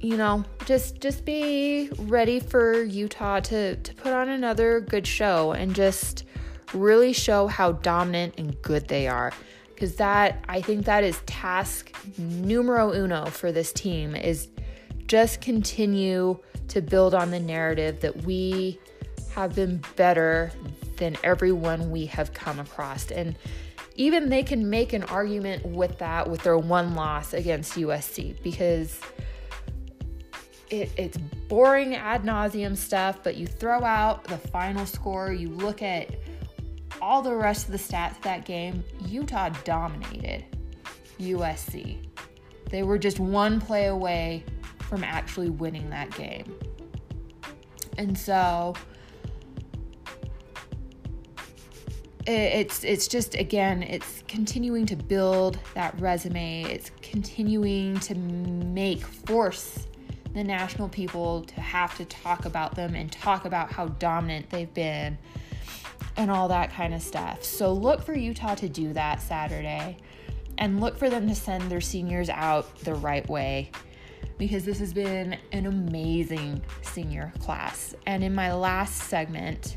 you 0.00 0.16
know, 0.16 0.44
just 0.66 1.00
just 1.00 1.24
be 1.24 1.90
ready 1.98 2.38
for 2.38 2.82
Utah 2.82 3.40
to 3.40 3.76
to 3.76 3.94
put 3.94 4.12
on 4.12 4.28
another 4.28 4.80
good 4.80 5.06
show 5.06 5.52
and 5.52 5.74
just 5.74 6.24
really 6.72 7.12
show 7.12 7.46
how 7.46 7.72
dominant 7.72 8.34
and 8.38 8.60
good 8.62 8.88
they 8.88 9.08
are. 9.08 9.32
Cuz 9.80 9.96
that 9.96 10.44
I 10.48 10.60
think 10.60 10.84
that 10.84 11.02
is 11.02 11.18
task 11.26 11.92
numero 12.18 12.92
uno 12.92 13.26
for 13.26 13.50
this 13.50 13.72
team 13.72 14.14
is 14.14 14.48
just 15.06 15.40
continue 15.40 16.38
to 16.68 16.80
build 16.80 17.14
on 17.14 17.32
the 17.32 17.40
narrative 17.40 18.00
that 18.00 18.24
we 18.24 18.78
have 19.34 19.54
been 19.54 19.82
better 19.96 20.52
than 20.98 21.16
everyone 21.24 21.90
we 21.90 22.06
have 22.06 22.32
come 22.32 22.60
across. 22.60 23.10
And 23.10 23.36
even 23.96 24.28
they 24.28 24.42
can 24.42 24.70
make 24.70 24.92
an 24.92 25.02
argument 25.04 25.64
with 25.66 25.98
that 25.98 26.30
with 26.30 26.42
their 26.42 26.58
one 26.58 26.94
loss 26.94 27.32
against 27.32 27.74
USC 27.74 28.40
because 28.42 29.00
it, 30.70 30.90
it's 30.96 31.18
boring 31.48 31.96
ad 31.96 32.22
nauseum 32.22 32.76
stuff, 32.76 33.20
but 33.22 33.36
you 33.36 33.46
throw 33.46 33.82
out 33.82 34.24
the 34.24 34.38
final 34.38 34.86
score, 34.86 35.32
you 35.32 35.48
look 35.48 35.82
at 35.82 36.10
all 37.02 37.22
the 37.22 37.34
rest 37.34 37.66
of 37.66 37.72
the 37.72 37.78
stats 37.78 38.20
that 38.22 38.44
game, 38.44 38.84
Utah 39.06 39.50
dominated 39.64 40.44
USC. 41.18 41.98
They 42.70 42.82
were 42.82 42.98
just 42.98 43.18
one 43.18 43.60
play 43.60 43.86
away 43.86 44.44
from 44.78 45.04
actually 45.04 45.50
winning 45.50 45.90
that 45.90 46.14
game. 46.16 46.54
And 47.98 48.16
so 48.16 48.74
it's 52.26 52.84
it's 52.84 53.08
just 53.08 53.34
again 53.34 53.82
it's 53.82 54.22
continuing 54.28 54.84
to 54.86 54.94
build 54.94 55.58
that 55.74 55.98
resume 55.98 56.62
it's 56.64 56.90
continuing 57.00 57.98
to 57.98 58.14
make 58.14 59.02
force 59.02 59.86
the 60.34 60.44
national 60.44 60.88
people 60.88 61.42
to 61.42 61.60
have 61.60 61.96
to 61.96 62.04
talk 62.04 62.44
about 62.44 62.74
them 62.74 62.94
and 62.94 63.10
talk 63.10 63.46
about 63.46 63.72
how 63.72 63.86
dominant 63.86 64.48
they've 64.50 64.72
been 64.74 65.18
and 66.16 66.30
all 66.30 66.48
that 66.48 66.72
kind 66.72 66.94
of 66.94 67.02
stuff 67.02 67.42
so 67.42 67.72
look 67.72 68.02
for 68.02 68.14
utah 68.14 68.54
to 68.54 68.68
do 68.68 68.92
that 68.92 69.20
saturday 69.20 69.96
and 70.58 70.80
look 70.80 70.98
for 70.98 71.08
them 71.08 71.26
to 71.26 71.34
send 71.34 71.70
their 71.70 71.80
seniors 71.80 72.28
out 72.28 72.78
the 72.80 72.94
right 72.94 73.28
way 73.28 73.70
because 74.38 74.64
this 74.64 74.78
has 74.78 74.92
been 74.92 75.36
an 75.52 75.66
amazing 75.66 76.62
senior 76.82 77.32
class 77.40 77.94
and 78.06 78.24
in 78.24 78.34
my 78.34 78.52
last 78.52 78.96
segment 79.04 79.76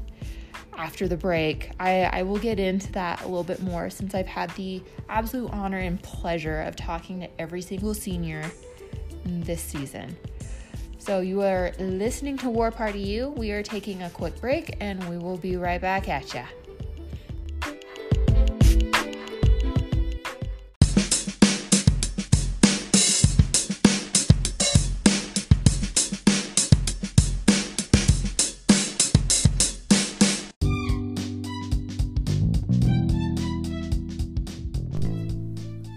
after 0.77 1.07
the 1.07 1.17
break. 1.17 1.71
I, 1.79 2.03
I 2.03 2.23
will 2.23 2.37
get 2.37 2.59
into 2.59 2.91
that 2.93 3.21
a 3.21 3.25
little 3.25 3.43
bit 3.43 3.61
more 3.61 3.89
since 3.89 4.15
I've 4.15 4.27
had 4.27 4.49
the 4.51 4.81
absolute 5.09 5.51
honor 5.51 5.77
and 5.77 6.01
pleasure 6.01 6.61
of 6.61 6.75
talking 6.75 7.21
to 7.21 7.29
every 7.39 7.61
single 7.61 7.93
senior 7.93 8.49
this 9.25 9.61
season. 9.61 10.15
So, 11.05 11.19
you 11.19 11.41
are 11.41 11.73
listening 11.79 12.37
to 12.37 12.49
War 12.49 12.71
Party 12.71 13.01
U. 13.01 13.31
We 13.31 13.51
are 13.51 13.61
taking 13.61 14.03
a 14.03 14.09
quick 14.09 14.39
break 14.39 14.77
and 14.79 15.03
we 15.09 15.17
will 15.17 15.35
be 15.35 15.57
right 15.57 15.81
back 15.81 16.07
at 16.07 16.33
ya. 16.33 16.45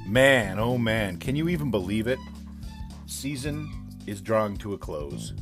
Man, 0.04 0.58
oh 0.58 0.76
man, 0.76 1.18
can 1.18 1.36
you 1.36 1.48
even 1.48 1.70
believe 1.70 2.08
it? 2.08 2.18
Season 3.06 3.85
is 4.06 4.20
drawing 4.20 4.56
to 4.58 4.74
a 4.74 4.78
close. 4.78 5.32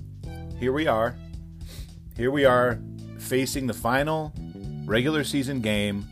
Here 0.58 0.72
we 0.72 0.86
are. 0.86 1.16
Here 2.16 2.30
we 2.30 2.44
are 2.44 2.78
facing 3.18 3.66
the 3.66 3.74
final 3.74 4.32
regular 4.84 5.24
season 5.24 5.60
game. 5.60 6.06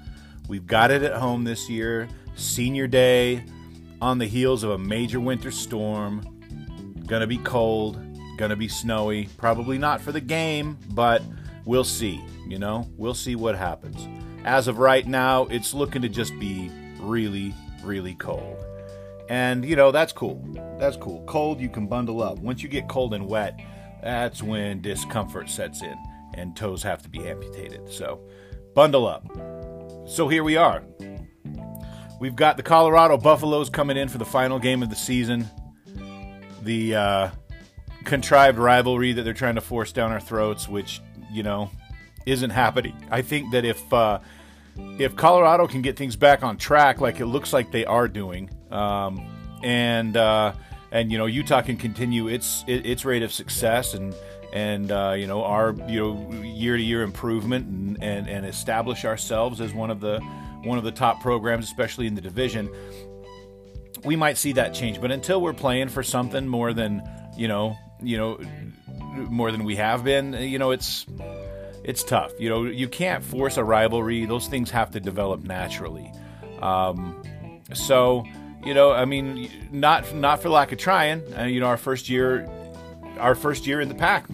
We've 0.49 0.67
got 0.67 0.91
it 0.91 1.03
at 1.03 1.15
home 1.15 1.45
this 1.45 1.71
year. 1.71 2.09
Senior 2.35 2.87
day 2.87 3.45
on 4.01 4.19
the 4.19 4.27
heels 4.27 4.65
of 4.65 4.71
a 4.71 4.79
major 4.79 5.21
winter 5.21 5.51
storm. 5.51 6.27
Gonna 7.07 7.27
be 7.27 7.39
cold, 7.39 8.01
gonna 8.37 8.57
be 8.57 8.69
snowy. 8.69 9.29
Probably 9.37 9.79
not 9.79 10.01
for 10.01 10.13
the 10.13 10.21
game, 10.21 10.79
but 10.91 11.23
we'll 11.65 11.85
see. 11.85 12.23
You 12.49 12.59
know, 12.59 12.89
we'll 12.97 13.15
see 13.15 13.37
what 13.37 13.57
happens. 13.57 14.07
As 14.45 14.67
of 14.67 14.79
right 14.79 15.07
now, 15.07 15.45
it's 15.47 15.73
looking 15.73 16.03
to 16.03 16.09
just 16.09 16.39
be 16.41 16.71
really, 17.01 17.55
really 17.85 18.15
cold. 18.15 18.57
And, 19.29 19.65
you 19.65 19.77
know, 19.77 19.91
that's 19.91 20.13
cool. 20.13 20.45
That's 20.79 20.97
cool. 20.97 21.25
Cold, 21.27 21.61
you 21.61 21.69
can 21.69 21.87
bundle 21.87 22.23
up. 22.23 22.39
Once 22.39 22.63
you 22.63 22.69
get 22.69 22.89
cold 22.89 23.15
and 23.15 23.27
wet, 23.27 23.59
that's 24.03 24.43
when 24.43 24.81
discomfort 24.83 25.49
sets 25.49 25.83
in 25.83 25.97
and 26.35 26.57
toes 26.57 26.83
have 26.83 27.03
to 27.03 27.09
be 27.09 27.27
amputated. 27.27 27.89
So, 27.91 28.21
bundle 28.75 29.07
up. 29.07 29.27
So, 30.07 30.29
here 30.29 30.45
we 30.45 30.57
are. 30.57 30.83
We've 32.21 32.37
got 32.37 32.57
the 32.57 32.63
Colorado 32.63 33.17
Buffaloes 33.17 33.71
coming 33.71 33.97
in 33.97 34.09
for 34.09 34.19
the 34.19 34.25
final 34.25 34.59
game 34.59 34.83
of 34.83 34.91
the 34.91 34.97
season. 34.97 35.49
The 36.63 36.95
uh, 36.95 37.31
contrived 38.05 38.59
rivalry 38.59 39.13
that 39.13 39.23
they're 39.23 39.35
trying 39.35 39.57
to 39.57 39.61
force 39.61 39.93
down 39.93 40.13
our 40.13 40.21
throats, 40.21 40.69
which, 40.69 41.01
you 41.33 41.43
know, 41.43 41.71
isn't 42.27 42.51
happening. 42.51 42.97
I 43.11 43.23
think 43.23 43.53
that 43.53 43.65
if. 43.65 43.93
Uh, 43.93 44.21
if 44.99 45.17
Colorado 45.17 45.67
can 45.67 45.83
get 45.83 45.97
things 45.97 46.17
back 46.17 46.43
on 46.43 46.57
track, 46.57 47.01
like 47.01 47.21
it 47.21 47.27
looks 47.27 47.53
like 47.53 47.71
they 47.73 47.85
are 47.85 48.09
doing, 48.09 48.49
um, 48.73 49.25
and 49.63 50.17
uh, 50.17 50.53
and 50.91 51.13
you 51.13 51.19
know 51.19 51.27
Utah 51.27 51.63
can 51.63 51.77
continue 51.77 52.29
its 52.29 52.65
its 52.67 53.05
rate 53.05 53.23
of 53.23 53.33
success 53.33 53.95
and 53.95 54.15
and 54.53 54.91
uh, 54.91 55.15
you 55.17 55.27
know 55.27 55.45
our 55.45 55.75
you 55.89 56.01
know 56.01 56.43
year 56.43 56.77
to 56.77 56.83
year 56.83 57.03
improvement 57.03 57.67
and, 57.67 58.03
and 58.03 58.29
and 58.29 58.47
establish 58.47 59.05
ourselves 59.05 59.61
as 59.61 59.73
one 59.73 59.91
of 59.91 60.01
the 60.01 60.21
one 60.65 60.79
of 60.79 60.85
the 60.85 60.93
top 60.93 61.21
programs, 61.21 61.65
especially 61.65 62.07
in 62.07 62.15
the 62.15 62.21
division. 62.21 62.71
We 64.05 64.17
might 64.17 64.37
see 64.37 64.53
that 64.55 64.75
change, 64.75 65.01
but 65.01 65.13
until 65.13 65.41
we're 65.41 65.53
playing 65.53 65.89
for 65.89 66.03
something 66.03 66.47
more 66.49 66.73
than 66.73 67.03
you 67.37 67.49
know 67.49 67.77
you 68.03 68.17
know 68.17 68.41
more 69.15 69.53
than 69.53 69.65
we 69.65 69.77
have 69.77 70.03
been, 70.03 70.33
you 70.35 70.59
know 70.59 70.71
it's 70.73 71.07
it's 71.85 72.05
tough. 72.05 72.33
You 72.39 72.49
know, 72.49 72.65
you 72.65 72.89
can't 72.89 73.25
force 73.25 73.57
a 73.57 73.65
rivalry. 73.65 74.25
Those 74.25 74.47
things 74.47 74.71
have 74.71 74.91
to 74.93 75.01
develop 75.01 75.43
naturally. 75.43 76.13
Um, 76.61 77.23
so, 77.73 78.25
you 78.65 78.75
know, 78.75 78.93
I 78.93 79.05
mean, 79.05 79.51
not 79.73 80.15
not 80.15 80.41
for 80.41 80.49
lack 80.49 80.73
of 80.73 80.79
trying. 80.79 81.23
Uh, 81.37 81.45
you 81.45 81.61
know, 81.61 81.67
our 81.67 81.77
first 81.77 82.09
year, 82.09 82.49
our 83.19 83.35
first 83.35 83.67
year 83.67 83.81
in 83.81 83.89
the 83.89 83.95
Pac, 83.95 84.27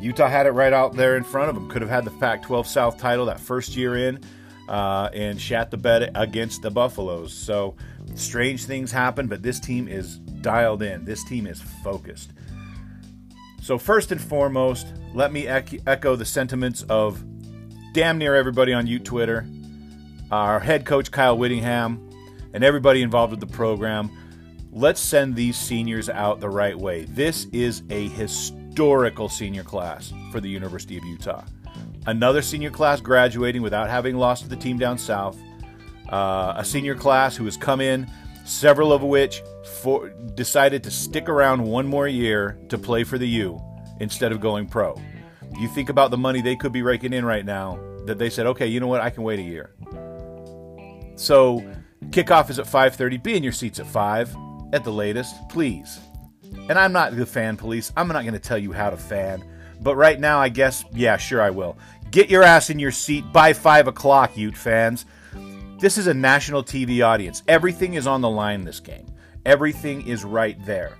Utah 0.00 0.28
had 0.28 0.46
it 0.46 0.52
right 0.52 0.72
out 0.72 0.94
there 0.94 1.16
in 1.16 1.24
front 1.24 1.48
of 1.48 1.54
them. 1.54 1.68
Could 1.68 1.82
have 1.82 1.90
had 1.90 2.04
the 2.04 2.10
Pac-12 2.12 2.66
South 2.66 2.98
title 2.98 3.26
that 3.26 3.40
first 3.40 3.76
year 3.76 3.96
in, 4.08 4.20
uh, 4.68 5.10
and 5.12 5.40
shat 5.40 5.70
the 5.70 5.76
bed 5.76 6.12
against 6.14 6.62
the 6.62 6.70
Buffaloes. 6.70 7.32
So, 7.32 7.74
strange 8.14 8.64
things 8.64 8.92
happen, 8.92 9.26
but 9.26 9.42
this 9.42 9.58
team 9.58 9.88
is 9.88 10.18
dialed 10.18 10.82
in. 10.82 11.04
This 11.04 11.24
team 11.24 11.46
is 11.46 11.60
focused. 11.82 12.30
So, 13.62 13.78
first 13.78 14.12
and 14.12 14.20
foremost, 14.20 14.86
let 15.12 15.32
me 15.32 15.46
echo 15.48 16.16
the 16.16 16.24
sentiments 16.24 16.82
of 16.82 17.22
damn 17.92 18.16
near 18.16 18.36
everybody 18.36 18.72
on 18.72 18.86
Ute 18.86 19.04
Twitter, 19.04 19.46
our 20.30 20.60
head 20.60 20.86
coach 20.86 21.10
Kyle 21.10 21.36
Whittingham, 21.36 22.09
and 22.54 22.64
everybody 22.64 23.02
involved 23.02 23.30
with 23.30 23.40
the 23.40 23.46
program. 23.46 24.10
Let's 24.72 25.00
send 25.00 25.34
these 25.34 25.56
seniors 25.56 26.08
out 26.08 26.40
the 26.40 26.48
right 26.48 26.78
way. 26.78 27.04
This 27.04 27.46
is 27.52 27.82
a 27.90 28.08
historical 28.08 29.28
senior 29.28 29.64
class 29.64 30.12
for 30.30 30.40
the 30.40 30.48
University 30.48 30.96
of 30.96 31.04
Utah. 31.04 31.44
Another 32.06 32.40
senior 32.40 32.70
class 32.70 33.00
graduating 33.00 33.62
without 33.62 33.90
having 33.90 34.16
lost 34.16 34.44
to 34.44 34.48
the 34.48 34.56
team 34.56 34.78
down 34.78 34.96
south. 34.96 35.38
Uh, 36.08 36.54
a 36.56 36.64
senior 36.64 36.94
class 36.94 37.36
who 37.36 37.44
has 37.44 37.56
come 37.56 37.80
in, 37.80 38.10
several 38.44 38.92
of 38.92 39.02
which 39.02 39.42
for, 39.82 40.08
decided 40.34 40.82
to 40.82 40.90
stick 40.90 41.28
around 41.28 41.62
one 41.62 41.86
more 41.86 42.08
year 42.08 42.58
to 42.68 42.78
play 42.78 43.04
for 43.04 43.18
the 43.18 43.28
U 43.28 43.60
instead 44.00 44.32
of 44.32 44.40
going 44.40 44.66
pro. 44.66 45.00
You 45.58 45.68
think 45.68 45.88
about 45.88 46.10
the 46.10 46.16
money 46.16 46.40
they 46.40 46.56
could 46.56 46.72
be 46.72 46.82
raking 46.82 47.12
in 47.12 47.24
right 47.24 47.44
now 47.44 47.78
that 48.06 48.18
they 48.18 48.30
said, 48.30 48.46
okay, 48.46 48.66
you 48.66 48.80
know 48.80 48.86
what, 48.86 49.00
I 49.00 49.10
can 49.10 49.22
wait 49.22 49.38
a 49.38 49.42
year. 49.42 49.74
So 51.16 51.62
kickoff 52.06 52.50
is 52.50 52.58
at 52.58 52.66
5:30. 52.66 53.22
Be 53.22 53.36
in 53.36 53.42
your 53.42 53.52
seats 53.52 53.78
at 53.78 53.86
five 53.86 54.34
at 54.72 54.84
the 54.84 54.92
latest, 54.92 55.34
please. 55.48 56.00
And 56.68 56.78
I'm 56.78 56.92
not 56.92 57.16
the 57.16 57.26
fan 57.26 57.56
police. 57.56 57.92
I'm 57.96 58.08
not 58.08 58.22
going 58.22 58.34
to 58.34 58.40
tell 58.40 58.58
you 58.58 58.72
how 58.72 58.90
to 58.90 58.96
fan. 58.96 59.44
But 59.80 59.96
right 59.96 60.18
now, 60.18 60.38
I 60.38 60.48
guess, 60.48 60.84
yeah, 60.92 61.16
sure, 61.16 61.40
I 61.40 61.50
will. 61.50 61.78
Get 62.10 62.28
your 62.28 62.42
ass 62.42 62.70
in 62.70 62.78
your 62.78 62.90
seat 62.90 63.24
by 63.32 63.52
5 63.52 63.88
o'clock, 63.88 64.36
Ute 64.36 64.56
fans. 64.56 65.06
This 65.78 65.96
is 65.96 66.06
a 66.06 66.14
national 66.14 66.62
TV 66.62 67.04
audience. 67.04 67.42
Everything 67.48 67.94
is 67.94 68.06
on 68.06 68.20
the 68.20 68.28
line 68.28 68.64
this 68.64 68.80
game. 68.80 69.06
Everything 69.46 70.06
is 70.06 70.24
right 70.24 70.62
there. 70.66 70.98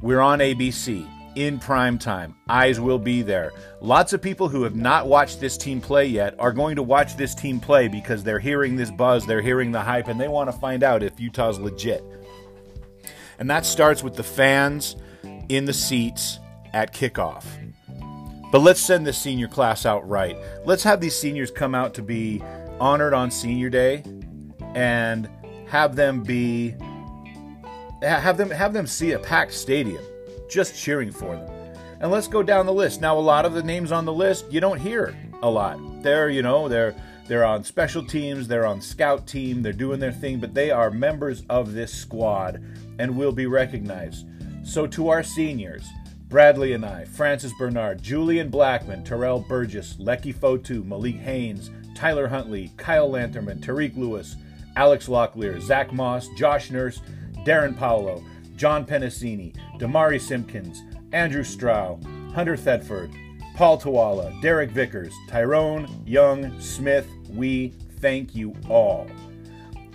We're 0.00 0.20
on 0.20 0.38
ABC 0.38 1.06
in 1.36 1.58
prime 1.58 1.98
time. 1.98 2.34
Eyes 2.48 2.80
will 2.80 2.98
be 2.98 3.22
there. 3.22 3.52
Lots 3.80 4.12
of 4.12 4.22
people 4.22 4.48
who 4.48 4.62
have 4.62 4.76
not 4.76 5.06
watched 5.06 5.40
this 5.40 5.56
team 5.56 5.80
play 5.80 6.06
yet 6.06 6.34
are 6.38 6.52
going 6.52 6.76
to 6.76 6.82
watch 6.82 7.16
this 7.16 7.34
team 7.34 7.60
play 7.60 7.88
because 7.88 8.22
they're 8.22 8.38
hearing 8.38 8.76
this 8.76 8.90
buzz, 8.90 9.26
they're 9.26 9.42
hearing 9.42 9.72
the 9.72 9.80
hype, 9.80 10.08
and 10.08 10.20
they 10.20 10.28
want 10.28 10.50
to 10.50 10.58
find 10.58 10.82
out 10.82 11.02
if 11.02 11.18
Utah's 11.18 11.58
legit. 11.58 12.04
And 13.38 13.50
that 13.50 13.66
starts 13.66 14.02
with 14.02 14.16
the 14.16 14.22
fans 14.22 14.96
in 15.48 15.64
the 15.64 15.72
seats 15.72 16.38
at 16.72 16.94
kickoff. 16.94 17.44
But 18.52 18.60
let's 18.60 18.80
send 18.80 19.06
this 19.06 19.18
senior 19.18 19.48
class 19.48 19.84
out 19.84 20.08
right. 20.08 20.36
Let's 20.64 20.84
have 20.84 21.00
these 21.00 21.16
seniors 21.16 21.50
come 21.50 21.74
out 21.74 21.94
to 21.94 22.02
be 22.02 22.42
honored 22.78 23.14
on 23.14 23.30
senior 23.30 23.70
day 23.70 24.04
and 24.74 25.28
have 25.68 25.96
them 25.96 26.22
be 26.22 26.74
have 28.02 28.36
them 28.36 28.50
have 28.50 28.72
them 28.72 28.86
see 28.86 29.12
a 29.12 29.18
packed 29.18 29.52
stadium 29.52 30.04
just 30.48 30.76
cheering 30.76 31.10
for 31.10 31.36
them. 31.36 31.50
And 32.00 32.10
let's 32.10 32.28
go 32.28 32.42
down 32.42 32.66
the 32.66 32.72
list. 32.72 33.00
Now 33.00 33.18
a 33.18 33.20
lot 33.20 33.46
of 33.46 33.54
the 33.54 33.62
names 33.62 33.92
on 33.92 34.04
the 34.04 34.12
list 34.12 34.50
you 34.50 34.60
don't 34.60 34.80
hear 34.80 35.16
a 35.42 35.48
lot. 35.48 35.78
They're, 36.02 36.28
you 36.30 36.42
know, 36.42 36.68
they're 36.68 36.94
they're 37.26 37.46
on 37.46 37.64
special 37.64 38.04
teams, 38.04 38.46
they're 38.46 38.66
on 38.66 38.82
scout 38.82 39.26
team, 39.26 39.62
they're 39.62 39.72
doing 39.72 39.98
their 39.98 40.12
thing, 40.12 40.38
but 40.38 40.52
they 40.52 40.70
are 40.70 40.90
members 40.90 41.42
of 41.48 41.72
this 41.72 41.92
squad 41.92 42.62
and 42.98 43.16
will 43.16 43.32
be 43.32 43.46
recognized. 43.46 44.26
So 44.62 44.86
to 44.88 45.08
our 45.08 45.22
seniors, 45.22 45.88
Bradlee 46.28 46.76
Anae, 46.76 47.08
Francis 47.08 47.52
Bernard, 47.58 48.02
Julian 48.02 48.50
Blackman, 48.50 49.04
Terrell 49.04 49.40
Burgess, 49.40 49.94
Leki 49.94 50.34
Fotu, 50.34 50.84
Malik 50.84 51.16
Haynes, 51.16 51.70
Tyler 51.94 52.28
Huntley, 52.28 52.72
Kyle 52.76 53.08
Lanterman, 53.08 53.60
Tariq 53.60 53.96
Lewis, 53.96 54.36
Alex 54.76 55.06
Locklear, 55.06 55.60
Zack 55.60 55.92
Moss, 55.92 56.28
Josh 56.36 56.70
Nurse, 56.70 57.00
Darrin 57.44 57.74
Paulo, 57.74 58.22
John 58.56 58.84
Penisini, 58.86 59.54
Demari 59.78 60.20
Simpkins, 60.20 60.82
Andrew 61.12 61.44
Stroud, 61.44 62.04
Hunter 62.34 62.56
Thetford, 62.56 63.10
Paul 63.54 63.80
Tawala, 63.80 64.40
Derek 64.42 64.70
Vickers, 64.70 65.14
Tyrone, 65.28 65.88
Young, 66.04 66.60
Smith, 66.60 67.06
we 67.30 67.68
thank 68.00 68.34
you 68.34 68.54
all. 68.68 69.06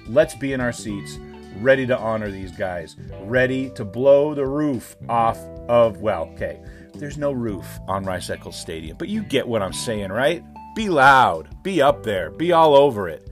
Let's 0.07 0.35
be 0.35 0.53
in 0.53 0.61
our 0.61 0.71
seats, 0.71 1.19
ready 1.57 1.85
to 1.85 1.97
honor 1.97 2.31
these 2.31 2.51
guys, 2.51 2.95
ready 3.23 3.69
to 3.71 3.83
blow 3.83 4.33
the 4.33 4.45
roof 4.45 4.95
off 5.09 5.37
of, 5.67 5.97
well, 5.97 6.29
okay, 6.33 6.59
there's 6.95 7.17
no 7.17 7.31
roof 7.31 7.67
on 7.87 8.05
Rice 8.05 8.29
Eccles 8.29 8.57
Stadium, 8.57 8.97
but 8.97 9.09
you 9.09 9.23
get 9.23 9.47
what 9.47 9.61
I'm 9.61 9.73
saying, 9.73 10.11
right? 10.11 10.43
Be 10.75 10.89
loud, 10.89 11.61
be 11.63 11.81
up 11.81 12.03
there, 12.03 12.31
be 12.31 12.51
all 12.51 12.75
over 12.75 13.09
it. 13.09 13.29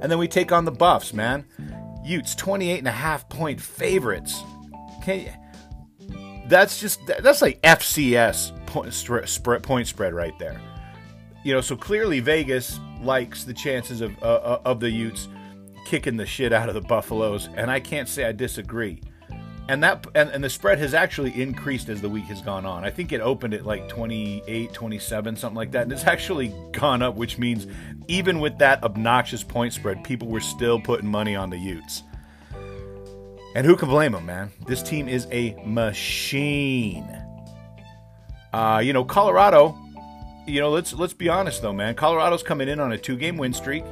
And 0.00 0.10
then 0.10 0.18
we 0.18 0.28
take 0.28 0.52
on 0.52 0.64
the 0.64 0.72
Buffs, 0.72 1.12
man. 1.12 1.44
Utes, 2.08 2.34
28 2.34 2.78
and 2.78 2.88
a 2.88 2.92
half 2.92 3.28
point 3.28 3.60
favorites. 3.60 4.42
Okay, 4.98 5.34
that's 6.46 6.80
just 6.80 7.00
that's 7.06 7.42
like 7.42 7.60
FCS 7.62 8.66
point 8.66 8.92
spread, 8.94 9.62
point 9.62 9.86
spread 9.86 10.14
right 10.14 10.36
there. 10.38 10.60
You 11.44 11.54
know, 11.54 11.60
so 11.60 11.76
clearly 11.76 12.20
Vegas 12.20 12.80
likes 13.00 13.44
the 13.44 13.54
chances 13.54 14.00
of 14.00 14.20
uh, 14.22 14.26
uh, 14.26 14.62
of 14.64 14.80
the 14.80 14.90
Utes 14.90 15.28
kicking 15.86 16.16
the 16.16 16.26
shit 16.26 16.52
out 16.52 16.68
of 16.68 16.74
the 16.74 16.80
Buffaloes, 16.80 17.48
and 17.54 17.70
I 17.70 17.80
can't 17.80 18.08
say 18.08 18.24
I 18.24 18.32
disagree. 18.32 19.00
And 19.68 19.82
that 19.82 20.06
and, 20.14 20.30
and 20.30 20.42
the 20.42 20.48
spread 20.48 20.78
has 20.78 20.94
actually 20.94 21.40
increased 21.40 21.90
as 21.90 22.00
the 22.00 22.08
week 22.08 22.24
has 22.24 22.40
gone 22.40 22.64
on. 22.64 22.84
I 22.84 22.90
think 22.90 23.12
it 23.12 23.20
opened 23.20 23.52
at 23.52 23.66
like 23.66 23.86
28, 23.88 24.72
27, 24.72 25.36
something 25.36 25.56
like 25.56 25.72
that, 25.72 25.82
and 25.82 25.92
it's 25.92 26.06
actually 26.06 26.54
gone 26.72 27.02
up, 27.02 27.16
which 27.16 27.36
means 27.36 27.66
even 28.08 28.40
with 28.40 28.56
that 28.58 28.82
obnoxious 28.82 29.44
point 29.44 29.74
spread, 29.74 30.02
people 30.04 30.28
were 30.28 30.40
still 30.40 30.80
putting 30.80 31.10
money 31.10 31.36
on 31.36 31.50
the 31.50 31.58
Utes. 31.58 32.02
And 33.54 33.66
who 33.66 33.76
can 33.76 33.88
blame 33.88 34.12
them, 34.12 34.24
man? 34.24 34.52
This 34.66 34.82
team 34.82 35.06
is 35.06 35.26
a 35.30 35.54
machine. 35.66 37.06
Uh, 38.52 38.80
you 38.82 38.94
know, 38.94 39.04
Colorado. 39.04 39.76
You 40.46 40.60
know, 40.60 40.70
let's 40.70 40.94
let's 40.94 41.12
be 41.12 41.28
honest 41.28 41.60
though, 41.60 41.74
man. 41.74 41.94
Colorado's 41.94 42.42
coming 42.42 42.68
in 42.68 42.80
on 42.80 42.92
a 42.92 42.96
two-game 42.96 43.36
win 43.36 43.52
streak. 43.52 43.84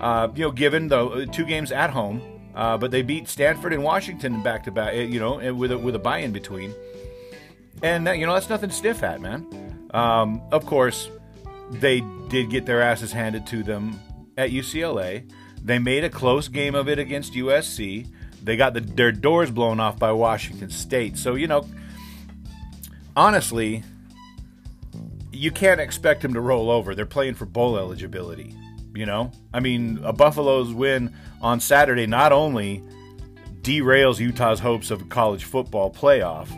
Uh, 0.00 0.28
you 0.34 0.42
know, 0.42 0.50
given 0.50 0.88
the 0.88 0.98
uh, 0.98 1.26
two 1.26 1.44
games 1.44 1.70
at 1.70 1.90
home, 1.90 2.20
uh, 2.54 2.78
but 2.78 2.90
they 2.90 3.02
beat 3.02 3.28
Stanford 3.28 3.72
and 3.72 3.82
Washington 3.82 4.42
back 4.42 4.64
to 4.64 4.70
back. 4.70 4.94
You 4.94 5.20
know, 5.20 5.54
with 5.54 5.72
a, 5.72 5.78
with 5.78 5.94
a 5.94 5.98
bye 5.98 6.18
in 6.18 6.32
between. 6.32 6.74
And 7.82 8.06
you 8.06 8.26
know 8.26 8.34
that's 8.34 8.48
nothing 8.48 8.70
to 8.70 8.74
sniff 8.74 9.02
at, 9.02 9.20
man. 9.20 9.88
Um, 9.92 10.40
of 10.52 10.66
course, 10.66 11.08
they 11.70 12.00
did 12.28 12.50
get 12.50 12.66
their 12.66 12.82
asses 12.82 13.12
handed 13.12 13.46
to 13.48 13.62
them 13.62 14.00
at 14.36 14.50
UCLA. 14.50 15.28
They 15.62 15.78
made 15.78 16.04
a 16.04 16.10
close 16.10 16.48
game 16.48 16.74
of 16.74 16.88
it 16.88 16.98
against 16.98 17.34
USC. 17.34 18.06
They 18.42 18.56
got 18.56 18.74
the, 18.74 18.80
their 18.80 19.12
doors 19.12 19.50
blown 19.50 19.78
off 19.80 19.98
by 19.98 20.12
Washington 20.12 20.70
State. 20.70 21.16
So, 21.16 21.34
you 21.34 21.46
know, 21.46 21.66
honestly, 23.16 23.84
you 25.30 25.50
can't 25.50 25.80
expect 25.80 26.22
them 26.22 26.34
to 26.34 26.40
roll 26.40 26.70
over. 26.70 26.94
They're 26.94 27.06
playing 27.06 27.34
for 27.34 27.46
bowl 27.46 27.78
eligibility. 27.78 28.56
You 28.94 29.06
know, 29.06 29.32
I 29.54 29.60
mean, 29.60 30.00
a 30.04 30.12
Buffalo's 30.12 30.72
win 30.72 31.14
on 31.40 31.60
Saturday 31.60 32.06
not 32.06 32.30
only 32.32 32.82
derails 33.62 34.18
Utah's 34.18 34.60
hopes 34.60 34.90
of 34.90 35.02
a 35.02 35.04
college 35.06 35.44
football 35.44 35.90
playoff, 35.90 36.48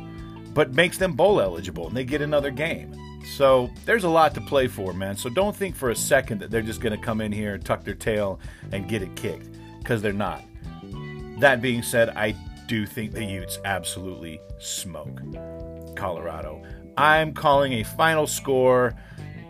but 0.53 0.75
makes 0.75 0.99
them 0.99 1.13
bowl 1.13 1.41
eligible 1.41 1.87
and 1.87 1.97
they 1.97 2.05
get 2.05 2.23
another 2.23 2.51
game. 2.51 2.95
So 3.37 3.71
there's 3.85 4.05
a 4.05 4.09
lot 4.09 4.35
to 4.35 4.41
play 4.41 4.69
for, 4.69 4.93
man. 4.93 5.17
So 5.17 5.31
don't 5.31 5.55
think 5.55 5.77
for 5.77 5.91
a 5.91 5.97
second 5.97 6.41
that 6.41 6.51
they're 6.51 6.63
just 6.63 6.81
going 6.81 6.95
to 6.99 7.03
come 7.03 7.21
in 7.21 7.33
here, 7.33 7.57
tuck 7.57 7.85
their 7.85 7.95
tail, 7.95 8.41
and 8.73 8.89
get 8.89 9.03
it 9.03 9.15
kicked, 9.17 9.49
because 9.79 10.03
they're 10.03 10.13
not. 10.13 10.43
That 11.39 11.63
being 11.63 11.83
said, 11.83 12.11
I 12.11 12.35
do 12.67 12.87
think 12.87 13.13
the 13.13 13.25
Utes 13.25 13.59
absolutely 13.65 14.41
smoke 14.59 15.21
Colorado. 15.97 16.63
I'm 16.97 17.33
calling 17.33 17.75
a 17.75 17.83
final 17.83 18.27
score. 18.27 18.95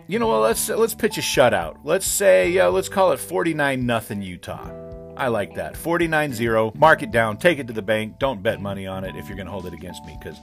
You 0.07 0.19
know 0.19 0.27
what? 0.27 0.41
Let's 0.41 0.69
let's 0.69 0.93
pitch 0.93 1.17
a 1.17 1.21
shutout. 1.21 1.79
Let's 1.83 2.05
say, 2.05 2.49
yeah, 2.49 2.67
let's 2.67 2.89
call 2.89 3.11
it 3.11 3.19
49 3.19 3.85
nothing 3.85 4.21
Utah. 4.21 4.69
I 5.17 5.29
like 5.29 5.55
that. 5.55 5.75
49-0. 5.75 6.75
Mark 6.75 7.01
it 7.01 7.09
down. 7.09 7.37
Take 7.37 7.57
it 7.57 7.67
to 7.67 7.73
the 7.73 7.81
bank. 7.81 8.19
Don't 8.19 8.43
bet 8.43 8.61
money 8.61 8.85
on 8.85 9.03
it 9.05 9.15
if 9.15 9.27
you're 9.27 9.37
going 9.37 9.47
to 9.47 9.51
hold 9.51 9.65
it 9.65 9.73
against 9.73 10.03
me 10.05 10.15
because 10.19 10.37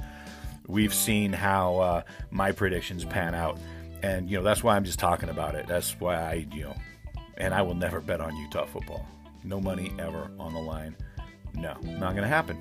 we've 0.66 0.94
seen 0.94 1.32
how 1.32 1.76
uh, 1.76 2.02
my 2.30 2.52
predictions 2.52 3.04
pan 3.04 3.34
out, 3.34 3.58
and 4.02 4.28
you 4.28 4.36
know 4.36 4.42
that's 4.42 4.64
why 4.64 4.74
I'm 4.74 4.84
just 4.84 4.98
talking 4.98 5.28
about 5.28 5.54
it. 5.54 5.66
That's 5.68 5.98
why 6.00 6.16
I, 6.16 6.46
you 6.52 6.64
know, 6.64 6.76
and 7.36 7.54
I 7.54 7.62
will 7.62 7.74
never 7.74 8.00
bet 8.00 8.20
on 8.20 8.34
Utah 8.36 8.66
football. 8.66 9.06
No 9.44 9.60
money 9.60 9.92
ever 9.98 10.30
on 10.40 10.54
the 10.54 10.60
line. 10.60 10.96
No, 11.54 11.74
not 11.82 12.12
going 12.12 12.22
to 12.22 12.28
happen. 12.28 12.58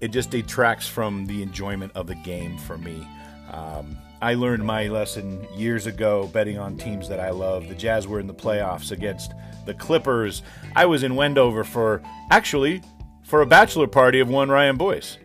It 0.00 0.08
just 0.08 0.30
detracts 0.30 0.86
from 0.86 1.26
the 1.26 1.42
enjoyment 1.42 1.92
of 1.94 2.06
the 2.06 2.14
game 2.14 2.56
for 2.58 2.78
me. 2.78 3.06
Um, 3.50 3.96
I 4.22 4.34
learned 4.34 4.64
my 4.64 4.88
lesson 4.88 5.46
years 5.54 5.86
ago 5.86 6.28
betting 6.32 6.58
on 6.58 6.78
teams 6.78 7.08
that 7.08 7.20
I 7.20 7.30
love. 7.30 7.68
The 7.68 7.74
Jazz 7.74 8.08
were 8.08 8.18
in 8.18 8.26
the 8.26 8.34
playoffs 8.34 8.90
against 8.90 9.34
the 9.66 9.74
Clippers. 9.74 10.42
I 10.74 10.86
was 10.86 11.02
in 11.02 11.16
Wendover 11.16 11.64
for 11.64 12.02
actually 12.30 12.82
for 13.24 13.42
a 13.42 13.46
bachelor 13.46 13.86
party 13.86 14.20
of 14.20 14.28
one 14.28 14.48
Ryan 14.48 14.76
Boyce. 14.76 15.18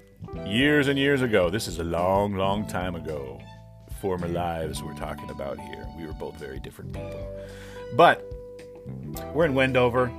Years 0.46 0.88
and 0.88 1.00
years 1.00 1.22
ago. 1.22 1.50
This 1.50 1.68
is 1.68 1.80
a 1.80 1.84
long, 1.84 2.36
long 2.36 2.68
time 2.68 2.96
ago. 2.96 3.42
Former 4.02 4.28
lives 4.28 4.84
we're 4.84 4.96
talking 4.96 5.30
about 5.30 5.60
here. 5.60 5.88
We 5.98 6.06
were 6.06 6.14
both 6.14 6.36
very 6.36 6.60
different 6.60 6.94
people. 6.94 7.28
But 7.96 8.26
we're 9.34 9.46
in 9.46 9.54
Wendover. 9.54 10.12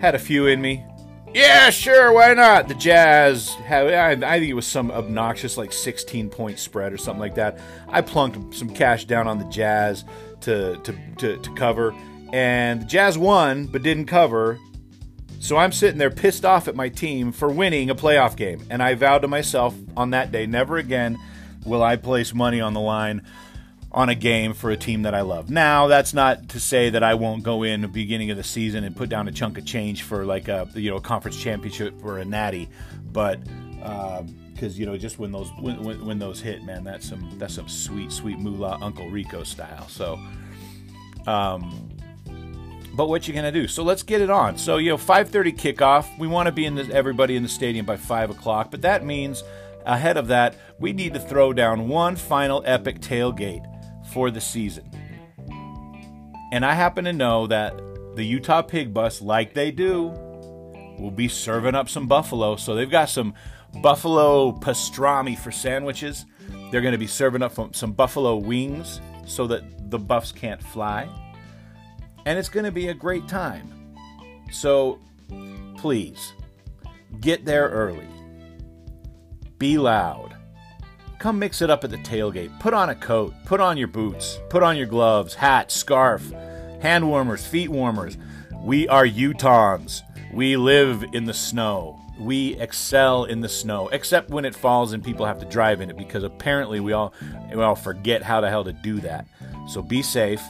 Had 0.00 0.14
a 0.14 0.18
few 0.18 0.46
in 0.46 0.62
me. 0.62 0.84
Yeah, 1.32 1.70
sure, 1.70 2.12
why 2.12 2.34
not? 2.34 2.66
The 2.66 2.74
Jazz 2.74 3.56
I 3.68 4.16
think 4.16 4.50
it 4.50 4.54
was 4.54 4.66
some 4.66 4.90
obnoxious 4.90 5.56
like 5.56 5.72
16 5.72 6.28
point 6.28 6.58
spread 6.58 6.92
or 6.92 6.98
something 6.98 7.20
like 7.20 7.36
that. 7.36 7.58
I 7.88 8.00
plunked 8.00 8.54
some 8.54 8.68
cash 8.68 9.04
down 9.04 9.28
on 9.28 9.38
the 9.38 9.44
Jazz 9.46 10.04
to 10.42 10.76
to 10.78 10.94
to, 11.18 11.36
to 11.36 11.54
cover, 11.54 11.94
and 12.32 12.82
the 12.82 12.86
Jazz 12.86 13.16
won 13.16 13.66
but 13.66 13.82
didn't 13.82 14.06
cover. 14.06 14.58
So 15.38 15.56
I'm 15.56 15.72
sitting 15.72 15.98
there 15.98 16.10
pissed 16.10 16.44
off 16.44 16.68
at 16.68 16.74
my 16.74 16.88
team 16.88 17.32
for 17.32 17.48
winning 17.48 17.90
a 17.90 17.94
playoff 17.94 18.36
game, 18.36 18.66
and 18.68 18.82
I 18.82 18.94
vowed 18.94 19.22
to 19.22 19.28
myself 19.28 19.74
on 19.96 20.10
that 20.10 20.32
day, 20.32 20.46
never 20.46 20.76
again 20.76 21.16
will 21.64 21.82
I 21.82 21.96
place 21.96 22.34
money 22.34 22.60
on 22.60 22.74
the 22.74 22.80
line 22.80 23.22
on 23.92 24.08
a 24.08 24.14
game 24.14 24.54
for 24.54 24.70
a 24.70 24.76
team 24.76 25.02
that 25.02 25.14
I 25.14 25.22
love. 25.22 25.50
Now, 25.50 25.88
that's 25.88 26.14
not 26.14 26.50
to 26.50 26.60
say 26.60 26.90
that 26.90 27.02
I 27.02 27.14
won't 27.14 27.42
go 27.42 27.64
in 27.64 27.80
the 27.80 27.88
beginning 27.88 28.30
of 28.30 28.36
the 28.36 28.44
season 28.44 28.84
and 28.84 28.94
put 28.94 29.08
down 29.08 29.26
a 29.26 29.32
chunk 29.32 29.58
of 29.58 29.64
change 29.64 30.02
for 30.02 30.24
like 30.24 30.48
a 30.48 30.68
you 30.74 30.90
know 30.90 30.96
a 30.96 31.00
conference 31.00 31.40
championship 31.40 31.94
or 32.04 32.18
a 32.18 32.24
natty, 32.24 32.68
but 33.12 33.40
because 33.74 34.74
um, 34.74 34.80
you 34.80 34.86
know 34.86 34.96
just 34.96 35.18
when 35.18 35.32
those 35.32 35.50
when, 35.58 35.82
when, 35.82 36.06
when, 36.06 36.18
those 36.18 36.40
hit, 36.40 36.62
man, 36.62 36.84
that's 36.84 37.08
some 37.08 37.36
that's 37.38 37.54
some 37.54 37.68
sweet 37.68 38.12
sweet 38.12 38.38
moolah 38.38 38.78
Uncle 38.80 39.10
Rico 39.10 39.42
style. 39.42 39.88
So, 39.88 40.20
um, 41.26 41.90
but 42.94 43.08
what 43.08 43.26
you 43.26 43.34
gonna 43.34 43.50
do? 43.50 43.66
So 43.66 43.82
let's 43.82 44.04
get 44.04 44.20
it 44.20 44.30
on. 44.30 44.56
So 44.56 44.76
you 44.76 44.90
know, 44.90 44.98
5:30 44.98 45.56
kickoff. 45.56 46.06
We 46.16 46.28
want 46.28 46.46
to 46.46 46.52
be 46.52 46.64
in 46.64 46.76
the, 46.76 46.92
everybody 46.92 47.34
in 47.34 47.42
the 47.42 47.48
stadium 47.48 47.86
by 47.86 47.96
five 47.96 48.30
o'clock, 48.30 48.70
but 48.70 48.82
that 48.82 49.04
means 49.04 49.42
ahead 49.84 50.16
of 50.16 50.28
that, 50.28 50.54
we 50.78 50.92
need 50.92 51.14
to 51.14 51.20
throw 51.20 51.52
down 51.52 51.88
one 51.88 52.14
final 52.14 52.62
epic 52.66 53.00
tailgate 53.00 53.66
for 54.12 54.30
the 54.30 54.40
season. 54.40 54.90
And 56.52 56.64
I 56.64 56.74
happen 56.74 57.04
to 57.04 57.12
know 57.12 57.46
that 57.46 57.76
the 58.16 58.24
Utah 58.24 58.62
Pig 58.62 58.92
Bus, 58.92 59.22
like 59.22 59.54
they 59.54 59.70
do, 59.70 60.08
will 60.98 61.12
be 61.12 61.28
serving 61.28 61.74
up 61.74 61.88
some 61.88 62.06
buffalo. 62.06 62.56
So 62.56 62.74
they've 62.74 62.90
got 62.90 63.08
some 63.08 63.34
buffalo 63.82 64.52
pastrami 64.52 65.38
for 65.38 65.52
sandwiches. 65.52 66.26
They're 66.70 66.80
going 66.80 66.92
to 66.92 66.98
be 66.98 67.06
serving 67.06 67.42
up 67.42 67.74
some 67.74 67.92
buffalo 67.92 68.36
wings 68.36 69.00
so 69.26 69.46
that 69.46 69.90
the 69.90 69.98
buffs 69.98 70.32
can't 70.32 70.62
fly. 70.62 71.08
And 72.26 72.38
it's 72.38 72.48
going 72.48 72.66
to 72.66 72.72
be 72.72 72.88
a 72.88 72.94
great 72.94 73.26
time. 73.28 73.96
So 74.50 75.00
please 75.78 76.32
get 77.20 77.44
there 77.44 77.68
early. 77.68 78.08
Be 79.58 79.78
loud. 79.78 80.29
Come 81.20 81.38
mix 81.38 81.60
it 81.60 81.68
up 81.68 81.84
at 81.84 81.90
the 81.90 81.98
tailgate. 81.98 82.58
Put 82.60 82.72
on 82.72 82.88
a 82.88 82.94
coat, 82.94 83.34
put 83.44 83.60
on 83.60 83.76
your 83.76 83.88
boots, 83.88 84.38
put 84.48 84.62
on 84.62 84.78
your 84.78 84.86
gloves, 84.86 85.34
hat, 85.34 85.70
scarf, 85.70 86.32
hand 86.80 87.06
warmers, 87.06 87.46
feet 87.46 87.68
warmers. 87.68 88.16
We 88.64 88.88
are 88.88 89.04
Utahns. 89.04 90.00
We 90.32 90.56
live 90.56 91.04
in 91.12 91.26
the 91.26 91.34
snow. 91.34 92.00
We 92.18 92.58
excel 92.58 93.24
in 93.24 93.42
the 93.42 93.50
snow, 93.50 93.88
except 93.88 94.30
when 94.30 94.46
it 94.46 94.54
falls 94.54 94.94
and 94.94 95.04
people 95.04 95.26
have 95.26 95.38
to 95.40 95.44
drive 95.44 95.82
in 95.82 95.90
it 95.90 95.98
because 95.98 96.24
apparently 96.24 96.80
we 96.80 96.94
all 96.94 97.12
we 97.54 97.62
all 97.62 97.76
forget 97.76 98.22
how 98.22 98.40
the 98.40 98.48
hell 98.48 98.64
to 98.64 98.72
do 98.72 98.98
that. 99.00 99.26
So 99.68 99.82
be 99.82 100.00
safe. 100.00 100.40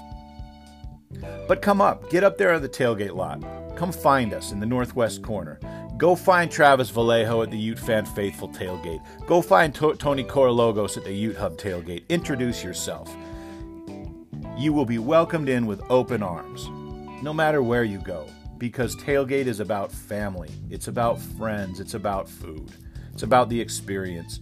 But 1.49 1.62
come 1.62 1.81
up, 1.81 2.09
get 2.11 2.23
up 2.23 2.39
there 2.39 2.55
on 2.55 2.62
the 2.62 2.68
tailgate 2.68 3.16
lot. 3.16 3.43
Come 3.77 3.91
find 3.91 4.33
us 4.33 4.53
in 4.53 4.61
the 4.61 4.66
northwest 4.66 5.21
corner. 5.21 5.59
Go 6.01 6.16
find 6.16 6.51
Travis 6.51 6.88
Vallejo 6.88 7.42
at 7.42 7.51
the 7.51 7.59
Ute 7.59 7.78
Fan 7.78 8.07
Faithful 8.07 8.48
tailgate. 8.48 9.03
Go 9.26 9.42
find 9.42 9.74
to- 9.74 9.94
Tony 9.96 10.24
Corologos 10.24 10.96
at 10.96 11.05
the 11.05 11.12
Ute 11.12 11.36
Hub 11.36 11.59
tailgate. 11.59 12.09
Introduce 12.09 12.64
yourself. 12.64 13.14
You 14.57 14.72
will 14.72 14.86
be 14.86 14.96
welcomed 14.96 15.51
in 15.51 15.66
with 15.66 15.82
open 15.90 16.22
arms. 16.22 16.70
No 17.22 17.34
matter 17.34 17.62
where 17.62 17.84
you 17.84 17.98
go, 17.98 18.26
because 18.57 18.96
tailgate 18.96 19.44
is 19.44 19.61
about 19.61 19.92
family, 19.92 20.48
it's 20.70 20.88
about 20.88 21.20
friends, 21.20 21.80
it's 21.80 21.92
about 21.92 22.30
food, 22.30 22.72
it's 23.12 23.22
about 23.22 23.51
the 23.51 23.61
experience. 23.61 24.40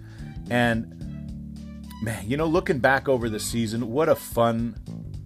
And 0.51 0.95
man, 2.05 2.23
you 2.25 2.37
know, 2.37 2.47
looking 2.47 2.79
back 2.79 3.09
over 3.09 3.29
the 3.29 3.41
season, 3.41 3.91
what 3.91 4.09
a 4.09 4.15
fun 4.15 4.77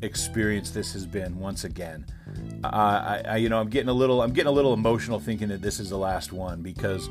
experience 0.02 0.70
this 0.70 0.92
has 0.92 1.06
been 1.06 1.38
once 1.38 1.64
again. 1.64 2.04
Uh, 2.64 2.68
I, 2.68 3.22
I, 3.26 3.36
you 3.36 3.48
know, 3.48 3.58
I'm 3.58 3.68
getting 3.68 3.88
a 3.88 3.92
little, 3.94 4.20
I'm 4.20 4.32
getting 4.32 4.48
a 4.48 4.52
little 4.52 4.74
emotional 4.74 5.18
thinking 5.18 5.48
that 5.48 5.62
this 5.62 5.80
is 5.80 5.90
the 5.90 5.98
last 5.98 6.32
one 6.32 6.60
because, 6.62 7.08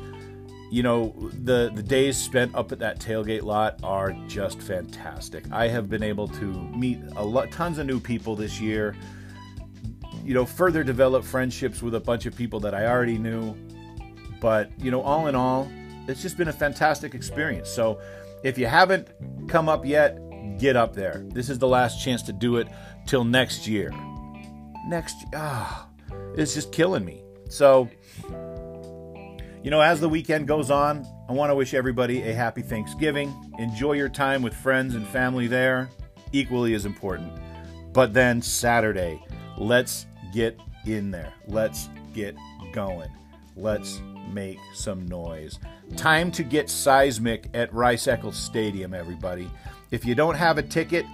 you 0.70 0.82
know, 0.82 1.14
the 1.42 1.70
the 1.74 1.82
days 1.82 2.16
spent 2.16 2.54
up 2.54 2.72
at 2.72 2.78
that 2.78 2.98
tailgate 2.98 3.42
lot 3.42 3.78
are 3.82 4.12
just 4.26 4.60
fantastic. 4.60 5.44
I 5.52 5.68
have 5.68 5.90
been 5.90 6.02
able 6.02 6.28
to 6.28 6.44
meet 6.44 6.98
a 7.16 7.24
lot, 7.24 7.50
tons 7.50 7.78
of 7.78 7.86
new 7.86 8.00
people 8.00 8.36
this 8.36 8.60
year. 8.60 8.96
You 10.24 10.34
know, 10.34 10.46
further 10.46 10.84
develop 10.84 11.24
friendships 11.24 11.82
with 11.82 11.94
a 11.94 12.00
bunch 12.00 12.26
of 12.26 12.36
people 12.36 12.60
that 12.60 12.74
I 12.74 12.86
already 12.86 13.18
knew. 13.18 13.56
But 14.40 14.70
you 14.78 14.90
know, 14.90 15.02
all 15.02 15.26
in 15.26 15.34
all, 15.34 15.70
it's 16.08 16.22
just 16.22 16.36
been 16.36 16.48
a 16.48 16.52
fantastic 16.52 17.14
experience. 17.14 17.68
So, 17.68 18.00
if 18.42 18.56
you 18.58 18.66
haven't 18.66 19.08
come 19.48 19.68
up 19.68 19.84
yet, 19.84 20.18
get 20.58 20.76
up 20.76 20.94
there. 20.94 21.24
This 21.28 21.48
is 21.50 21.58
the 21.58 21.68
last 21.68 22.02
chance 22.02 22.22
to 22.22 22.32
do 22.32 22.56
it 22.56 22.68
till 23.06 23.24
next 23.24 23.66
year. 23.66 23.92
Next, 24.86 25.16
ah, 25.34 25.88
oh, 26.10 26.16
it's 26.36 26.54
just 26.54 26.72
killing 26.72 27.04
me. 27.04 27.22
So, 27.48 27.88
you 29.62 29.70
know, 29.70 29.80
as 29.80 30.00
the 30.00 30.08
weekend 30.08 30.48
goes 30.48 30.70
on, 30.70 31.06
I 31.28 31.32
want 31.32 31.50
to 31.50 31.54
wish 31.54 31.74
everybody 31.74 32.22
a 32.22 32.34
happy 32.34 32.62
Thanksgiving. 32.62 33.32
Enjoy 33.58 33.92
your 33.92 34.08
time 34.08 34.42
with 34.42 34.54
friends 34.54 34.94
and 34.94 35.06
family 35.06 35.46
there, 35.46 35.88
equally 36.32 36.74
as 36.74 36.84
important. 36.84 37.32
But 37.92 38.14
then 38.14 38.42
Saturday, 38.42 39.22
let's 39.58 40.06
get 40.32 40.58
in 40.86 41.10
there. 41.10 41.32
Let's 41.46 41.88
get 42.14 42.34
going. 42.72 43.10
Let's 43.56 44.00
make 44.32 44.58
some 44.74 45.06
noise. 45.06 45.58
Time 45.96 46.32
to 46.32 46.42
get 46.42 46.70
seismic 46.70 47.48
at 47.54 47.72
Rice 47.72 48.08
Eccles 48.08 48.36
Stadium, 48.36 48.94
everybody. 48.94 49.50
If 49.92 50.06
you 50.06 50.14
don't 50.14 50.34
have 50.34 50.56
a 50.56 50.62
ticket, 50.62 51.04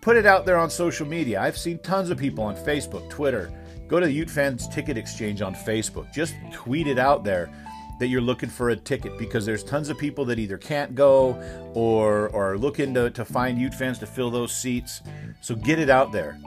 put 0.00 0.16
it 0.16 0.24
out 0.24 0.46
there 0.46 0.56
on 0.56 0.70
social 0.70 1.06
media. 1.06 1.40
I've 1.40 1.58
seen 1.58 1.78
tons 1.80 2.08
of 2.08 2.18
people 2.18 2.42
on 2.42 2.56
Facebook, 2.56 3.08
Twitter. 3.10 3.52
Go 3.86 4.00
to 4.00 4.06
the 4.06 4.12
Ute 4.12 4.30
Fans 4.30 4.66
Ticket 4.68 4.96
Exchange 4.96 5.42
on 5.42 5.54
Facebook. 5.54 6.10
Just 6.12 6.34
tweet 6.52 6.86
it 6.86 6.98
out 6.98 7.22
there 7.22 7.50
that 7.98 8.06
you're 8.06 8.22
looking 8.22 8.48
for 8.48 8.70
a 8.70 8.76
ticket 8.76 9.18
because 9.18 9.44
there's 9.44 9.62
tons 9.62 9.90
of 9.90 9.98
people 9.98 10.24
that 10.24 10.38
either 10.38 10.56
can't 10.56 10.94
go 10.94 11.34
or, 11.74 12.30
or 12.30 12.52
are 12.52 12.58
looking 12.58 12.94
to, 12.94 13.10
to 13.10 13.26
find 13.26 13.58
Ute 13.58 13.74
fans 13.74 13.98
to 13.98 14.06
fill 14.06 14.30
those 14.30 14.52
seats. 14.52 15.02
So 15.42 15.54
get 15.54 15.78
it 15.78 15.90
out 15.90 16.12
there. 16.12 16.38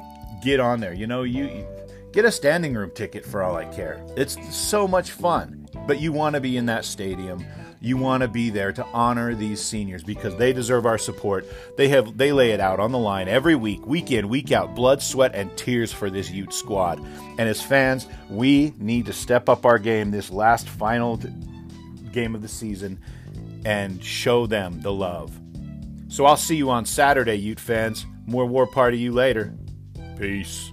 Get 0.43 0.59
on 0.59 0.80
there. 0.80 0.93
You 0.93 1.05
know, 1.05 1.22
you, 1.22 1.45
you 1.45 1.68
get 2.11 2.26
a 2.26 2.32
standing 2.32 2.74
room 2.74 2.89
ticket 2.95 3.24
for 3.24 3.43
all 3.43 3.55
I 3.55 3.66
care. 3.66 4.03
It's 4.18 4.36
so 4.55 4.88
much 4.88 5.11
fun. 5.11 5.68
But 5.86 5.99
you 5.99 6.11
want 6.11 6.34
to 6.34 6.41
be 6.41 6.57
in 6.57 6.66
that 6.68 6.86
stadium 6.86 7.45
you 7.84 7.97
want 7.97 8.21
to 8.21 8.29
be 8.29 8.49
there 8.49 8.71
to 8.71 8.86
honor 8.93 9.36
these 9.36 9.61
seniors 9.61 10.03
because 10.03 10.38
they 10.38 10.53
deserve 10.53 10.86
our 10.86 10.97
support. 10.97 11.45
They 11.75 11.89
have 11.89 12.17
they 12.17 12.31
lay 12.31 12.51
it 12.51 12.61
out 12.61 12.79
on 12.79 12.93
the 12.93 12.97
line 12.97 13.27
every 13.27 13.55
week, 13.55 13.86
week 13.86 14.09
in, 14.09 14.29
week 14.29 14.53
out, 14.53 14.73
blood, 14.73 15.01
sweat, 15.01 15.36
and 15.36 15.55
tears 15.57 15.91
for 15.91 16.09
this 16.09 16.31
Ute 16.31 16.53
squad. 16.53 16.99
And 17.38 17.41
as 17.41 17.61
fans, 17.61 18.07
we 18.29 18.73
need 18.77 19.05
to 19.07 19.13
step 19.13 19.49
up 19.49 19.65
our 19.65 19.77
game 19.77 20.11
this 20.11 20.31
last 20.31 20.69
final 20.69 21.19
game 22.13 22.36
of 22.36 22.41
the 22.41 22.47
season 22.47 23.01
and 23.65 24.01
show 24.01 24.47
them 24.47 24.81
the 24.81 24.93
love. 24.93 25.38
So 26.07 26.25
I'll 26.25 26.38
see 26.38 26.55
you 26.55 26.69
on 26.69 26.86
Saturday, 26.86 27.36
Ute 27.36 27.59
fans. 27.59 28.05
More 28.25 28.45
War 28.45 28.65
Party 28.65 28.99
U 28.99 29.11
later. 29.11 29.53
Peace. 30.17 30.72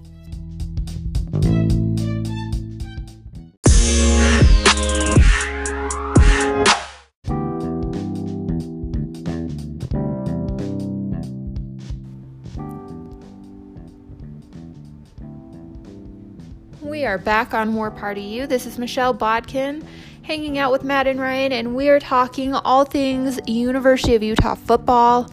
Are 17.07 17.19
back 17.19 17.55
on 17.55 17.75
War 17.75 17.91
Party 17.91 18.21
U. 18.21 18.47
This 18.47 18.67
is 18.67 18.79
Michelle 18.79 19.15
Bodkin 19.15 19.87
hanging 20.23 20.59
out 20.59 20.71
with 20.71 20.85
Matt 20.85 21.07
and 21.07 21.19
Ryan, 21.19 21.51
and 21.51 21.75
we 21.75 21.89
are 21.89 21.99
talking 21.99 22.55
all 22.55 22.85
things 22.85 23.41
University 23.47 24.15
of 24.15 24.23
Utah 24.23 24.55
football 24.55 25.33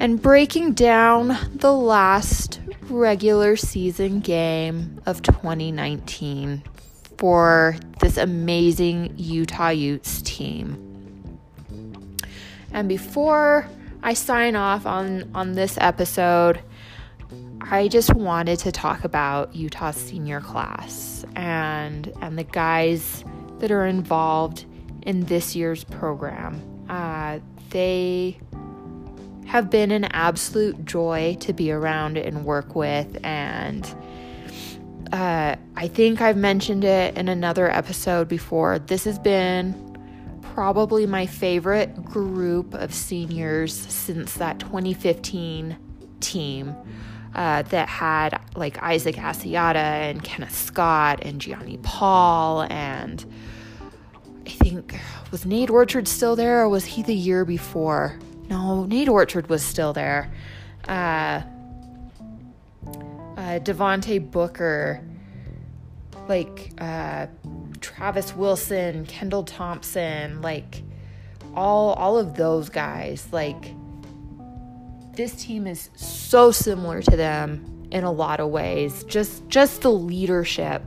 and 0.00 0.20
breaking 0.20 0.74
down 0.74 1.38
the 1.54 1.72
last 1.72 2.60
regular 2.90 3.56
season 3.56 4.20
game 4.20 5.00
of 5.06 5.22
2019 5.22 6.62
for 7.16 7.76
this 8.00 8.18
amazing 8.18 9.14
Utah 9.16 9.70
Utes 9.70 10.20
team. 10.22 11.38
And 12.70 12.86
before 12.86 13.66
I 14.02 14.12
sign 14.12 14.56
off 14.56 14.84
on, 14.84 15.30
on 15.34 15.54
this 15.54 15.78
episode, 15.80 16.60
I 17.68 17.88
just 17.88 18.14
wanted 18.14 18.60
to 18.60 18.70
talk 18.70 19.02
about 19.02 19.56
Utah's 19.56 19.96
senior 19.96 20.40
class 20.40 21.24
and 21.34 22.12
and 22.20 22.38
the 22.38 22.44
guys 22.44 23.24
that 23.58 23.72
are 23.72 23.84
involved 23.84 24.64
in 25.02 25.24
this 25.24 25.56
year's 25.56 25.82
program. 25.82 26.62
Uh, 26.88 27.40
they 27.70 28.38
have 29.46 29.68
been 29.68 29.90
an 29.90 30.04
absolute 30.04 30.84
joy 30.84 31.36
to 31.40 31.52
be 31.52 31.72
around 31.72 32.16
and 32.16 32.44
work 32.44 32.76
with, 32.76 33.18
and 33.24 33.84
uh, 35.12 35.56
I 35.74 35.88
think 35.88 36.20
I've 36.20 36.36
mentioned 36.36 36.84
it 36.84 37.18
in 37.18 37.28
another 37.28 37.68
episode 37.68 38.28
before. 38.28 38.78
This 38.78 39.02
has 39.04 39.18
been 39.18 39.74
probably 40.40 41.04
my 41.04 41.26
favorite 41.26 42.04
group 42.04 42.74
of 42.74 42.94
seniors 42.94 43.74
since 43.74 44.34
that 44.34 44.60
2015 44.60 45.76
team 46.20 46.76
uh, 47.36 47.60
that 47.62 47.86
had 47.88 48.40
like 48.56 48.82
Isaac 48.82 49.16
Asiata 49.16 49.74
and 49.76 50.24
Kenneth 50.24 50.56
Scott 50.56 51.18
and 51.22 51.40
Gionni 51.40 51.80
Paul 51.82 52.62
and 52.62 53.24
I 54.46 54.50
think 54.50 54.98
was 55.30 55.44
Nate 55.44 55.68
Orchard 55.68 56.08
still 56.08 56.34
there 56.34 56.62
or 56.62 56.68
was 56.70 56.86
he 56.86 57.02
the 57.02 57.14
year 57.14 57.44
before? 57.44 58.18
No, 58.48 58.86
Nate 58.86 59.10
Orchard 59.10 59.50
was 59.50 59.62
still 59.62 59.92
there. 59.92 60.32
Uh, 60.88 61.42
uh, 63.36 63.58
Devontae 63.58 64.30
Booker, 64.30 65.04
like 66.28 66.72
uh, 66.78 67.26
Travis 67.82 68.34
Wilson, 68.34 69.04
Kendal 69.04 69.42
Thompson, 69.42 70.40
like 70.40 70.82
all 71.54 71.92
all 71.94 72.16
of 72.16 72.34
those 72.36 72.70
guys, 72.70 73.28
like 73.30 73.74
this 75.16 75.32
team 75.32 75.66
is 75.66 75.90
so 75.94 76.50
similar 76.50 77.02
to 77.02 77.16
them 77.16 77.88
in 77.90 78.04
a 78.04 78.12
lot 78.12 78.40
of 78.40 78.50
ways. 78.50 79.04
Just 79.04 79.48
just 79.48 79.82
the 79.82 79.90
leadership 79.90 80.82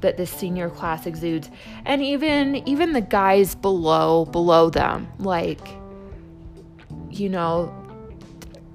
that 0.00 0.16
this 0.16 0.30
senior 0.30 0.68
class 0.68 1.06
exudes 1.06 1.48
and 1.84 2.02
even 2.02 2.56
even 2.68 2.92
the 2.92 3.00
guys 3.00 3.54
below 3.54 4.24
below 4.24 4.68
them 4.68 5.06
like 5.18 5.60
you 7.08 7.28
know 7.28 7.72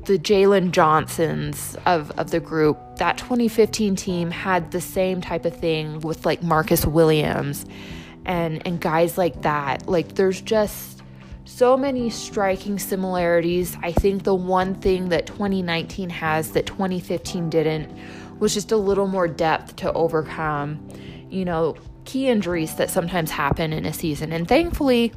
the 0.07 0.17
Jaylon 0.17 0.71
Johnsons 0.71 1.75
of, 1.85 2.11
of 2.11 2.31
the 2.31 2.39
group, 2.39 2.79
that 2.95 3.17
2015 3.17 3.97
team 3.97 4.31
had 4.31 4.71
the 4.71 4.79
same 4.79 5.19
type 5.19 5.43
of 5.43 5.53
thing 5.53 5.99
with 5.99 6.25
like 6.25 6.41
Marcus 6.41 6.85
Williams 6.85 7.65
and 8.25 8.65
and 8.65 8.79
guys 8.79 9.17
like 9.17 9.41
that. 9.41 9.87
Like 9.87 10.15
there's 10.15 10.39
just 10.39 10.96
so 11.47 11.77
many 11.77 12.09
striking 12.09 12.77
similarities. 12.77 13.77
I 13.81 13.93
think 13.93 14.23
the 14.23 14.35
one 14.35 14.75
thing 14.75 15.09
that 15.09 15.25
2019 15.25 16.09
has 16.09 16.51
that 16.51 16.65
2015 16.65 17.49
didn't 17.49 17.97
was 18.37 18.53
just 18.53 18.73
a 18.73 18.77
little 18.77 19.07
more 19.07 19.29
depth 19.29 19.77
to 19.77 19.91
overcome, 19.93 20.85
you 21.29 21.45
know, 21.45 21.75
key 22.03 22.27
injuries 22.27 22.75
that 22.75 22.89
sometimes 22.89 23.31
happen 23.31 23.71
in 23.71 23.85
a 23.85 23.93
season. 23.93 24.33
And 24.33 24.47
thankfully, 24.47 25.13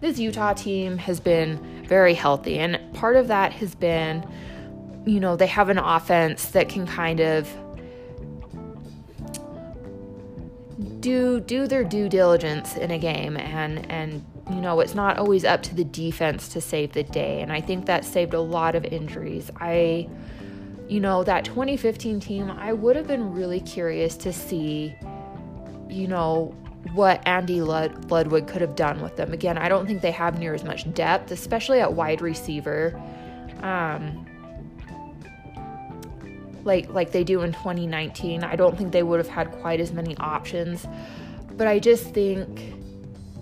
this 0.00 0.18
Utah 0.18 0.54
team 0.54 0.96
has 0.98 1.18
been 1.18 1.84
very 1.86 2.14
healthy. 2.14 2.58
And 2.60 2.80
part 2.94 3.16
of 3.16 3.26
that 3.28 3.52
has 3.54 3.74
been, 3.74 4.24
you 5.04 5.18
know, 5.18 5.34
they 5.34 5.48
have 5.48 5.70
an 5.70 5.78
offense 5.78 6.46
that 6.50 6.68
can 6.68 6.86
kind 6.86 7.20
of 7.20 7.52
do 11.00 11.40
do 11.40 11.66
their 11.66 11.84
due 11.84 12.08
diligence 12.08 12.76
in 12.76 12.90
a 12.90 12.98
game 12.98 13.36
and 13.36 13.90
and 13.90 14.24
you 14.50 14.60
know, 14.60 14.80
it's 14.80 14.94
not 14.94 15.18
always 15.18 15.44
up 15.44 15.62
to 15.62 15.74
the 15.74 15.84
defense 15.84 16.48
to 16.48 16.60
save 16.60 16.92
the 16.92 17.02
day. 17.02 17.40
And 17.40 17.50
I 17.52 17.60
think 17.60 17.86
that 17.86 18.04
saved 18.04 18.34
a 18.34 18.40
lot 18.40 18.74
of 18.74 18.84
injuries. 18.84 19.50
I, 19.56 20.08
you 20.88 21.00
know, 21.00 21.24
that 21.24 21.44
2015 21.44 22.20
team, 22.20 22.50
I 22.50 22.72
would 22.72 22.94
have 22.96 23.06
been 23.06 23.32
really 23.32 23.60
curious 23.60 24.16
to 24.18 24.32
see, 24.32 24.94
you 25.88 26.06
know, 26.08 26.54
what 26.92 27.26
Andy 27.26 27.62
Lud- 27.62 28.10
Ludwig 28.10 28.46
could 28.46 28.60
have 28.60 28.76
done 28.76 29.00
with 29.00 29.16
them. 29.16 29.32
Again, 29.32 29.56
I 29.56 29.70
don't 29.70 29.86
think 29.86 30.02
they 30.02 30.10
have 30.10 30.38
near 30.38 30.52
as 30.52 30.62
much 30.62 30.92
depth, 30.92 31.30
especially 31.30 31.80
at 31.80 31.94
wide 31.94 32.20
receiver. 32.20 33.00
Um, 33.62 34.26
like 36.64 36.88
like 36.90 37.12
they 37.12 37.24
do 37.24 37.42
in 37.42 37.52
2019. 37.52 38.42
I 38.44 38.56
don't 38.56 38.76
think 38.76 38.92
they 38.92 39.02
would 39.02 39.18
have 39.18 39.28
had 39.28 39.50
quite 39.52 39.80
as 39.80 39.92
many 39.92 40.16
options, 40.18 40.86
but 41.56 41.66
I 41.66 41.78
just 41.78 42.04
think 42.12 42.73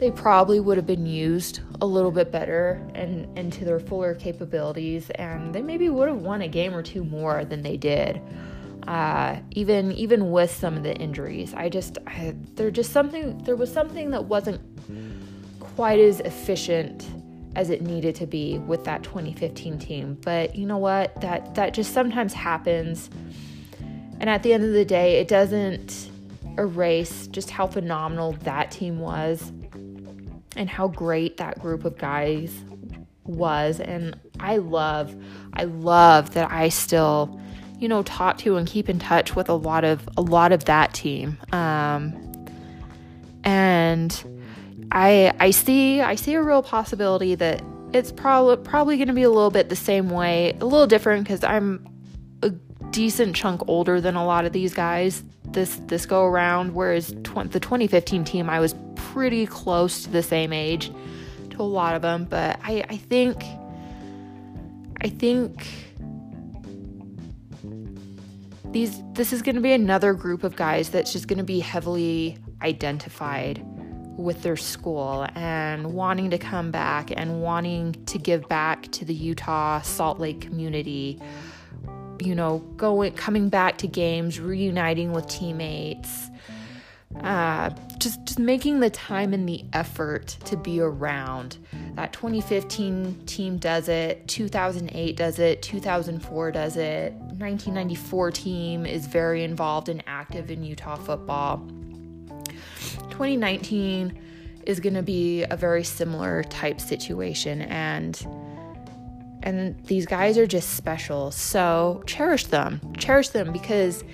they 0.02 0.10
probably 0.10 0.58
would 0.58 0.76
have 0.76 0.86
been 0.86 1.06
used 1.06 1.60
a 1.80 1.86
little 1.86 2.10
bit 2.10 2.32
better 2.32 2.84
and, 2.92 3.38
and 3.38 3.52
to 3.52 3.64
their 3.64 3.78
fuller 3.78 4.16
capabilities, 4.16 5.10
and 5.10 5.54
they 5.54 5.62
maybe 5.62 5.88
would 5.88 6.08
have 6.08 6.18
won 6.18 6.42
a 6.42 6.48
game 6.48 6.74
or 6.74 6.82
two 6.82 7.04
more 7.04 7.44
than 7.44 7.62
they 7.62 7.76
did. 7.76 8.20
Uh, 8.88 9.36
even 9.52 9.92
even 9.92 10.32
with 10.32 10.50
some 10.50 10.76
of 10.76 10.82
the 10.82 10.92
injuries, 10.96 11.54
I 11.54 11.68
just 11.68 11.98
I, 12.04 12.34
there 12.56 12.68
just 12.72 12.90
something 12.90 13.38
there 13.44 13.54
was 13.54 13.72
something 13.72 14.10
that 14.10 14.24
wasn't 14.24 14.60
quite 15.60 16.00
as 16.00 16.18
efficient 16.18 17.08
as 17.54 17.70
it 17.70 17.82
needed 17.82 18.16
to 18.16 18.26
be 18.26 18.58
with 18.58 18.82
that 18.82 19.04
2015 19.04 19.78
team. 19.78 20.18
But 20.20 20.56
you 20.56 20.66
know 20.66 20.78
what? 20.78 21.20
That 21.20 21.54
that 21.54 21.74
just 21.74 21.94
sometimes 21.94 22.32
happens. 22.32 23.08
And 24.18 24.28
at 24.28 24.42
the 24.42 24.52
end 24.52 24.64
of 24.64 24.72
the 24.72 24.84
day, 24.84 25.20
it 25.20 25.28
doesn't 25.28 26.10
erase 26.58 27.28
just 27.28 27.50
how 27.50 27.68
phenomenal 27.68 28.32
that 28.42 28.72
team 28.72 28.98
was 28.98 29.52
and 30.56 30.68
how 30.68 30.88
great 30.88 31.36
that 31.38 31.60
group 31.60 31.84
of 31.84 31.98
guys 31.98 32.52
was. 33.24 33.80
And 33.80 34.18
I 34.40 34.58
love 34.58 35.14
I 35.54 35.64
love 35.64 36.34
that 36.34 36.50
I 36.50 36.68
still 36.68 37.40
you 37.78 37.88
know 37.88 38.02
talk 38.04 38.38
to 38.38 38.56
and 38.56 38.66
keep 38.66 38.88
in 38.88 38.98
touch 38.98 39.34
with 39.34 39.48
a 39.48 39.54
lot 39.54 39.84
of 39.84 40.08
a 40.16 40.22
lot 40.22 40.52
of 40.52 40.64
that 40.66 40.94
team. 40.94 41.38
Um, 41.52 42.32
and 43.44 44.42
I 44.92 45.32
I 45.40 45.50
see 45.50 46.00
I 46.00 46.14
see 46.14 46.34
a 46.34 46.42
real 46.42 46.62
possibility 46.62 47.34
that 47.36 47.62
it's 47.92 48.12
probably 48.12 48.56
probably 48.56 48.96
going 48.96 49.08
to 49.08 49.14
be 49.14 49.22
a 49.22 49.30
little 49.30 49.50
bit 49.50 49.68
the 49.68 49.76
same 49.76 50.10
way 50.10 50.56
a 50.60 50.64
little 50.64 50.86
different 50.86 51.26
cuz 51.26 51.42
I'm 51.44 51.86
a 52.42 52.50
decent 52.90 53.34
chunk 53.34 53.62
older 53.68 54.00
than 54.00 54.14
a 54.14 54.24
lot 54.24 54.44
of 54.44 54.52
these 54.52 54.74
guys 54.74 55.24
this 55.44 55.80
this 55.86 56.06
go 56.06 56.24
around 56.24 56.74
whereas 56.74 57.14
tw- 57.24 57.50
the 57.50 57.60
2015 57.60 58.24
team 58.24 58.48
I 58.48 58.60
was 58.60 58.74
pretty 59.12 59.46
close 59.46 60.04
to 60.04 60.10
the 60.10 60.22
same 60.22 60.52
age 60.52 60.90
to 61.50 61.60
a 61.60 61.62
lot 61.62 61.94
of 61.94 62.02
them, 62.02 62.24
but 62.24 62.58
I, 62.62 62.84
I 62.88 62.96
think 62.96 63.44
I 65.02 65.08
think 65.08 65.66
these 68.70 69.02
this 69.12 69.32
is 69.32 69.42
going 69.42 69.56
to 69.56 69.60
be 69.60 69.72
another 69.72 70.14
group 70.14 70.44
of 70.44 70.56
guys 70.56 70.88
that's 70.88 71.12
just 71.12 71.28
going 71.28 71.38
to 71.38 71.44
be 71.44 71.60
heavily 71.60 72.38
identified 72.62 73.62
with 74.16 74.42
their 74.42 74.56
school 74.56 75.26
and 75.34 75.92
wanting 75.92 76.30
to 76.30 76.38
come 76.38 76.70
back 76.70 77.10
and 77.14 77.42
wanting 77.42 77.92
to 78.06 78.18
give 78.18 78.48
back 78.48 78.90
to 78.92 79.04
the 79.04 79.14
Utah 79.14 79.80
Salt 79.82 80.20
Lake 80.20 80.40
community. 80.40 81.20
You 82.20 82.34
know 82.34 82.60
going 82.76 83.12
coming 83.12 83.50
back 83.50 83.76
to 83.78 83.86
games 83.86 84.40
reuniting 84.40 85.12
with 85.12 85.26
teammates 85.28 86.30
uh, 87.20 87.70
just 87.98 88.24
just 88.24 88.38
making 88.38 88.80
the 88.80 88.90
time 88.90 89.32
and 89.32 89.48
the 89.48 89.64
effort 89.72 90.36
to 90.44 90.56
be 90.56 90.80
around. 90.80 91.58
That 91.94 92.12
2015 92.12 93.26
team 93.26 93.58
does 93.58 93.88
it, 93.88 94.26
2008 94.28 95.16
does 95.16 95.38
it, 95.38 95.62
2004 95.62 96.52
does 96.52 96.76
it, 96.76 97.12
1994 97.12 98.30
team 98.30 98.86
is 98.86 99.06
very 99.06 99.44
involved 99.44 99.88
and 99.88 100.02
active 100.06 100.50
in 100.50 100.64
Utah 100.64 100.96
football. 100.96 101.58
2019 103.10 104.18
is 104.66 104.80
going 104.80 104.94
to 104.94 105.02
be 105.02 105.44
a 105.44 105.56
very 105.56 105.84
similar 105.84 106.42
type 106.44 106.80
situation 106.80 107.62
and 107.62 108.26
and 109.44 109.76
these 109.86 110.06
guys 110.06 110.38
are 110.38 110.46
just 110.46 110.74
special. 110.74 111.32
So 111.32 112.02
cherish 112.06 112.46
them. 112.46 112.80
Cherish 112.96 113.30
them 113.30 113.52
because 113.52 114.04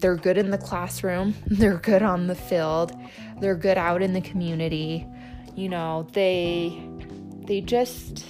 they're 0.00 0.16
good 0.16 0.38
in 0.38 0.50
the 0.50 0.58
classroom, 0.58 1.34
they're 1.46 1.78
good 1.78 2.02
on 2.02 2.26
the 2.26 2.34
field, 2.34 2.92
they're 3.40 3.56
good 3.56 3.78
out 3.78 4.02
in 4.02 4.12
the 4.12 4.20
community. 4.20 5.06
You 5.54 5.68
know, 5.68 6.06
they 6.12 6.80
they 7.46 7.60
just 7.60 8.24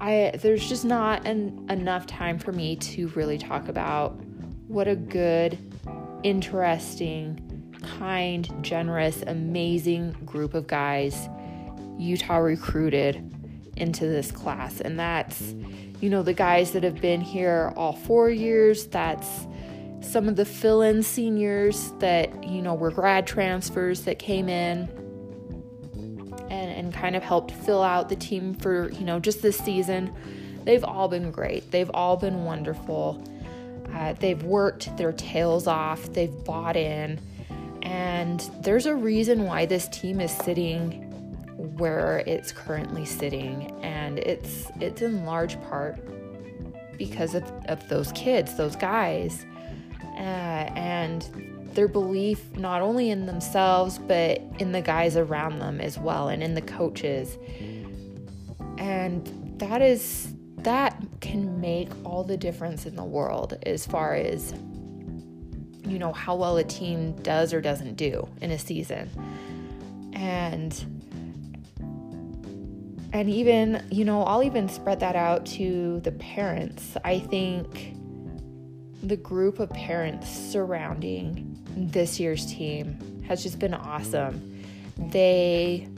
I 0.00 0.32
there's 0.42 0.68
just 0.68 0.84
not 0.84 1.26
an, 1.26 1.66
enough 1.70 2.06
time 2.06 2.38
for 2.38 2.52
me 2.52 2.76
to 2.76 3.08
really 3.08 3.38
talk 3.38 3.68
about 3.68 4.20
what 4.66 4.88
a 4.88 4.96
good, 4.96 5.58
interesting, 6.22 7.74
kind, 7.98 8.50
generous, 8.62 9.22
amazing 9.22 10.12
group 10.24 10.54
of 10.54 10.66
guys 10.66 11.28
Utah 11.98 12.38
recruited 12.38 13.30
into 13.76 14.06
this 14.06 14.30
class. 14.30 14.80
And 14.80 14.98
that's 14.98 15.54
you 16.04 16.10
know, 16.10 16.22
the 16.22 16.34
guys 16.34 16.72
that 16.72 16.82
have 16.82 17.00
been 17.00 17.22
here 17.22 17.72
all 17.76 17.94
four 17.94 18.28
years. 18.28 18.88
That's 18.88 19.46
some 20.02 20.28
of 20.28 20.36
the 20.36 20.44
fill 20.44 20.82
in 20.82 21.02
seniors 21.02 21.92
that, 21.92 22.44
you 22.44 22.60
know, 22.60 22.74
were 22.74 22.90
grad 22.90 23.26
transfers 23.26 24.02
that 24.02 24.18
came 24.18 24.50
in 24.50 24.86
and, 26.50 26.70
and 26.70 26.92
kind 26.92 27.16
of 27.16 27.22
helped 27.22 27.52
fill 27.52 27.82
out 27.82 28.10
the 28.10 28.16
team 28.16 28.52
for, 28.52 28.90
you 28.90 29.06
know, 29.06 29.18
just 29.18 29.40
this 29.40 29.56
season. 29.56 30.14
They've 30.64 30.84
all 30.84 31.08
been 31.08 31.30
great. 31.30 31.70
They've 31.70 31.90
all 31.94 32.18
been 32.18 32.44
wonderful. 32.44 33.24
Uh, 33.90 34.12
they've 34.12 34.42
worked 34.42 34.94
their 34.98 35.12
tails 35.12 35.66
off, 35.66 36.12
they've 36.12 36.44
bought 36.44 36.76
in, 36.76 37.18
and 37.80 38.40
there's 38.60 38.84
a 38.84 38.94
reason 38.94 39.44
why 39.44 39.64
this 39.64 39.88
team 39.88 40.20
is 40.20 40.32
sitting 40.32 41.13
where 41.78 42.22
it's 42.26 42.52
currently 42.52 43.04
sitting 43.04 43.72
and 43.82 44.18
it's 44.18 44.70
it's 44.80 45.02
in 45.02 45.24
large 45.24 45.60
part 45.62 45.98
because 46.96 47.34
of, 47.34 47.44
of 47.66 47.86
those 47.88 48.12
kids 48.12 48.56
those 48.56 48.76
guys 48.76 49.44
uh, 50.16 50.70
and 50.76 51.28
their 51.74 51.88
belief 51.88 52.56
not 52.56 52.80
only 52.80 53.10
in 53.10 53.26
themselves 53.26 53.98
but 53.98 54.40
in 54.58 54.72
the 54.72 54.80
guys 54.80 55.16
around 55.16 55.58
them 55.58 55.80
as 55.80 55.98
well 55.98 56.28
and 56.28 56.42
in 56.42 56.54
the 56.54 56.62
coaches. 56.62 57.36
And 58.78 59.58
that 59.58 59.82
is 59.82 60.34
that 60.58 61.02
can 61.20 61.60
make 61.60 61.90
all 62.04 62.24
the 62.24 62.36
difference 62.36 62.86
in 62.86 62.96
the 62.96 63.04
world 63.04 63.58
as 63.64 63.86
far 63.86 64.14
as 64.14 64.54
you 65.84 65.98
know 65.98 66.12
how 66.12 66.34
well 66.34 66.56
a 66.56 66.64
team 66.64 67.12
does 67.22 67.52
or 67.52 67.60
doesn't 67.60 67.94
do 67.94 68.26
in 68.40 68.50
a 68.50 68.58
season. 68.58 69.10
And 70.12 70.93
and 73.14 73.30
even, 73.30 73.86
you 73.92 74.04
know, 74.04 74.24
I'll 74.24 74.42
even 74.42 74.68
spread 74.68 74.98
that 75.00 75.14
out 75.14 75.46
to 75.46 76.00
the 76.00 76.10
parents. 76.10 76.96
I 77.04 77.20
think 77.20 77.94
the 79.04 79.16
group 79.16 79.60
of 79.60 79.70
parents 79.70 80.28
surrounding 80.28 81.56
this 81.76 82.18
year's 82.18 82.44
team 82.44 83.22
has 83.28 83.40
just 83.40 83.60
been 83.60 83.72
awesome. 83.72 84.64
They 84.98 85.88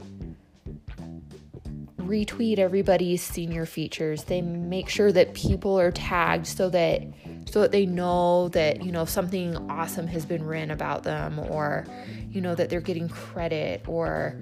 retweet 2.01 2.59
everybody's 2.59 3.23
senior 3.23 3.65
features. 3.65 4.25
They 4.25 4.43
make 4.43 4.87
sure 4.87 5.11
that 5.11 5.33
people 5.33 5.79
are 5.79 5.91
tagged 5.91 6.45
so 6.45 6.69
that 6.69 7.01
so 7.49 7.61
that 7.61 7.71
they 7.71 7.87
know 7.87 8.49
that, 8.49 8.83
you 8.83 8.91
know, 8.91 9.05
something 9.05 9.55
awesome 9.71 10.05
has 10.05 10.23
been 10.23 10.45
written 10.45 10.69
about 10.69 11.01
them 11.01 11.39
or 11.39 11.87
you 12.29 12.41
know 12.41 12.53
that 12.53 12.69
they're 12.69 12.79
getting 12.79 13.09
credit 13.09 13.87
or 13.87 14.39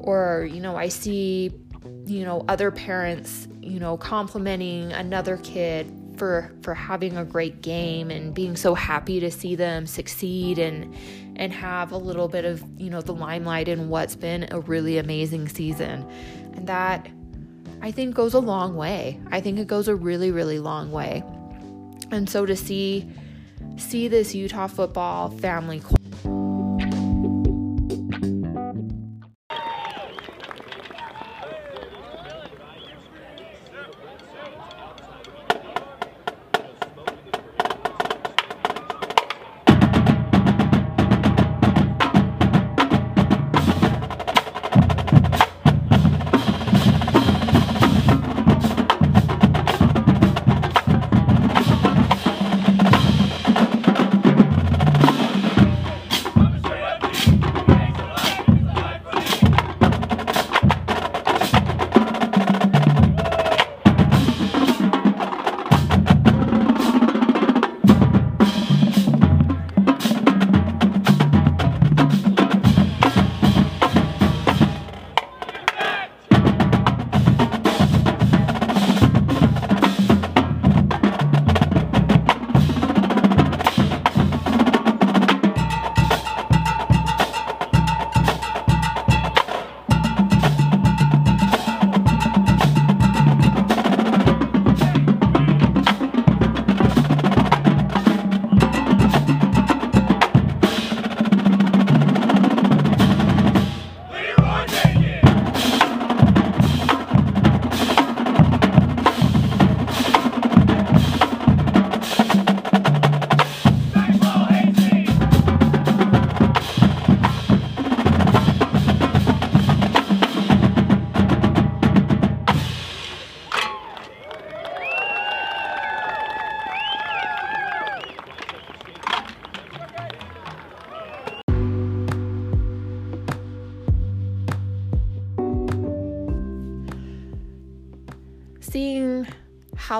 or 0.00 0.46
you 0.52 0.60
know, 0.60 0.76
I 0.76 0.88
see 0.88 1.50
you 2.06 2.24
know, 2.24 2.44
other 2.48 2.70
parents, 2.70 3.48
you 3.60 3.80
know, 3.80 3.96
complimenting 3.96 4.92
another 4.92 5.36
kid 5.38 5.92
for 6.16 6.52
for 6.62 6.74
having 6.74 7.16
a 7.16 7.24
great 7.24 7.62
game 7.62 8.10
and 8.10 8.34
being 8.34 8.56
so 8.56 8.74
happy 8.74 9.20
to 9.20 9.30
see 9.30 9.54
them 9.54 9.86
succeed 9.86 10.58
and 10.58 10.94
and 11.36 11.52
have 11.52 11.92
a 11.92 11.96
little 11.96 12.28
bit 12.28 12.44
of, 12.44 12.62
you 12.76 12.90
know, 12.90 13.00
the 13.00 13.14
limelight 13.14 13.68
in 13.68 13.88
what's 13.88 14.16
been 14.16 14.46
a 14.50 14.60
really 14.60 14.98
amazing 14.98 15.48
season. 15.48 16.06
And 16.54 16.66
that 16.66 17.08
I 17.80 17.90
think 17.90 18.14
goes 18.14 18.34
a 18.34 18.38
long 18.38 18.76
way. 18.76 19.18
I 19.30 19.40
think 19.40 19.58
it 19.58 19.66
goes 19.66 19.88
a 19.88 19.94
really 19.94 20.30
really 20.30 20.58
long 20.58 20.92
way. 20.92 21.22
And 22.10 22.28
so 22.28 22.44
to 22.44 22.56
see 22.56 23.08
see 23.76 24.08
this 24.08 24.34
Utah 24.34 24.66
football 24.66 25.30
family 25.30 25.80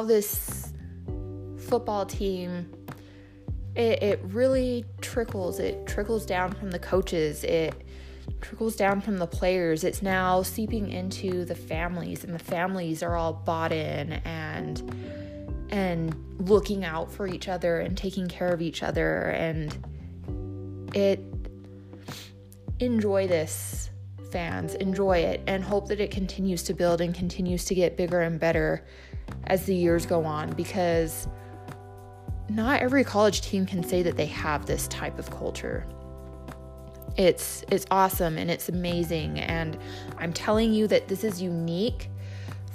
how 0.00 0.06
this 0.06 0.72
football 1.68 2.06
team 2.06 2.72
it, 3.76 4.02
it 4.02 4.20
really 4.24 4.84
trickles. 5.00 5.60
It 5.60 5.86
trickles 5.86 6.26
down 6.26 6.52
from 6.52 6.72
the 6.72 6.78
coaches. 6.78 7.44
It 7.44 7.86
trickles 8.40 8.74
down 8.74 9.00
from 9.00 9.18
the 9.18 9.26
players. 9.26 9.84
It's 9.84 10.02
now 10.02 10.42
seeping 10.42 10.90
into 10.90 11.44
the 11.44 11.54
families 11.54 12.24
and 12.24 12.34
the 12.34 12.38
families 12.40 13.02
are 13.02 13.14
all 13.14 13.32
bought 13.32 13.72
in 13.72 14.14
and 14.24 14.82
and 15.70 16.16
looking 16.48 16.84
out 16.84 17.12
for 17.12 17.28
each 17.28 17.46
other 17.46 17.78
and 17.78 17.96
taking 17.96 18.26
care 18.26 18.48
of 18.48 18.60
each 18.60 18.82
other. 18.82 19.26
And 19.26 20.90
it 20.94 21.22
enjoy 22.80 23.28
this 23.28 23.90
fans. 24.32 24.74
Enjoy 24.74 25.18
it 25.18 25.42
and 25.46 25.62
hope 25.62 25.88
that 25.88 26.00
it 26.00 26.10
continues 26.10 26.62
to 26.64 26.74
build 26.74 27.00
and 27.00 27.14
continues 27.14 27.66
to 27.66 27.74
get 27.74 27.96
bigger 27.96 28.20
and 28.20 28.40
better 28.40 28.84
as 29.46 29.64
the 29.66 29.74
years 29.74 30.06
go 30.06 30.24
on 30.24 30.50
because 30.52 31.28
not 32.48 32.80
every 32.80 33.04
college 33.04 33.42
team 33.42 33.64
can 33.66 33.82
say 33.82 34.02
that 34.02 34.16
they 34.16 34.26
have 34.26 34.66
this 34.66 34.88
type 34.88 35.18
of 35.18 35.30
culture 35.30 35.86
it's 37.16 37.64
it's 37.70 37.86
awesome 37.90 38.38
and 38.38 38.50
it's 38.50 38.68
amazing 38.68 39.38
and 39.40 39.76
i'm 40.18 40.32
telling 40.32 40.72
you 40.72 40.86
that 40.86 41.08
this 41.08 41.24
is 41.24 41.42
unique 41.42 42.08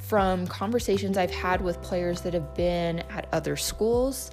from 0.05 0.45
conversations 0.45 1.17
I've 1.17 1.31
had 1.31 1.61
with 1.61 1.81
players 1.81 2.21
that 2.21 2.33
have 2.33 2.53
been 2.53 2.99
at 3.09 3.27
other 3.31 3.55
schools. 3.55 4.31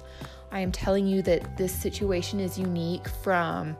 I 0.51 0.59
am 0.59 0.71
telling 0.71 1.07
you 1.07 1.23
that 1.23 1.57
this 1.57 1.73
situation 1.73 2.39
is 2.39 2.59
unique 2.59 3.07
from 3.07 3.75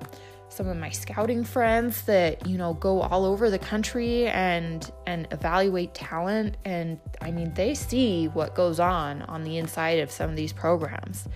some 0.53 0.67
of 0.67 0.77
my 0.77 0.89
scouting 0.89 1.43
friends 1.43 2.03
that 2.03 2.47
you 2.47 2.57
know 2.57 2.75
go 2.75 3.01
all 3.01 3.25
over 3.25 3.49
the 3.49 3.59
country 3.59 4.27
and 4.27 4.91
and 5.07 5.27
evaluate 5.31 5.93
talent. 5.93 6.57
And 6.63 6.99
I 7.21 7.31
mean 7.31 7.53
they 7.53 7.73
see 7.73 8.27
what 8.27 8.53
goes 8.53 8.79
on 8.79 9.23
on 9.23 9.43
the 9.43 9.57
inside 9.57 9.99
of 9.99 10.11
some 10.11 10.29
of 10.29 10.35
these 10.35 10.53
programs. 10.53 11.27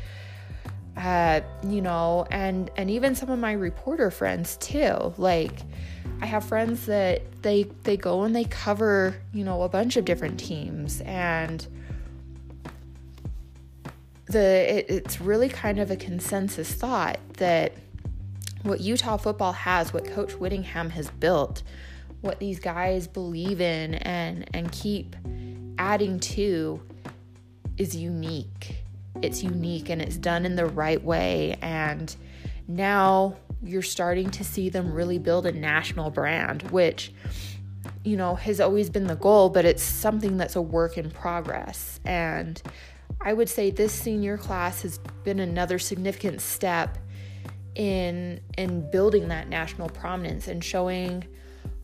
Uh, 0.95 1.41
you 1.63 1.79
know 1.81 2.25
and 2.31 2.71
and 2.75 2.89
even 2.89 3.13
some 3.13 3.29
of 3.29 3.39
my 3.39 3.53
reporter 3.53 4.11
friends 4.11 4.57
too. 4.57 5.13
Like 5.17 5.61
I 6.21 6.25
have 6.25 6.43
friends 6.43 6.85
that 6.85 7.21
they 7.41 7.63
they 7.83 7.97
go 7.97 8.23
and 8.23 8.35
they 8.35 8.45
cover, 8.45 9.15
you 9.33 9.43
know, 9.43 9.63
a 9.63 9.69
bunch 9.69 9.97
of 9.97 10.05
different 10.05 10.39
teams. 10.39 11.01
And 11.01 11.65
the 14.27 14.77
it, 14.77 14.85
it's 14.89 15.21
really 15.21 15.49
kind 15.49 15.79
of 15.79 15.91
a 15.91 15.95
consensus 15.95 16.73
thought 16.73 17.19
that 17.33 17.73
what 18.67 18.81
Utah 18.81 19.17
football 19.17 19.53
has, 19.53 19.93
what 19.93 20.05
Coach 20.05 20.33
Whittingham 20.33 20.89
has 20.91 21.09
built, 21.09 21.63
what 22.21 22.39
these 22.39 22.59
guys 22.59 23.07
believe 23.07 23.61
in 23.61 23.95
and 23.95 24.47
and 24.53 24.71
keep 24.71 25.15
adding 25.77 26.19
to 26.19 26.81
is 27.77 27.95
unique. 27.95 28.83
It's 29.21 29.43
unique 29.43 29.89
and 29.89 30.01
it's 30.01 30.17
done 30.17 30.45
in 30.45 30.55
the 30.55 30.65
right 30.65 31.03
way 31.03 31.57
and 31.61 32.15
now 32.67 33.37
you're 33.63 33.81
starting 33.81 34.29
to 34.31 34.43
see 34.43 34.69
them 34.69 34.93
really 34.93 35.19
build 35.19 35.45
a 35.45 35.51
national 35.51 36.11
brand, 36.11 36.63
which, 36.63 37.11
you 38.03 38.17
know, 38.17 38.35
has 38.35 38.59
always 38.59 38.89
been 38.89 39.07
the 39.07 39.15
goal, 39.15 39.49
but 39.49 39.65
it's 39.65 39.83
something 39.83 40.37
that's 40.37 40.55
a 40.55 40.61
work 40.61 40.97
in 40.97 41.09
progress. 41.09 41.99
And 42.05 42.61
I 43.21 43.33
would 43.33 43.49
say 43.49 43.71
this 43.71 43.93
senior 43.93 44.37
class 44.37 44.81
has 44.83 44.99
been 45.23 45.39
another 45.39 45.79
significant 45.79 46.41
step 46.41 46.97
in 47.77 48.41
in 48.57 48.89
building 48.91 49.27
that 49.29 49.47
national 49.47 49.87
prominence 49.89 50.47
and 50.47 50.63
showing 50.63 51.23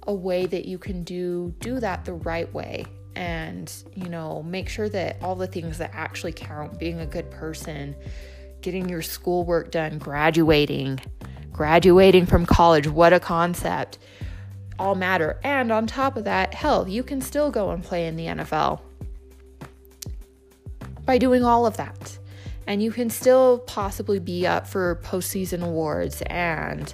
a 0.08 0.14
way 0.14 0.46
that 0.46 0.66
you 0.66 0.78
can 0.78 1.04
do 1.04 1.54
do 1.60 1.80
that 1.80 2.04
the 2.04 2.14
right 2.14 2.52
way 2.54 2.86
and 3.16 3.72
you 3.94 4.10
know 4.10 4.44
make 4.44 4.68
sure 4.68 4.90
that 4.90 5.22
all 5.22 5.36
the 5.36 5.48
things 5.48 5.78
that 5.78 5.92
actually 5.94 6.34
count 6.34 6.78
being 6.80 7.00
a 7.00 7.06
good 7.06 7.30
person 7.32 7.96
getting 8.62 8.90
your 8.90 9.02
schoolwork 9.02 9.72
done 9.72 9.98
graduating 9.98 11.00
graduating 11.54 12.26
from 12.26 12.46
college, 12.46 12.88
what 12.88 13.14
a 13.14 13.20
concept, 13.20 14.00
all 14.78 14.96
matter. 14.96 15.40
And 15.44 15.72
on 15.72 15.88
top 15.88 16.18
of 16.18 16.26
that, 16.26 16.54
hell, 16.54 16.88
you 16.90 17.04
can 17.04 17.22
still 17.22 17.52
go 17.52 17.70
and 17.70 17.82
play 17.84 18.08
in 18.08 18.16
the 18.16 18.26
NFL 18.26 18.82
by 21.06 21.18
doing 21.18 21.46
all 21.46 21.66
of 21.66 21.78
that. 21.78 22.18
And 22.68 22.82
you 22.82 22.92
can 22.92 23.10
still 23.10 23.60
possibly 23.60 24.20
be 24.20 24.48
up 24.48 24.68
for 24.68 25.00
postseason 25.04 25.64
awards 25.64 26.22
and, 26.28 26.94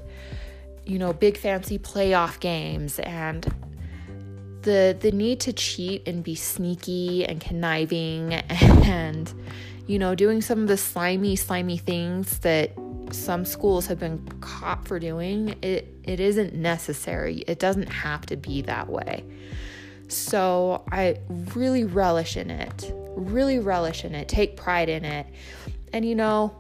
you 0.86 0.98
know, 1.00 1.14
big 1.14 1.38
fancy 1.38 1.78
playoff 1.78 2.40
games 2.40 3.00
and 3.00 3.52
the 4.62 4.98
the 5.00 5.12
need 5.12 5.40
to 5.40 5.54
cheat 5.54 6.06
and 6.06 6.22
be 6.22 6.36
sneaky 6.36 7.26
and 7.26 7.40
conniving 7.40 8.34
and 8.84 9.34
you 9.88 9.98
know 9.98 10.14
doing 10.16 10.42
some 10.42 10.60
of 10.60 10.68
the 10.68 10.76
slimy 10.76 11.34
slimy 11.38 11.78
things 11.78 12.40
that 12.40 12.74
some 13.14 13.46
schools 13.46 13.88
have 13.88 14.00
been 14.00 14.26
caught 14.40 14.88
for 14.88 15.00
doing, 15.00 15.56
it, 15.62 15.88
it 16.04 16.20
isn't 16.20 16.54
necessary. 16.54 17.44
It 17.48 17.60
doesn't 17.60 17.90
have 17.90 18.26
to 18.28 18.38
be 18.38 18.62
that 18.64 18.90
way. 18.90 19.24
So 20.08 20.84
I 20.92 21.20
really 21.54 21.84
relish 21.84 22.36
in 22.36 22.50
it, 22.50 22.92
really 23.16 23.60
relish 23.60 24.06
in 24.06 24.16
it, 24.16 24.28
take 24.28 24.58
pride 24.58 24.90
in 24.90 25.06
it. 25.06 25.28
And 25.94 26.06
you 26.06 26.16
know, 26.16 26.56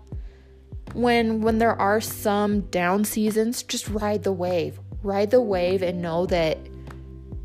when 0.93 1.41
when 1.41 1.57
there 1.57 1.79
are 1.79 2.01
some 2.01 2.61
down 2.61 3.05
seasons, 3.05 3.63
just 3.63 3.87
ride 3.89 4.23
the 4.23 4.31
wave. 4.31 4.79
Ride 5.03 5.31
the 5.31 5.41
wave 5.41 5.81
and 5.81 6.01
know 6.01 6.25
that 6.27 6.57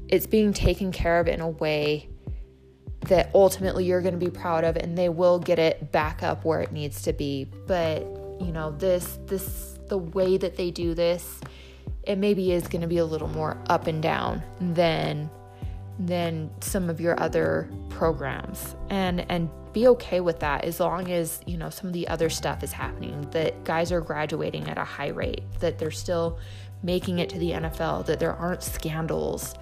it's 0.08 0.26
being 0.26 0.52
taken 0.52 0.92
care 0.92 1.20
of 1.20 1.28
in 1.28 1.40
a 1.40 1.48
way 1.48 2.08
that 3.02 3.30
ultimately 3.34 3.84
you're 3.84 4.00
going 4.00 4.18
to 4.18 4.24
be 4.24 4.30
proud 4.30 4.64
of 4.64 4.76
and 4.76 4.96
they 4.96 5.08
will 5.08 5.38
get 5.38 5.58
it 5.58 5.92
back 5.92 6.22
up 6.22 6.44
where 6.44 6.60
it 6.60 6.72
needs 6.72 7.02
to 7.02 7.12
be. 7.12 7.46
But 7.66 8.02
you 8.40 8.52
know 8.52 8.72
this 8.72 9.18
this 9.26 9.78
the 9.88 9.98
way 9.98 10.36
that 10.36 10.56
they 10.56 10.70
do 10.70 10.94
this 10.94 11.40
it 12.04 12.16
maybe 12.16 12.52
is 12.52 12.66
going 12.68 12.80
to 12.80 12.86
be 12.86 12.98
a 12.98 13.04
little 13.04 13.28
more 13.28 13.56
up 13.68 13.86
and 13.86 14.02
down 14.02 14.42
than 14.60 15.30
than 15.98 16.50
some 16.60 16.90
of 16.90 17.00
your 17.00 17.18
other 17.20 17.70
programs 17.90 18.74
and 18.90 19.24
and 19.30 19.48
be 19.74 19.88
okay 19.88 20.20
with 20.20 20.40
that 20.40 20.64
as 20.64 20.80
long 20.80 21.10
as 21.10 21.40
you 21.46 21.58
know 21.58 21.68
some 21.68 21.88
of 21.88 21.92
the 21.92 22.08
other 22.08 22.30
stuff 22.30 22.62
is 22.62 22.72
happening 22.72 23.28
that 23.32 23.62
guys 23.64 23.92
are 23.92 24.00
graduating 24.00 24.66
at 24.68 24.78
a 24.78 24.84
high 24.84 25.08
rate 25.08 25.42
that 25.60 25.78
they're 25.78 25.90
still 25.90 26.38
making 26.82 27.18
it 27.18 27.28
to 27.28 27.38
the 27.38 27.50
NFL 27.50 28.06
that 28.06 28.18
there 28.18 28.32
aren't 28.32 28.62
scandals 28.62 29.54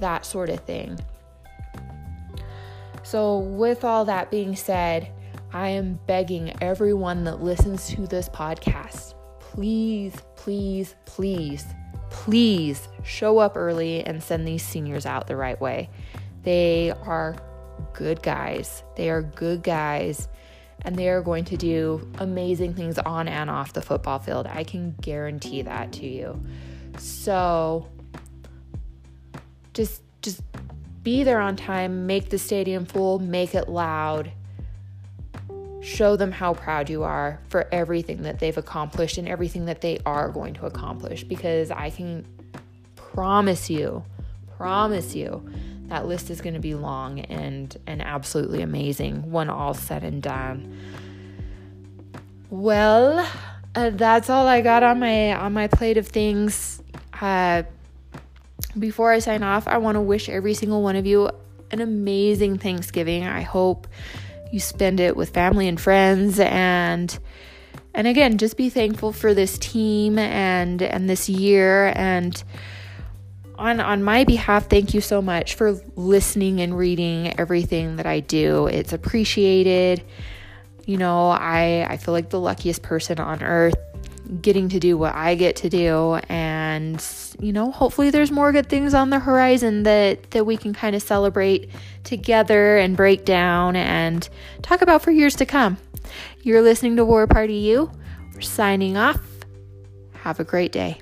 that 0.00 0.24
sort 0.24 0.48
of 0.48 0.60
thing 0.60 0.98
so 3.02 3.38
with 3.38 3.84
all 3.84 4.06
that 4.06 4.30
being 4.30 4.56
said 4.56 5.12
I 5.52 5.68
am 5.68 5.98
begging 6.06 6.54
everyone 6.62 7.24
that 7.24 7.42
listens 7.42 7.88
to 7.88 8.06
this 8.06 8.28
podcast 8.28 9.16
please, 9.56 10.14
please, 10.34 10.94
please, 11.06 11.64
please 12.10 12.88
show 13.02 13.38
up 13.38 13.56
early 13.56 14.04
and 14.04 14.22
send 14.22 14.46
these 14.46 14.62
seniors 14.62 15.06
out 15.06 15.26
the 15.26 15.36
right 15.36 15.58
way. 15.58 15.88
They 16.42 16.92
are 17.04 17.36
good 17.92 18.22
guys. 18.22 18.82
They 18.96 19.10
are 19.10 19.22
good 19.22 19.62
guys 19.62 20.28
and 20.82 20.96
they 20.96 21.08
are 21.08 21.22
going 21.22 21.44
to 21.46 21.56
do 21.56 22.08
amazing 22.18 22.74
things 22.74 22.98
on 22.98 23.28
and 23.28 23.50
off 23.50 23.72
the 23.72 23.82
football 23.82 24.18
field. 24.18 24.46
I 24.46 24.64
can 24.64 24.94
guarantee 25.00 25.62
that 25.62 25.92
to 25.94 26.06
you. 26.06 26.42
So 26.98 27.88
just 29.74 30.02
just 30.22 30.42
be 31.02 31.22
there 31.22 31.40
on 31.40 31.56
time, 31.56 32.06
make 32.06 32.30
the 32.30 32.38
stadium 32.38 32.84
full, 32.84 33.18
make 33.18 33.54
it 33.54 33.68
loud, 33.68 34.32
show 35.80 36.16
them 36.16 36.32
how 36.32 36.52
proud 36.52 36.90
you 36.90 37.04
are 37.04 37.40
for 37.48 37.68
everything 37.70 38.22
that 38.22 38.40
they've 38.40 38.56
accomplished 38.58 39.18
and 39.18 39.28
everything 39.28 39.66
that 39.66 39.80
they 39.80 39.98
are 40.04 40.28
going 40.30 40.54
to 40.54 40.66
accomplish 40.66 41.22
because 41.22 41.70
I 41.70 41.90
can 41.90 42.26
promise 42.96 43.70
you, 43.70 44.04
promise 44.56 45.14
you 45.14 45.48
that 45.88 46.06
list 46.06 46.30
is 46.30 46.40
going 46.40 46.54
to 46.54 46.60
be 46.60 46.74
long 46.74 47.20
and 47.20 47.76
and 47.86 48.02
absolutely 48.02 48.62
amazing 48.62 49.30
when 49.30 49.48
all's 49.48 49.78
said 49.78 50.04
and 50.04 50.22
done. 50.22 50.76
Well, 52.50 53.26
uh, 53.74 53.90
that's 53.90 54.30
all 54.30 54.46
I 54.46 54.60
got 54.60 54.82
on 54.82 55.00
my 55.00 55.34
on 55.34 55.52
my 55.52 55.68
plate 55.68 55.98
of 55.98 56.08
things. 56.08 56.82
Uh, 57.20 57.64
before 58.78 59.12
I 59.12 59.20
sign 59.20 59.42
off, 59.42 59.66
I 59.66 59.78
want 59.78 59.96
to 59.96 60.00
wish 60.00 60.28
every 60.28 60.54
single 60.54 60.82
one 60.82 60.96
of 60.96 61.06
you 61.06 61.30
an 61.70 61.80
amazing 61.80 62.58
Thanksgiving. 62.58 63.24
I 63.24 63.42
hope 63.42 63.86
you 64.52 64.60
spend 64.60 65.00
it 65.00 65.16
with 65.16 65.30
family 65.30 65.68
and 65.68 65.80
friends 65.80 66.38
and 66.38 67.18
and 67.94 68.06
again 68.06 68.38
just 68.38 68.56
be 68.56 68.70
thankful 68.70 69.12
for 69.12 69.34
this 69.34 69.58
team 69.58 70.18
and 70.18 70.82
and 70.82 71.10
this 71.10 71.28
year 71.28 71.92
and 71.96 72.44
on 73.58 73.80
on 73.80 74.02
my 74.02 74.24
behalf 74.24 74.68
thank 74.68 74.94
you 74.94 75.00
so 75.00 75.22
much 75.22 75.54
for 75.54 75.80
listening 75.96 76.60
and 76.60 76.76
reading 76.76 77.38
everything 77.38 77.96
that 77.96 78.06
I 78.06 78.20
do 78.20 78.66
it's 78.66 78.92
appreciated 78.92 80.02
you 80.84 80.96
know 80.96 81.30
I 81.30 81.86
I 81.88 81.96
feel 81.96 82.12
like 82.12 82.30
the 82.30 82.40
luckiest 82.40 82.82
person 82.82 83.18
on 83.18 83.42
earth 83.42 83.74
getting 84.42 84.68
to 84.68 84.80
do 84.80 84.98
what 84.98 85.14
I 85.14 85.34
get 85.34 85.56
to 85.56 85.68
do 85.68 86.18
and 86.28 87.04
you 87.40 87.52
know 87.52 87.70
hopefully 87.70 88.10
there's 88.10 88.30
more 88.30 88.52
good 88.52 88.68
things 88.68 88.94
on 88.94 89.10
the 89.10 89.18
horizon 89.18 89.84
that 89.84 90.30
that 90.32 90.44
we 90.44 90.56
can 90.56 90.74
kind 90.74 90.96
of 90.96 91.02
celebrate 91.02 91.70
together 92.04 92.78
and 92.78 92.96
break 92.96 93.24
down 93.24 93.76
and 93.76 94.28
talk 94.62 94.82
about 94.82 95.02
for 95.02 95.10
years 95.10 95.34
to 95.36 95.46
come. 95.46 95.76
You're 96.42 96.62
listening 96.62 96.96
to 96.96 97.04
War 97.04 97.26
Party 97.26 97.54
U. 97.54 97.90
We're 98.34 98.40
signing 98.40 98.96
off. 98.96 99.20
Have 100.12 100.40
a 100.40 100.44
great 100.44 100.72
day. 100.72 101.00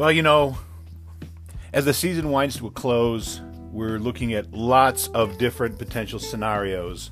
Well, 0.00 0.10
you 0.10 0.22
know, 0.22 0.56
as 1.74 1.84
the 1.84 1.92
season 1.92 2.30
winds 2.30 2.56
to 2.56 2.66
a 2.68 2.70
close, 2.70 3.42
we're 3.70 3.98
looking 3.98 4.32
at 4.32 4.50
lots 4.50 5.08
of 5.08 5.36
different 5.36 5.78
potential 5.78 6.18
scenarios 6.18 7.10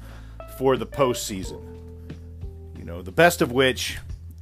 for 0.56 0.78
the 0.78 0.86
postseason. 0.86 1.62
You 2.78 2.84
know, 2.84 3.02
the 3.02 3.12
best 3.12 3.42
of 3.42 3.52
which 3.52 3.98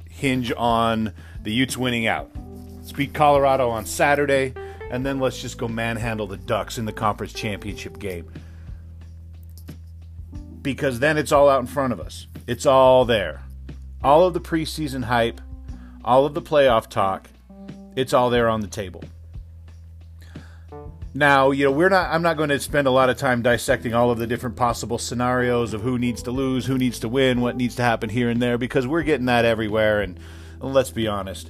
hinge 0.09 0.53
on 0.55 1.11
the 1.43 1.51
Utes 1.51 1.75
winning 1.75 2.07
out. 2.07 2.31
Let's 2.77 2.93
beat 2.93 3.13
Colorado 3.13 3.67
on 3.67 3.85
Saturday, 3.85 4.53
and 4.89 5.05
then 5.05 5.19
let's 5.19 5.41
just 5.41 5.57
go 5.57 5.67
manhandle 5.67 6.27
the 6.27 6.37
Ducks 6.37 6.77
in 6.77 6.85
the 6.85 6.93
conference 6.93 7.33
championship 7.33 7.99
game. 7.99 8.31
Because 10.61 11.01
then 11.01 11.17
it's 11.17 11.33
all 11.33 11.49
out 11.49 11.59
in 11.59 11.67
front 11.67 11.91
of 11.91 11.99
us. 11.99 12.27
It's 12.47 12.65
all 12.65 13.03
there. 13.03 13.41
All 14.01 14.25
of 14.25 14.33
the 14.33 14.39
preseason 14.39 15.03
hype, 15.03 15.41
all 16.05 16.25
of 16.25 16.33
the 16.33 16.41
playoff 16.41 16.87
talk, 16.87 17.27
it's 17.97 18.13
all 18.13 18.29
there 18.29 18.47
on 18.47 18.61
the 18.61 18.67
table. 18.67 19.03
Now, 21.13 21.49
you 21.49 21.65
know, 21.65 21.71
we're 21.71 21.89
not 21.89 22.13
I'm 22.13 22.21
not 22.21 22.37
going 22.37 22.49
to 22.49 22.59
spend 22.59 22.87
a 22.87 22.91
lot 22.91 23.09
of 23.09 23.17
time 23.17 23.41
dissecting 23.41 23.95
all 23.95 24.11
of 24.11 24.19
the 24.19 24.27
different 24.27 24.55
possible 24.55 24.99
scenarios 24.99 25.73
of 25.73 25.81
who 25.81 25.97
needs 25.97 26.21
to 26.23 26.31
lose, 26.31 26.67
who 26.67 26.77
needs 26.77 26.99
to 26.99 27.09
win, 27.09 27.41
what 27.41 27.57
needs 27.57 27.75
to 27.77 27.81
happen 27.81 28.09
here 28.09 28.29
and 28.29 28.39
there 28.39 28.59
because 28.59 28.85
we're 28.85 29.01
getting 29.01 29.25
that 29.25 29.45
everywhere 29.45 30.01
and 30.01 30.19
let's 30.59 30.91
be 30.91 31.07
honest, 31.07 31.49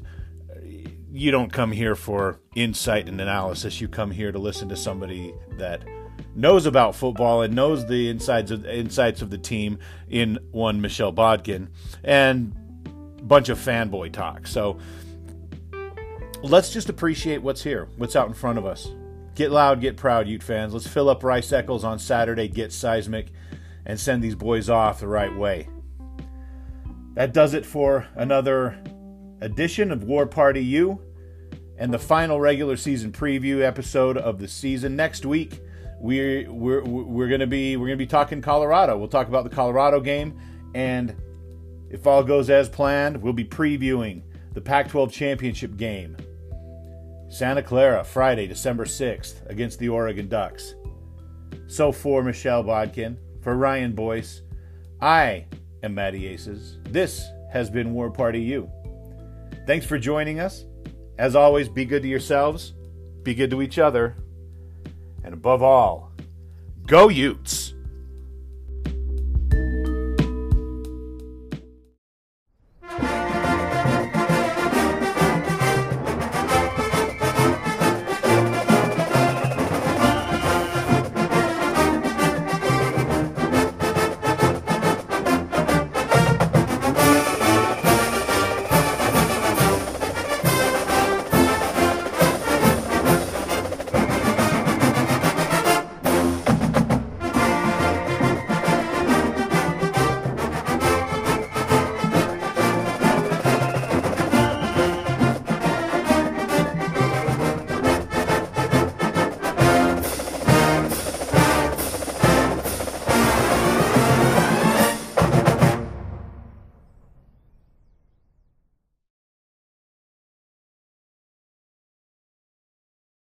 you 1.12 1.32
don't 1.32 1.52
come 1.52 1.74
here 1.74 1.96
for 1.96 2.40
insight 2.56 3.10
and 3.10 3.20
analysis. 3.20 3.82
You 3.82 3.90
come 3.90 4.12
here 4.12 4.32
to 4.32 4.40
listen 4.40 4.70
to 4.70 4.78
somebody 4.78 5.34
that 5.58 5.84
knows 6.34 6.66
about 6.66 6.96
football 6.96 7.42
and 7.42 7.54
knows 7.54 7.86
the 7.88 8.10
insides 8.10 8.52
of 8.52 8.66
insights 8.66 9.22
of 9.22 9.32
the 9.32 9.38
team 9.38 9.80
in 10.08 10.40
one 10.52 10.80
Michelle 10.80 11.12
Bodkin 11.12 11.68
and 12.06 12.56
a 13.20 13.24
bunch 13.24 13.50
of 13.50 13.60
fanboy 13.60 14.14
talk. 14.14 14.48
So 14.48 14.80
let's 16.44 16.72
just 16.72 16.90
appreciate 16.90 17.42
what's 17.42 17.64
here, 17.64 17.88
what's 17.98 18.16
out 18.16 18.28
in 18.28 18.34
front 18.34 18.58
of 18.58 18.66
us. 18.66 18.90
Get 19.36 19.52
loud, 19.52 19.82
get 19.82 19.98
proud, 19.98 20.28
Ute 20.28 20.44
fans. 20.44 20.74
Let's 20.74 20.88
fill 20.88 21.10
up 21.10 21.24
Rice 21.24 21.52
Eccles 21.52 21.84
on 21.84 22.00
Saturday, 22.00 22.48
get 22.48 22.72
seismic, 22.72 23.28
and 23.86 24.00
send 24.00 24.24
these 24.24 24.36
boys 24.36 24.70
off 24.70 25.00
the 25.00 25.08
right 25.08 25.36
way. 25.36 25.70
That 27.14 27.34
does 27.34 27.54
it 27.54 27.66
for 27.66 28.08
another 28.16 28.78
edition 29.42 29.92
of 29.92 30.04
War 30.04 30.26
Party 30.26 30.64
U 30.64 31.00
and 31.78 31.94
the 31.94 32.00
final 32.00 32.40
regular 32.40 32.78
season 32.78 33.12
preview 33.12 33.62
episode 33.62 34.18
of 34.18 34.40
the 34.40 34.48
season. 34.48 34.96
Next 34.96 35.26
week, 35.26 35.60
we're 36.00 36.52
we're 36.52 36.84
we're 36.84 37.28
gonna 37.28 37.48
be 37.48 37.78
we're 37.78 37.88
gonna 37.88 37.98
be 37.98 38.08
talking 38.08 38.42
Colorado. 38.42 38.98
We'll 38.98 39.08
talk 39.08 39.28
about 39.28 39.44
the 39.44 39.56
Colorado 39.56 40.00
game, 40.00 40.40
and 40.74 41.16
if 41.90 42.06
all 42.06 42.24
goes 42.24 42.50
as 42.50 42.70
planned, 42.70 43.22
we'll 43.22 43.34
be 43.34 43.46
previewing 43.46 44.24
the 44.54 44.62
Pac-12 44.62 45.12
championship 45.12 45.78
game 45.78 46.18
Santa 47.30 47.62
Clara, 47.62 48.04
Friday, 48.04 48.48
December 48.48 48.86
6th, 48.86 49.46
against 49.50 49.80
the 49.80 49.90
Oregon 49.90 50.28
Ducks. 50.28 50.76
So 51.68 51.92
for 51.92 52.24
Michelle 52.24 52.64
Bodkin, 52.64 53.18
for 53.42 53.56
Ryan 53.56 53.94
Boyce, 53.94 54.42
I 55.02 55.46
am 55.84 55.94
Matty 55.94 56.28
Aces. 56.28 56.78
This 56.84 57.26
has 57.52 57.70
been 57.70 57.94
War 57.94 58.10
Party 58.10 58.42
U. 58.42 58.70
Thanks 59.66 59.86
for 59.86 60.00
joining 60.00 60.40
us. 60.40 60.66
As 61.18 61.36
always, 61.36 61.68
be 61.68 61.84
good 61.84 62.04
to 62.04 62.08
yourselves, 62.08 62.74
be 63.24 63.34
good 63.34 63.52
to 63.52 63.62
each 63.62 63.78
other, 63.80 64.16
and 65.24 65.34
above 65.34 65.62
all, 65.62 66.12
go 66.86 67.10
Utes! 67.10 67.67